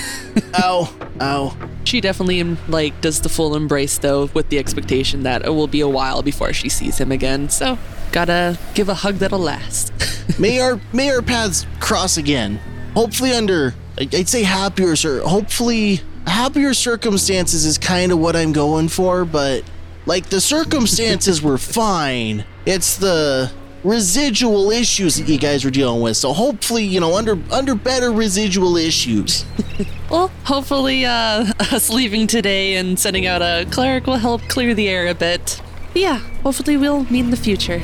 Ow, 0.56 0.92
ow. 1.20 1.56
she 1.84 2.00
definitely 2.00 2.42
like 2.68 3.00
does 3.00 3.20
the 3.20 3.28
full 3.28 3.54
embrace 3.56 3.98
though, 3.98 4.26
with 4.34 4.48
the 4.48 4.58
expectation 4.58 5.22
that 5.24 5.44
it 5.44 5.50
will 5.50 5.66
be 5.66 5.80
a 5.80 5.88
while 5.88 6.22
before 6.22 6.52
she 6.52 6.68
sees 6.68 6.98
him 6.98 7.10
again. 7.10 7.48
So 7.48 7.78
gotta 8.12 8.58
give 8.74 8.88
a 8.88 8.94
hug 8.94 9.16
that'll 9.16 9.38
last. 9.38 9.92
may 10.38 10.60
our 10.60 10.80
may 10.92 11.10
our 11.10 11.22
paths 11.22 11.66
cross 11.80 12.16
again. 12.16 12.60
Hopefully 12.94 13.32
under 13.32 13.74
I'd 13.98 14.28
say 14.28 14.42
happier 14.42 14.96
sir 14.96 15.20
hopefully 15.22 16.00
happier 16.26 16.74
circumstances 16.74 17.64
is 17.64 17.78
kind 17.78 18.12
of 18.12 18.18
what 18.18 18.36
I'm 18.36 18.52
going 18.52 18.88
for, 18.88 19.24
but 19.24 19.64
like 20.06 20.26
the 20.26 20.40
circumstances 20.40 21.42
were 21.42 21.58
fine. 21.58 22.44
It's 22.66 22.96
the 22.96 23.50
residual 23.82 24.70
issues 24.70 25.16
that 25.16 25.28
you 25.28 25.38
guys 25.38 25.64
were 25.64 25.70
dealing 25.70 26.02
with. 26.02 26.16
So 26.16 26.32
hopefully, 26.32 26.84
you 26.84 27.00
know, 27.00 27.16
under 27.16 27.38
under 27.50 27.74
better 27.74 28.12
residual 28.12 28.76
issues. 28.76 29.44
well, 30.10 30.28
hopefully, 30.44 31.04
uh, 31.04 31.52
us 31.58 31.90
leaving 31.90 32.26
today 32.26 32.74
and 32.76 32.98
sending 32.98 33.26
out 33.26 33.42
a 33.42 33.66
cleric 33.70 34.06
will 34.06 34.16
help 34.16 34.42
clear 34.42 34.74
the 34.74 34.88
air 34.88 35.06
a 35.08 35.14
bit. 35.14 35.60
But 35.92 36.02
yeah, 36.02 36.18
hopefully 36.42 36.76
we'll 36.76 37.04
meet 37.04 37.20
in 37.20 37.30
the 37.30 37.36
future. 37.36 37.80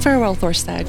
Farewell, 0.00 0.34
Thorstag. 0.34 0.86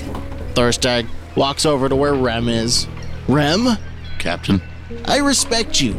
Thorstag 0.55 1.07
walks 1.36 1.66
over 1.66 1.88
to 1.89 1.95
where 1.95 2.13
Rem 2.13 2.49
is. 2.49 2.88
Rem, 3.28 3.78
Captain, 4.20 4.61
I 5.05 5.20
respect 5.20 5.82
you. 5.82 5.93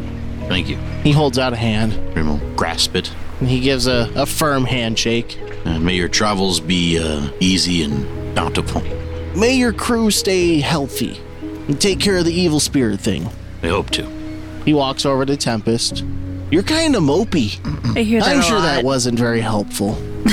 thank 0.48 0.68
you. 0.68 0.76
He 1.02 1.12
holds 1.12 1.38
out 1.38 1.52
a 1.52 1.56
hand. 1.56 1.92
Rem 2.14 2.28
will 2.28 2.54
grasp 2.56 2.94
it. 2.96 3.12
And 3.40 3.48
he 3.48 3.60
gives 3.60 3.86
a, 3.86 4.10
a 4.16 4.26
firm 4.26 4.64
handshake. 4.64 5.38
And 5.64 5.84
may 5.84 5.94
your 5.94 6.08
travels 6.08 6.60
be 6.60 6.98
uh, 6.98 7.30
easy 7.40 7.82
and 7.82 8.34
bountiful. 8.34 8.82
May 9.36 9.54
your 9.56 9.72
crew 9.72 10.10
stay 10.10 10.60
healthy 10.60 11.20
and 11.68 11.80
take 11.80 12.00
care 12.00 12.16
of 12.16 12.24
the 12.24 12.32
evil 12.32 12.60
spirit 12.60 13.00
thing. 13.00 13.28
I 13.62 13.68
hope 13.68 13.90
to. 13.90 14.06
He 14.64 14.72
walks 14.72 15.04
over 15.04 15.26
to 15.26 15.36
Tempest. 15.36 16.04
You're 16.50 16.62
kind 16.62 16.94
of 16.96 17.02
mopey. 17.02 17.58
I 17.96 18.02
hear 18.02 18.20
that 18.20 18.28
I'm 18.28 18.40
a 18.40 18.42
sure 18.42 18.58
lot. 18.58 18.62
that 18.62 18.84
wasn't 18.84 19.18
very 19.18 19.40
helpful. 19.40 19.98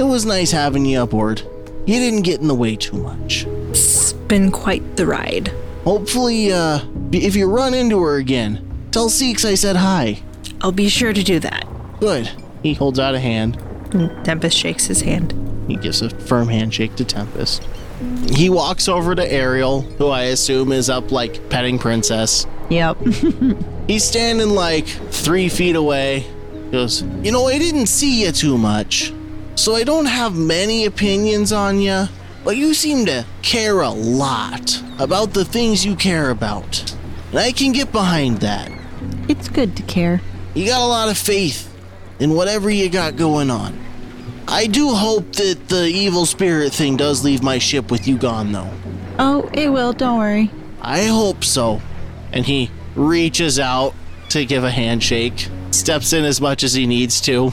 it 0.00 0.04
was 0.04 0.24
nice 0.24 0.50
having 0.50 0.86
you 0.86 1.02
aboard. 1.02 1.42
You 1.86 1.98
didn't 1.98 2.22
get 2.22 2.40
in 2.40 2.48
the 2.48 2.54
way 2.54 2.74
too 2.74 2.96
much. 2.96 3.44
It's 3.68 4.14
been 4.14 4.50
quite 4.50 4.96
the 4.96 5.06
ride. 5.06 5.52
Hopefully, 5.84 6.52
uh, 6.52 6.80
if 7.12 7.36
you 7.36 7.46
run 7.46 7.74
into 7.74 8.02
her 8.02 8.16
again, 8.16 8.66
tell 8.92 9.10
Seeks 9.10 9.44
I 9.44 9.54
said 9.54 9.76
hi. 9.76 10.22
I'll 10.62 10.72
be 10.72 10.88
sure 10.88 11.12
to 11.12 11.22
do 11.22 11.38
that. 11.40 11.66
Good. 12.00 12.30
He 12.62 12.72
holds 12.72 12.98
out 12.98 13.14
a 13.14 13.20
hand. 13.20 13.60
And 13.92 14.24
Tempest 14.24 14.56
shakes 14.56 14.86
his 14.86 15.02
hand. 15.02 15.34
He 15.68 15.76
gives 15.76 16.00
a 16.00 16.08
firm 16.08 16.48
handshake 16.48 16.96
to 16.96 17.04
Tempest. 17.04 17.66
He 18.32 18.48
walks 18.48 18.88
over 18.88 19.14
to 19.14 19.32
Ariel, 19.32 19.82
who 19.82 20.08
I 20.08 20.24
assume 20.24 20.72
is 20.72 20.88
up 20.88 21.12
like 21.12 21.50
petting 21.50 21.78
Princess. 21.78 22.46
Yep. 22.70 22.96
He's 23.86 24.04
standing 24.04 24.50
like 24.50 24.86
three 24.86 25.50
feet 25.50 25.76
away. 25.76 26.20
He 26.20 26.70
goes, 26.70 27.02
You 27.22 27.32
know, 27.32 27.48
I 27.48 27.58
didn't 27.58 27.86
see 27.86 28.24
you 28.24 28.32
too 28.32 28.56
much, 28.56 29.12
so 29.60 29.74
I 29.74 29.84
don't 29.84 30.06
have 30.06 30.34
many 30.34 30.86
opinions 30.86 31.52
on 31.52 31.80
you, 31.80 32.06
but 32.44 32.56
you 32.56 32.72
seem 32.72 33.04
to 33.04 33.26
care 33.42 33.82
a 33.82 33.90
lot 33.90 34.82
about 34.98 35.34
the 35.34 35.44
things 35.44 35.84
you 35.84 35.94
care 35.96 36.30
about. 36.30 36.90
And 37.28 37.40
I 37.40 37.52
can 37.52 37.72
get 37.72 37.92
behind 37.92 38.38
that. 38.38 38.72
it's 39.28 39.50
good 39.50 39.76
to 39.76 39.82
care. 39.82 40.22
You 40.54 40.64
got 40.64 40.80
a 40.80 40.86
lot 40.86 41.10
of 41.10 41.18
faith 41.18 41.70
in 42.18 42.34
whatever 42.34 42.70
you 42.70 42.88
got 42.88 43.16
going 43.16 43.50
on. 43.50 43.78
I 44.48 44.66
do 44.66 44.94
hope 44.94 45.30
that 45.34 45.68
the 45.68 45.84
evil 45.84 46.24
spirit 46.24 46.72
thing 46.72 46.96
does 46.96 47.22
leave 47.22 47.42
my 47.42 47.58
ship 47.58 47.90
with 47.90 48.08
you 48.08 48.16
gone, 48.16 48.52
though. 48.52 48.70
Oh, 49.18 49.50
it 49.52 49.68
will. 49.68 49.92
Don't 49.92 50.18
worry. 50.18 50.50
I 50.80 51.04
hope 51.04 51.44
so. 51.44 51.82
And 52.32 52.46
he 52.46 52.70
reaches 52.96 53.60
out 53.60 53.94
to 54.30 54.46
give 54.46 54.64
a 54.64 54.70
handshake, 54.70 55.48
steps 55.70 56.14
in 56.14 56.24
as 56.24 56.40
much 56.40 56.64
as 56.64 56.72
he 56.72 56.86
needs 56.86 57.20
to. 57.22 57.52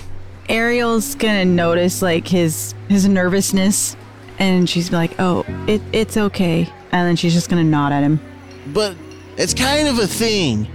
Ariel's 0.49 1.15
gonna 1.15 1.45
notice 1.45 2.01
like 2.01 2.27
his 2.27 2.73
his 2.87 3.07
nervousness, 3.07 3.95
and 4.39 4.69
she's 4.69 4.91
like, 4.91 5.19
"Oh, 5.19 5.45
it 5.67 5.81
it's 5.91 6.17
okay," 6.17 6.67
and 6.91 7.07
then 7.07 7.15
she's 7.15 7.33
just 7.33 7.49
gonna 7.49 7.63
nod 7.63 7.91
at 7.91 8.03
him. 8.03 8.19
But 8.73 8.95
it's 9.37 9.53
kind 9.53 9.87
of 9.87 9.99
a 9.99 10.07
thing. 10.07 10.67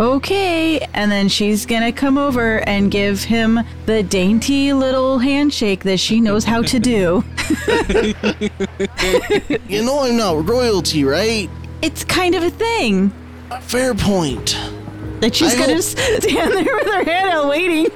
Okay, 0.00 0.78
and 0.94 1.10
then 1.10 1.28
she's 1.28 1.66
gonna 1.66 1.90
come 1.92 2.16
over 2.18 2.58
and 2.68 2.88
give 2.90 3.24
him 3.24 3.58
the 3.86 4.02
dainty 4.04 4.72
little 4.72 5.18
handshake 5.18 5.82
that 5.84 5.98
she 5.98 6.20
knows 6.20 6.44
how 6.44 6.62
to 6.62 6.78
do. 6.78 7.24
You 9.68 9.82
know 9.84 10.00
I'm 10.00 10.16
not 10.16 10.48
royalty, 10.48 11.04
right? 11.04 11.48
it's 11.82 12.02
kind 12.04 12.34
of 12.34 12.42
a 12.42 12.50
thing 12.50 13.12
Fair 13.62 13.94
point. 13.94 14.58
That 15.20 15.34
she's 15.34 15.54
I 15.54 15.58
gonna 15.58 15.74
hope- 15.74 15.82
stand 15.82 16.22
there 16.52 16.74
with 16.76 16.86
her 16.86 17.04
hand 17.04 17.30
out 17.30 17.48
waiting. 17.48 17.86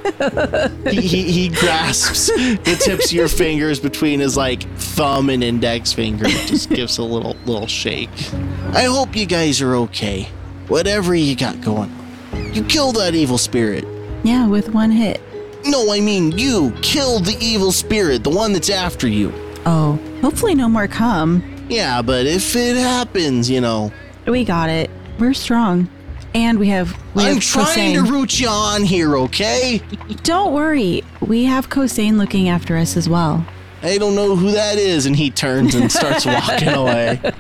He, 0.90 1.00
he, 1.00 1.32
he 1.32 1.48
grasps 1.48 2.26
the 2.28 2.78
tips 2.82 3.06
of 3.06 3.12
your 3.12 3.28
fingers 3.42 3.80
between 3.80 4.20
his 4.20 4.36
like 4.36 4.62
thumb 4.76 5.30
and 5.30 5.42
index 5.44 5.92
finger. 5.92 6.24
Just 6.26 6.70
gives 6.70 6.98
a 6.98 7.02
little 7.02 7.36
little 7.46 7.66
shake. 7.66 8.10
I 8.72 8.84
hope 8.84 9.14
you 9.16 9.26
guys 9.26 9.60
are 9.62 9.74
okay. 9.76 10.28
Whatever 10.68 11.14
you 11.14 11.36
got 11.36 11.60
going 11.60 11.90
on. 11.90 12.54
You 12.54 12.64
killed 12.64 12.96
that 12.96 13.14
evil 13.14 13.38
spirit. 13.38 13.84
yeah, 14.24 14.46
with 14.46 14.70
one 14.74 14.90
hit. 14.90 15.20
No, 15.64 15.92
I 15.92 16.00
mean 16.00 16.32
you 16.32 16.72
killed 16.82 17.24
the 17.26 17.36
evil 17.40 17.72
spirit, 17.72 18.24
the 18.24 18.30
one 18.30 18.52
that's 18.52 18.70
after 18.70 19.06
you. 19.08 19.32
Oh, 19.64 19.98
hopefully 20.22 20.54
no 20.54 20.68
more 20.68 20.88
come. 20.88 21.42
Yeah, 21.68 22.02
but 22.02 22.26
if 22.26 22.56
it 22.56 22.76
happens, 22.76 23.48
you 23.48 23.60
know, 23.60 23.92
We 24.26 24.44
got 24.44 24.68
it. 24.70 24.90
We're 25.18 25.34
strong, 25.34 25.88
and 26.34 26.58
we 26.58 26.68
have. 26.68 26.96
We 27.14 27.24
I'm 27.24 27.34
have 27.34 27.42
trying 27.42 27.94
to 27.94 28.02
root 28.02 28.40
you 28.40 28.48
on 28.48 28.84
here, 28.84 29.16
okay? 29.16 29.80
Don't 30.22 30.52
worry, 30.52 31.02
we 31.20 31.44
have 31.44 31.68
Kosane 31.68 32.16
looking 32.16 32.48
after 32.48 32.76
us 32.76 32.96
as 32.96 33.08
well. 33.08 33.44
I 33.82 33.98
don't 33.98 34.14
know 34.14 34.36
who 34.36 34.52
that 34.52 34.78
is, 34.78 35.06
and 35.06 35.16
he 35.16 35.30
turns 35.30 35.74
and 35.74 35.90
starts 35.90 36.24
walking 36.24 36.68
away. 36.68 37.20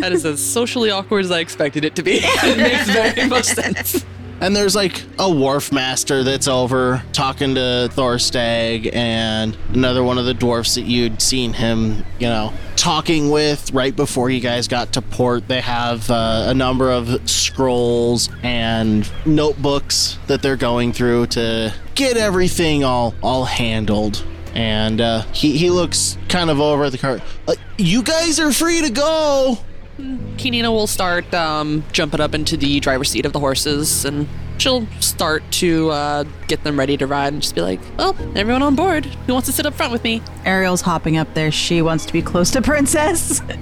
That 0.00 0.12
is 0.12 0.24
as 0.26 0.44
socially 0.44 0.90
awkward 0.90 1.24
as 1.24 1.30
I 1.30 1.40
expected 1.40 1.82
it 1.84 1.96
to 1.96 2.02
be. 2.02 2.18
it 2.22 2.58
makes 2.58 2.88
very 2.90 3.28
much 3.28 3.46
sense. 3.46 4.04
And 4.40 4.54
there's 4.54 4.76
like 4.76 5.02
a 5.18 5.28
wharf 5.28 5.72
master 5.72 6.22
that's 6.22 6.46
over 6.46 7.02
talking 7.12 7.56
to 7.56 7.90
Thorstag 7.92 8.94
and 8.94 9.56
another 9.70 10.04
one 10.04 10.16
of 10.16 10.26
the 10.26 10.34
dwarfs 10.34 10.76
that 10.76 10.82
you'd 10.82 11.20
seen 11.20 11.52
him, 11.52 12.04
you 12.20 12.28
know, 12.28 12.52
talking 12.76 13.30
with 13.30 13.72
right 13.72 13.94
before 13.94 14.30
you 14.30 14.38
guys 14.38 14.68
got 14.68 14.92
to 14.92 15.02
port. 15.02 15.48
They 15.48 15.60
have 15.60 16.08
uh, 16.08 16.44
a 16.48 16.54
number 16.54 16.92
of 16.92 17.28
scrolls 17.28 18.30
and 18.44 19.10
notebooks 19.26 20.18
that 20.28 20.40
they're 20.40 20.56
going 20.56 20.92
through 20.92 21.26
to 21.26 21.74
get 21.96 22.16
everything 22.16 22.84
all 22.84 23.14
all 23.22 23.44
handled. 23.44 24.24
And 24.54 25.00
uh, 25.00 25.22
he 25.32 25.56
he 25.56 25.68
looks 25.68 26.16
kind 26.28 26.48
of 26.48 26.60
over 26.60 26.84
at 26.84 26.92
the 26.92 26.98
cart. 26.98 27.22
Uh, 27.48 27.54
you 27.76 28.04
guys 28.04 28.38
are 28.38 28.52
free 28.52 28.82
to 28.82 28.90
go. 28.90 29.58
Kanina 29.98 30.70
will 30.70 30.86
start 30.86 31.32
um, 31.34 31.82
jumping 31.92 32.20
up 32.20 32.34
into 32.34 32.56
the 32.56 32.78
driver's 32.80 33.10
seat 33.10 33.26
of 33.26 33.32
the 33.32 33.40
horses 33.40 34.04
and 34.04 34.28
she'll 34.58 34.86
start 35.00 35.42
to 35.50 35.90
uh, 35.90 36.24
get 36.46 36.62
them 36.62 36.78
ready 36.78 36.96
to 36.96 37.06
ride 37.06 37.32
and 37.32 37.42
just 37.42 37.54
be 37.54 37.60
like, 37.60 37.80
well, 37.96 38.16
everyone 38.36 38.62
on 38.62 38.76
board. 38.76 39.06
Who 39.06 39.32
wants 39.32 39.46
to 39.46 39.52
sit 39.52 39.66
up 39.66 39.74
front 39.74 39.92
with 39.92 40.04
me? 40.04 40.22
Ariel's 40.44 40.82
hopping 40.82 41.16
up 41.16 41.32
there. 41.34 41.50
She 41.50 41.82
wants 41.82 42.06
to 42.06 42.12
be 42.12 42.22
close 42.22 42.50
to 42.52 42.62
Princess. 42.62 43.42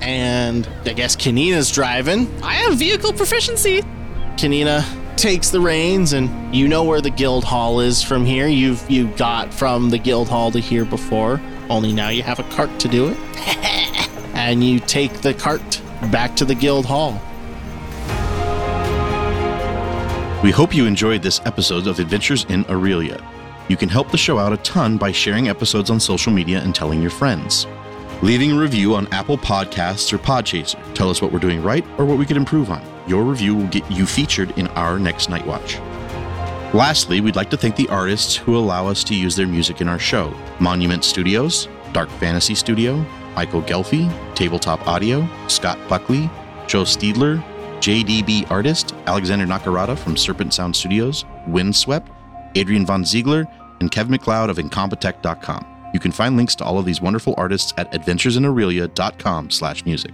And 0.00 0.66
I 0.84 0.94
guess 0.94 1.14
Kanina's 1.14 1.70
driving. 1.70 2.42
I 2.42 2.54
have 2.54 2.76
vehicle 2.76 3.12
proficiency. 3.12 3.82
Kanina 4.36 4.84
takes 5.16 5.50
the 5.50 5.60
reins 5.60 6.12
and 6.12 6.54
you 6.54 6.66
know 6.66 6.82
where 6.82 7.00
the 7.00 7.10
guild 7.10 7.44
hall 7.44 7.80
is 7.80 8.02
from 8.02 8.24
here. 8.24 8.48
You've 8.48 8.90
you 8.90 9.08
got 9.16 9.52
from 9.54 9.90
the 9.90 9.98
guild 9.98 10.28
hall 10.28 10.50
to 10.52 10.58
here 10.58 10.84
before. 10.84 11.40
Only 11.68 11.92
now 11.92 12.08
you 12.08 12.22
have 12.22 12.38
a 12.38 12.42
cart 12.44 12.80
to 12.80 12.88
do 12.88 13.08
it. 13.08 13.16
and 14.34 14.64
you 14.64 14.80
take 14.80 15.12
the 15.20 15.34
cart 15.34 15.80
back 16.10 16.36
to 16.36 16.44
the 16.44 16.54
guild 16.54 16.86
hall. 16.86 17.20
We 20.42 20.50
hope 20.50 20.74
you 20.74 20.86
enjoyed 20.86 21.22
this 21.22 21.40
episode 21.44 21.86
of 21.86 21.98
Adventures 21.98 22.44
in 22.48 22.64
Aurelia. 22.66 23.20
You 23.68 23.76
can 23.76 23.88
help 23.88 24.10
the 24.10 24.18
show 24.18 24.38
out 24.38 24.52
a 24.52 24.58
ton 24.58 24.96
by 24.96 25.10
sharing 25.10 25.48
episodes 25.48 25.90
on 25.90 25.98
social 25.98 26.32
media 26.32 26.60
and 26.60 26.74
telling 26.74 27.00
your 27.00 27.10
friends. 27.10 27.66
Leaving 28.22 28.52
a 28.52 28.58
review 28.58 28.94
on 28.94 29.12
Apple 29.12 29.36
Podcasts 29.36 30.12
or 30.12 30.18
Podchaser. 30.18 30.78
Tell 30.94 31.10
us 31.10 31.20
what 31.20 31.32
we're 31.32 31.38
doing 31.38 31.62
right 31.62 31.84
or 31.98 32.04
what 32.04 32.16
we 32.16 32.24
could 32.24 32.36
improve 32.36 32.70
on. 32.70 32.82
Your 33.06 33.24
review 33.24 33.54
will 33.54 33.66
get 33.66 33.90
you 33.90 34.06
featured 34.06 34.56
in 34.58 34.68
our 34.68 34.98
next 34.98 35.28
Night 35.28 35.46
Watch. 35.46 35.78
Lastly, 36.72 37.20
we'd 37.20 37.36
like 37.36 37.50
to 37.50 37.56
thank 37.56 37.76
the 37.76 37.88
artists 37.88 38.36
who 38.36 38.56
allow 38.56 38.86
us 38.86 39.02
to 39.04 39.14
use 39.14 39.36
their 39.36 39.46
music 39.46 39.80
in 39.80 39.88
our 39.88 39.98
show 39.98 40.32
Monument 40.60 41.04
Studios, 41.04 41.68
Dark 41.92 42.08
Fantasy 42.10 42.54
Studio, 42.54 43.04
Michael 43.36 43.62
Ghelfi, 43.62 44.10
Tabletop 44.34 44.86
Audio, 44.88 45.28
Scott 45.46 45.78
Buckley, 45.88 46.30
Joe 46.66 46.82
Steedler, 46.82 47.44
JDB 47.80 48.50
Artist, 48.50 48.94
Alexander 49.06 49.46
Nakarada 49.46 49.96
from 49.96 50.16
Serpent 50.16 50.52
Sound 50.54 50.74
Studios, 50.74 51.24
Windswept, 51.46 52.10
Adrian 52.56 52.86
Von 52.86 53.04
Ziegler, 53.04 53.46
and 53.80 53.90
Kev 53.90 54.08
MacLeod 54.08 54.50
of 54.50 54.56
Incompetech.com. 54.56 55.90
You 55.92 56.00
can 56.00 56.10
find 56.10 56.36
links 56.36 56.54
to 56.56 56.64
all 56.64 56.78
of 56.78 56.86
these 56.86 57.00
wonderful 57.00 57.34
artists 57.36 57.72
at 57.76 57.92
adventuresinaurelia.com 57.92 59.50
slash 59.50 59.84
music. 59.84 60.12